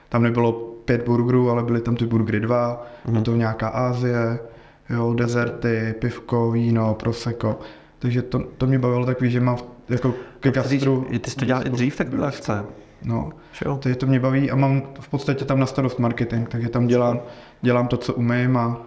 tam 0.10 0.24
nebylo 0.24 0.52
pět 0.86 1.06
burgerů, 1.06 1.50
ale 1.50 1.64
byly 1.64 1.82
tam 1.82 1.96
ty 1.96 2.06
burgery 2.06 2.40
dva, 2.40 2.86
Mhm. 3.06 3.18
mm. 3.18 3.24
to 3.24 3.36
nějaká 3.36 3.68
Ázie, 3.68 4.40
jo, 4.90 5.14
dezerty, 5.14 5.96
pivko, 6.00 6.52
víno, 6.52 6.94
prosecco. 6.94 7.60
Takže 8.00 8.22
to, 8.22 8.40
to 8.58 8.68
mě 8.68 8.80
bavilo 8.80 9.06
takový, 9.06 9.32
že 9.32 9.40
mám 9.40 9.58
jako 9.90 10.14
ke 10.40 10.52
gastru, 10.52 11.06
Ty 11.22 11.30
jsi 11.32 11.36
to 11.36 11.46
dělal 11.46 11.68
i 11.68 11.70
dřív, 11.70 11.96
tak 11.98 12.10
byla 12.10 12.30
chce. 12.30 12.64
no, 13.04 13.30
jo? 13.66 13.80
takže 13.82 13.96
to 13.96 14.06
mě 14.06 14.20
baví 14.20 14.52
a 14.52 14.56
mám 14.56 14.82
v 15.00 15.10
podstatě 15.10 15.46
tam 15.46 15.60
na 15.60 15.66
starost 15.66 16.00
marketing, 16.00 16.50
takže 16.50 16.70
tam 16.70 16.88
dělám, 16.88 17.20
dělám 17.62 17.88
to, 17.88 17.98
co 17.98 18.14
umím 18.14 18.58
a, 18.58 18.82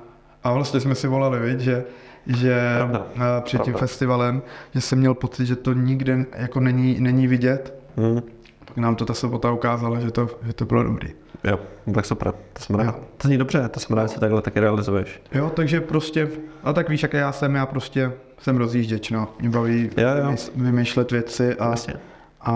a 0.44 0.52
vlastně 0.52 0.80
jsme 0.80 0.94
si 0.94 1.06
volali, 1.08 1.38
viď, 1.38 1.60
že, 1.60 1.84
že 2.26 2.74
Pravda. 2.76 3.06
a 3.36 3.40
před 3.40 3.58
tím 3.62 3.72
Pravda. 3.72 3.86
festivalem, 3.86 4.42
že 4.74 4.80
jsem 4.80 4.98
měl 4.98 5.14
pocit, 5.14 5.46
že 5.46 5.56
to 5.56 5.72
nikde 5.72 6.26
jako 6.36 6.60
není, 6.60 7.00
není 7.00 7.26
vidět. 7.26 7.74
Hmm. 7.96 8.20
Tak 8.64 8.76
nám 8.76 8.96
to 8.96 9.04
ta 9.04 9.14
sobota 9.14 9.52
ukázala, 9.52 10.00
že 10.00 10.10
to, 10.10 10.28
že 10.46 10.52
to 10.52 10.64
bylo 10.64 10.82
dobrý. 10.82 11.08
Jo, 11.44 11.60
tak 11.94 12.04
super. 12.06 12.32
To 12.52 12.62
jsem 12.62 12.76
rád. 12.76 12.98
To 13.16 13.28
zní 13.28 13.38
dobře, 13.38 13.68
to 13.68 13.80
jsem 13.80 13.96
rád, 13.96 14.10
že 14.10 14.20
takhle 14.20 14.42
taky 14.42 14.60
realizuješ. 14.60 15.22
Jo, 15.32 15.50
takže 15.54 15.80
prostě, 15.80 16.28
a 16.64 16.72
tak 16.72 16.88
víš, 16.88 17.02
jak 17.02 17.12
já 17.12 17.32
jsem, 17.32 17.54
já 17.54 17.66
prostě 17.66 18.12
jsem 18.38 18.56
rozjížděč, 18.56 19.10
no. 19.10 19.28
Mě 19.40 19.50
baví 19.50 19.90
Jo, 19.96 20.08
jo. 20.08 20.36
vymýšlet 20.56 21.10
věci 21.12 21.54
a, 21.54 21.70
Jasně. 21.70 21.94
a 22.40 22.52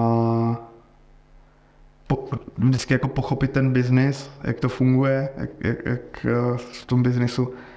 po, 2.06 2.28
vždycky 2.58 2.94
jako 2.94 3.08
pochopit 3.08 3.50
ten 3.50 3.72
biznis, 3.72 4.30
jak 4.44 4.60
to 4.60 4.68
funguje, 4.68 5.28
jak, 5.36 5.50
jak, 5.60 5.78
jak 5.84 6.26
eh, 6.26 6.56
v 6.56 6.86
tom 6.86 7.02
biznisu 7.02 7.52
eh, 7.54 7.67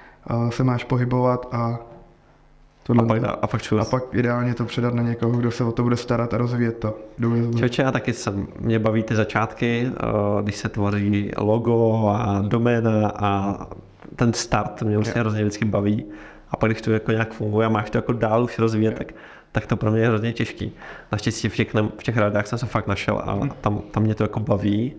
se 0.50 0.64
máš 0.64 0.84
pohybovat 0.84 1.48
a 1.52 1.78
tohle. 2.82 3.02
A 3.02 3.06
pak, 3.06 3.38
a 3.42 3.46
pak 3.46 3.62
čus. 3.62 3.80
a 3.80 3.84
pak 3.84 4.02
ideálně 4.12 4.54
to 4.54 4.64
předat 4.64 4.94
na 4.94 5.02
někoho, 5.02 5.32
kdo 5.38 5.50
se 5.50 5.64
o 5.64 5.72
to 5.72 5.82
bude 5.82 5.96
starat 5.96 6.34
a 6.34 6.38
rozvíjet 6.38 6.78
to. 6.78 6.98
Čoče, 7.58 7.82
já 7.82 7.92
taky 7.92 8.12
jsem, 8.12 8.46
mě 8.60 8.78
baví 8.78 9.02
ty 9.02 9.14
začátky, 9.16 9.90
eh, 9.90 10.42
když 10.42 10.56
se 10.56 10.68
tvoří 10.68 11.30
logo 11.38 12.08
a 12.08 12.40
doména 12.48 13.08
a 13.16 13.58
ten 14.16 14.32
start 14.32 14.82
mě 14.82 14.96
vlastně 14.96 15.20
hrozně 15.20 15.40
vždycky 15.40 15.64
baví. 15.64 16.04
A 16.50 16.56
pak, 16.56 16.70
když 16.70 16.82
to 16.82 16.90
jako 16.92 17.12
nějak 17.12 17.32
funguje 17.32 17.66
a 17.66 17.70
máš 17.70 17.90
to 17.90 17.98
jako 17.98 18.12
dál 18.12 18.44
už 18.44 18.58
rozvíjet, 18.58 18.98
tak, 18.98 19.12
tak 19.52 19.66
to 19.66 19.76
pro 19.76 19.90
mě 19.90 20.00
je 20.00 20.08
hrozně 20.08 20.32
těžký. 20.32 20.72
Naštěstí 21.12 21.48
v 21.48 21.54
těch, 21.56 21.74
v 21.74 22.02
těch 22.02 22.16
radách 22.16 22.46
jsem 22.46 22.58
se 22.58 22.66
fakt 22.66 22.86
našel 22.86 23.18
a 23.18 23.48
tam, 23.60 23.78
tam 23.90 24.02
mě 24.02 24.14
to 24.14 24.24
jako 24.24 24.40
baví. 24.40 24.92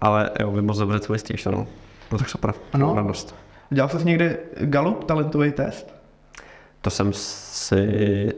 Ale 0.00 0.30
jo, 0.40 0.50
vy 0.50 0.62
moc 0.62 0.78
dobře 0.78 1.00
co 1.00 1.12
myslíš, 1.12 1.44
no. 1.44 1.66
No 2.12 2.18
tak 2.18 2.28
super, 2.28 2.54
Ano. 2.72 2.94
radost. 2.94 3.34
Dělal 3.72 3.88
jsi 3.88 4.04
někdy 4.04 4.36
Gallup 4.60 5.04
talentový 5.04 5.52
test? 5.52 5.94
To 6.80 6.90
jsem 6.90 7.12
si, 7.12 8.32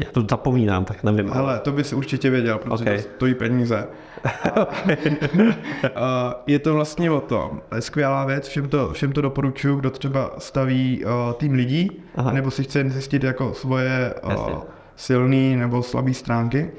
já 0.00 0.10
to 0.12 0.24
zapomínám, 0.30 0.84
tak 0.84 1.04
nevím. 1.04 1.30
Hele, 1.30 1.60
to 1.60 1.72
bys 1.72 1.92
určitě 1.92 2.30
věděl, 2.30 2.58
protože 2.58 2.84
Ok. 2.84 2.96
to 2.96 3.08
stojí 3.16 3.34
peníze. 3.34 3.86
A 5.94 6.34
je 6.46 6.58
to 6.58 6.74
vlastně 6.74 7.10
o 7.10 7.20
tom, 7.20 7.60
skvělá 7.80 8.24
věc, 8.24 8.48
všem 8.48 8.68
to, 8.68 8.92
všem 8.92 9.12
to 9.12 9.20
doporučuju, 9.20 9.76
kdo 9.76 9.90
třeba 9.90 10.30
staví 10.38 11.04
uh, 11.04 11.32
tým 11.32 11.52
lidí, 11.52 12.02
Aha. 12.16 12.32
nebo 12.32 12.50
si 12.50 12.64
chce 12.64 12.90
zjistit 12.90 13.24
jako 13.24 13.54
svoje 13.54 14.14
uh, 14.24 14.58
silné 14.96 15.56
nebo 15.56 15.82
slabé 15.82 16.14
stránky, 16.14 16.70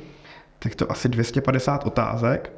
tak 0.60 0.76
to 0.76 0.92
asi 0.92 1.10
250 1.10 1.86
otázek. 1.86 2.52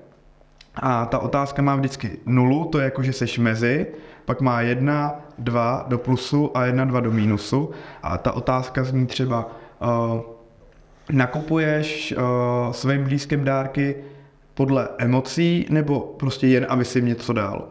A 0.76 1.06
ta 1.06 1.20
otázka 1.20 1.62
má 1.62 1.76
vždycky 1.76 2.18
nulu, 2.26 2.66
to 2.66 2.80
je 2.80 2.84
jako, 2.86 3.04
že 3.04 3.14
seš 3.14 3.40
mezi, 3.40 3.88
pak 4.26 4.42
má 4.42 4.62
jedna, 4.62 5.16
dva 5.40 5.86
do 5.88 5.98
plusu 5.98 6.58
a 6.58 6.66
jedna, 6.66 6.86
dva 6.86 7.00
do 7.00 7.12
mínusu. 7.12 7.72
A 8.04 8.18
ta 8.18 8.32
otázka 8.32 8.84
zní 8.84 9.06
třeba, 9.08 9.52
uh, 9.82 10.22
nakupuješ 11.12 12.14
uh, 12.18 12.72
svým 12.72 13.04
blízkým 13.04 13.44
dárky 13.44 13.96
podle 14.54 14.88
emocí 14.98 15.66
nebo 15.70 16.00
prostě 16.00 16.48
jen, 16.48 16.66
aby 16.70 16.86
si 16.86 16.98
jim 16.98 17.06
něco 17.06 17.34
dal. 17.34 17.68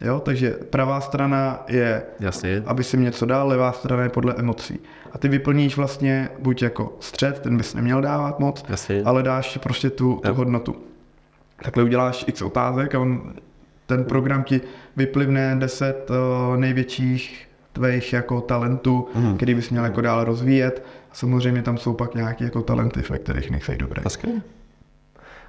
Jo, 0.00 0.20
takže 0.20 0.50
pravá 0.50 1.00
strana 1.00 1.64
je, 1.68 2.02
Jasně. 2.20 2.62
aby 2.66 2.84
si 2.84 2.96
jim 2.96 3.04
něco 3.04 3.26
dal, 3.26 3.48
levá 3.48 3.72
strana 3.72 4.02
je 4.02 4.08
podle 4.08 4.34
emocí. 4.38 4.78
A 5.12 5.18
ty 5.18 5.28
vyplníš 5.28 5.76
vlastně 5.76 6.28
buď 6.38 6.62
jako 6.62 6.96
střed, 7.00 7.40
ten 7.40 7.56
bys 7.56 7.74
neměl 7.74 8.00
dávat 8.00 8.40
moc, 8.40 8.64
Jasně. 8.68 9.02
ale 9.04 9.22
dáš 9.22 9.58
prostě 9.62 9.90
tu, 9.90 10.14
tu 10.22 10.28
Jo. 10.28 10.34
hodnotu. 10.34 10.76
Takhle 11.64 11.82
uděláš 11.82 12.24
x 12.28 12.42
otázek 12.42 12.94
a 12.94 13.00
on, 13.00 13.34
ten 13.86 14.04
program 14.04 14.42
ti 14.42 14.60
vyplivne 14.96 15.56
10 15.58 16.10
uh, 16.10 16.56
největších 16.56 17.48
tvých 17.72 18.12
jako 18.12 18.40
talentů, 18.40 19.08
mm. 19.14 19.36
který 19.36 19.54
bys 19.54 19.70
měl 19.70 19.84
jako 19.84 20.00
dál 20.00 20.24
rozvíjet. 20.24 20.84
A 21.10 21.14
samozřejmě 21.14 21.62
tam 21.62 21.78
jsou 21.78 21.94
pak 21.94 22.14
nějaké 22.14 22.44
jako 22.44 22.62
talenty, 22.62 23.02
ve 23.10 23.18
kterých 23.18 23.50
nejsej 23.50 23.76
dobrý. 23.76 24.02
Hezky. 24.04 24.28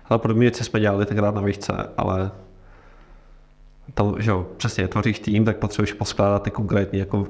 Ale 0.05 0.20
podobně 0.20 0.41
věci 0.41 0.63
jsme 0.63 0.80
dělali 0.80 1.05
tenkrát 1.05 1.36
na 1.36 1.41
výšce, 1.41 1.74
ale 1.97 2.32
tam, 3.93 4.16
že 4.20 4.32
jo, 4.32 4.47
přesně, 4.57 4.88
tvoříš 4.88 5.20
tým, 5.20 5.45
tak 5.45 5.57
potřebuješ 5.57 5.93
poskládat 5.93 6.43
ty 6.43 6.51
konkrétní 6.51 6.99
jako 6.99 7.28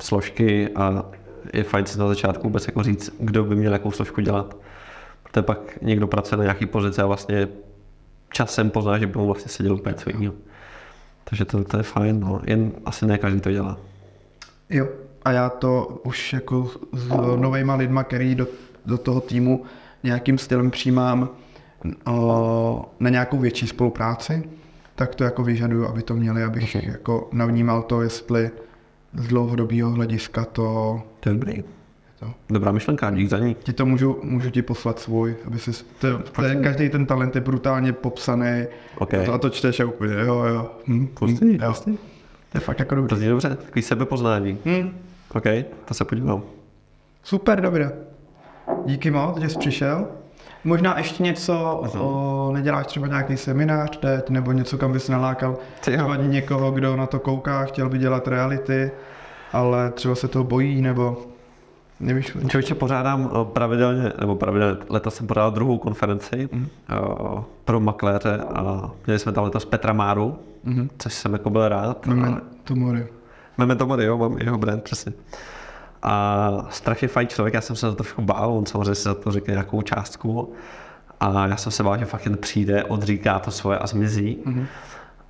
složky 0.00 0.68
a 0.68 1.04
je 1.52 1.64
fajn 1.64 1.86
si 1.86 1.98
na 1.98 2.08
začátku 2.08 2.42
vůbec 2.42 2.66
jako 2.66 2.82
říct, 2.82 3.14
kdo 3.20 3.44
by 3.44 3.56
měl 3.56 3.72
jakou 3.72 3.90
složku 3.90 4.20
dělat. 4.20 4.56
Protože 5.22 5.42
pak 5.42 5.82
někdo 5.82 6.06
pracuje 6.06 6.36
na 6.36 6.44
nějaký 6.44 6.66
pozici 6.66 7.02
a 7.02 7.06
vlastně 7.06 7.48
časem 8.32 8.70
pozná, 8.70 8.98
že 8.98 9.06
by 9.06 9.18
mu 9.18 9.26
vlastně 9.26 9.48
seděl 9.48 9.74
úplně 9.74 9.94
co 9.94 10.10
jiného. 10.10 10.34
Takže 11.24 11.44
to, 11.44 11.64
to 11.64 11.76
je 11.76 11.82
fajn, 11.82 12.20
no. 12.20 12.40
jen 12.46 12.72
asi 12.84 13.06
ne 13.06 13.18
každý 13.18 13.40
to 13.40 13.52
dělá. 13.52 13.76
Jo. 14.70 14.88
A 15.24 15.32
já 15.32 15.48
to 15.50 16.00
už 16.04 16.32
jako 16.32 16.70
s 16.92 17.08
novejma 17.36 17.74
lidma, 17.74 18.04
který 18.04 18.34
do, 18.34 18.46
do 18.86 18.98
toho 18.98 19.20
týmu 19.20 19.64
nějakým 20.02 20.38
stylem 20.38 20.70
přijímám 20.70 21.28
o, 22.06 22.84
na 23.00 23.10
nějakou 23.10 23.38
větší 23.38 23.66
spolupráci, 23.66 24.42
tak 24.94 25.14
to 25.14 25.24
jako 25.24 25.42
vyžaduju, 25.42 25.86
aby 25.86 26.02
to 26.02 26.14
měli, 26.14 26.44
abych 26.44 26.74
Mhm. 26.74 26.90
jako 26.92 27.28
navnímal 27.32 27.82
to, 27.82 28.02
jestli 28.02 28.50
z 29.14 29.26
dlouhodobého 29.28 29.90
hlediska 29.90 30.44
to, 30.44 31.02
To 31.20 31.28
je 31.28 31.32
dobrý. 31.34 31.64
To. 32.20 32.26
Dobrá 32.50 32.72
myšlenka, 32.72 33.10
dík 33.10 33.28
za 33.28 33.38
ní. 33.38 33.56
Ti 33.62 33.72
to 33.72 33.86
můžu, 33.86 34.20
můžu 34.22 34.50
ti 34.50 34.62
poslat 34.62 34.98
svůj, 34.98 35.36
aby 35.46 35.58
si, 35.58 35.70
to, 35.98 36.18
to 36.18 36.42
je, 36.42 36.56
každý 36.56 36.88
ten 36.88 37.06
talent 37.06 37.34
je 37.34 37.40
brutálně 37.40 37.92
popsaný 37.92 38.64
OK. 38.98 39.14
a 39.14 39.38
to 39.38 39.50
čteš 39.50 39.80
a 39.80 39.84
úplně, 39.84 40.14
jo, 40.14 40.44
jo. 40.44 40.70
Hm, 40.86 41.06
Pustý, 41.06 41.44
hm, 41.46 41.58
jo. 41.62 41.68
pustý. 41.68 41.96
To 42.52 42.56
je 42.58 42.60
fakt 42.60 42.78
jako 42.78 42.94
To 42.94 43.00
dobrý. 43.00 43.16
zní 43.16 43.28
dobře, 43.28 43.48
takový 43.48 43.82
sebepoznání. 43.82 44.58
Hm. 44.64 44.98
OK, 45.34 45.44
to 45.84 45.94
se 45.94 46.04
podívám. 46.04 46.42
Super, 47.22 47.60
dobré. 47.60 47.92
Díky 48.86 49.10
moc, 49.10 49.38
že 49.40 49.48
jsi 49.48 49.58
přišel. 49.58 50.06
Možná 50.64 50.98
ještě 50.98 51.22
něco, 51.22 51.82
o, 52.00 52.50
neděláš 52.54 52.86
třeba 52.86 53.06
nějaký 53.06 53.36
seminář 53.36 53.96
teď, 53.96 54.30
nebo 54.30 54.52
něco, 54.52 54.78
kam 54.78 54.92
bys 54.92 55.08
nalákal 55.08 55.58
třeba 55.80 56.16
někoho, 56.16 56.70
kdo 56.70 56.96
na 56.96 57.06
to 57.06 57.18
kouká, 57.18 57.64
chtěl 57.64 57.88
by 57.88 57.98
dělat 57.98 58.28
reality, 58.28 58.90
ale 59.52 59.90
třeba 59.90 60.14
se 60.14 60.28
toho 60.28 60.44
bojí, 60.44 60.82
nebo 60.82 61.22
nevíš, 62.00 62.36
Člověče 62.48 62.74
pořádám 62.74 63.30
eh, 63.32 63.44
pravidelně, 63.52 64.12
nebo 64.20 64.36
pravidelně, 64.36 64.76
letos 64.88 65.14
jsem 65.14 65.26
pořádal 65.26 65.50
druhou 65.50 65.78
konferenci 65.78 66.48
eh, 66.52 66.94
pro 67.64 67.80
makléře 67.80 68.38
a 68.54 68.90
měli 69.06 69.18
jsme 69.18 69.32
tam 69.32 69.44
letos 69.44 69.64
Petra 69.64 69.92
Máru, 69.92 70.36
Mhm. 70.64 70.90
což 70.98 71.14
jsem 71.14 71.32
jako 71.32 71.50
byl 71.50 71.68
rád. 71.68 72.06
Memento 72.06 72.74
mori. 72.76 73.06
Memento 73.58 73.86
Mori, 73.86 74.04
jo, 74.04 74.18
mám 74.18 74.38
jeho 74.38 74.58
brand, 74.58 74.82
přesně. 74.82 75.12
A 76.02 76.66
strašně 76.70 77.08
fajn 77.08 77.28
člověk, 77.28 77.54
já 77.54 77.60
jsem 77.60 77.76
se 77.76 77.86
za 77.86 77.92
to 77.92 77.96
trošku 77.96 78.22
bál, 78.22 78.52
on 78.52 78.66
samozřejmě 78.66 78.94
si 78.94 79.02
za 79.02 79.14
to 79.14 79.32
řekne 79.32 79.52
nějakou 79.52 79.82
částku. 79.82 80.52
A 81.20 81.46
já 81.46 81.56
jsem 81.56 81.72
se 81.72 81.82
bál, 81.82 81.98
že 81.98 82.04
fakt 82.04 82.24
jen 82.24 82.36
přijde, 82.36 82.84
odříká 82.84 83.38
to 83.38 83.50
svoje 83.50 83.78
a 83.78 83.86
zmizí. 83.86 84.38
Mhm. 84.44 84.66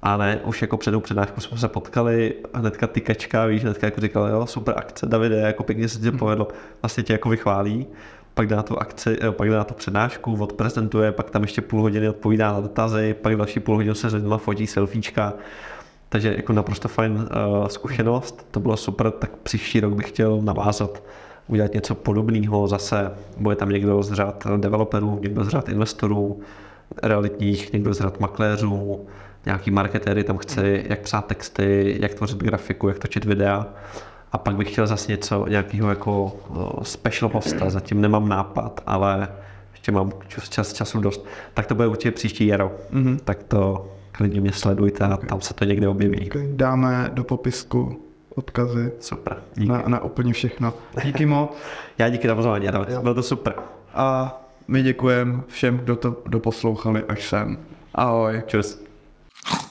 A 0.03 0.17
ne, 0.17 0.41
už 0.45 0.63
jako 0.63 0.77
před 0.77 0.91
tou 0.91 1.01
přednáškou 1.01 1.41
jsme 1.41 1.59
se 1.59 1.69
potkali, 1.69 2.35
hnedka 2.55 2.87
tykečka, 2.87 3.47
víš, 3.47 3.63
hnedka 3.63 3.87
jako 3.87 4.01
říkal, 4.01 4.27
jo, 4.29 4.47
super 4.47 4.75
akce, 4.77 5.07
Davide, 5.07 5.37
jako 5.37 5.63
pěkně 5.63 5.89
se 5.89 5.99
Mhm. 5.99 6.11
ti 6.13 6.19
povedlo, 6.19 6.49
vlastně 6.83 7.03
tě 7.03 7.13
jako 7.13 7.29
vychválí, 7.29 7.87
pak 8.35 8.47
dá 8.47 8.63
tu 8.63 8.79
akci, 8.79 9.19
eh, 9.23 9.33
pak 9.33 9.51
dá 9.51 9.65
tu 9.65 9.75
přednášku, 9.75 10.37
odprezentuje, 10.41 11.13
pak 11.13 11.31
tam 11.31 11.43
ještě 11.43 11.61
půl 11.61 11.81
hodiny 11.81 12.09
odpovídá 12.09 12.53
na 12.53 12.61
dotazy, 12.61 13.15
pak 13.23 13.37
další 13.37 13.61
půl 13.61 13.77
hodinu 13.77 13.95
se 13.95 14.11
s 14.11 14.15
lidma 14.15 14.39
fotí 14.39 14.67
selfiečka, 14.67 15.33
takže 16.09 16.35
jako 16.37 16.53
naprosto 16.53 16.89
fajn 16.89 17.13
uh, 17.13 17.67
zkušenost, 17.67 18.47
to 18.51 18.61
bylo 18.61 18.77
super, 18.77 19.11
tak 19.11 19.31
příští 19.37 19.81
rok 19.81 19.93
bych 19.95 20.09
chtěl 20.09 20.41
navázat 20.43 21.03
udělat 21.49 21.75
něco 21.75 21.95
podobného 21.95 22.69
zase. 22.69 23.11
Bude 23.37 23.57
tam 23.57 23.69
někdo 23.69 24.03
z 24.03 24.13
řad 24.13 24.47
developerů, 24.57 25.19
někdo 25.23 25.45
z 25.45 25.49
řad 25.49 25.69
investorů, 25.69 26.41
realitních, 27.03 27.73
někdo 27.73 27.95
z 27.95 28.01
řad 28.01 28.21
makléřů, 28.21 29.07
nějaký 29.47 29.71
marketéry 29.71 30.25
tam 30.25 30.39
chce, 30.39 30.83
jak 30.89 31.01
psát 31.01 31.27
texty, 31.27 31.97
jak 32.01 32.15
tvořit 32.15 32.39
grafiku, 32.39 32.89
jak 32.89 32.99
točit 32.99 33.25
videa. 33.25 33.67
A 34.33 34.39
pak 34.39 34.57
bych 34.57 34.73
chtěl 34.73 34.87
zase 34.87 35.13
něco, 35.13 35.47
nějakého 35.49 35.89
jako 35.89 36.37
special 36.83 37.31
hosta, 37.35 37.71
zatím 37.71 38.01
nemám 38.01 38.29
nápad, 38.29 38.81
ale 38.87 39.29
ještě 39.73 39.93
mám 39.93 40.13
čas, 40.49 40.73
času 40.73 41.01
dost. 41.01 41.27
Tak 41.55 41.67
to 41.67 41.75
bude 41.75 41.89
určitě 41.89 42.11
příští 42.11 42.47
jaro. 42.47 42.73
Mm-hmm. 42.93 43.19
Tak 43.25 43.43
to 43.43 43.91
klidně 44.13 44.41
mě 44.41 44.53
sledujte 44.53 45.05
a 45.05 45.15
okay. 45.15 45.29
tam 45.29 45.41
se 45.41 45.55
to 45.55 45.65
někde 45.65 45.89
objeví. 45.89 46.31
Okay. 46.31 46.49
Dáme 46.53 47.11
do 47.13 47.25
popisku 47.25 48.01
odkazy. 48.35 48.93
Super. 49.01 49.37
Díky. 49.55 49.69
Na, 49.69 49.85
na 49.87 50.05
úplně 50.05 50.33
všechno. 50.33 50.75
Díky 51.05 51.27
moc. 51.27 51.57
Já 51.99 52.09
díky 52.09 52.29
za 52.29 52.35
pozvání, 52.35 52.69
bylo 53.03 53.15
to 53.15 53.23
super. 53.23 53.55
A 53.95 54.37
my 54.69 54.83
děkujeme 54.83 55.41
všem, 55.47 55.79
kdo 55.79 55.97
to 55.97 56.17
doposlouchali 56.27 57.05
až 57.09 57.29
sem. 57.29 57.59
Ahoj. 57.95 58.43
Čus. 58.47 58.90
you 59.47 59.59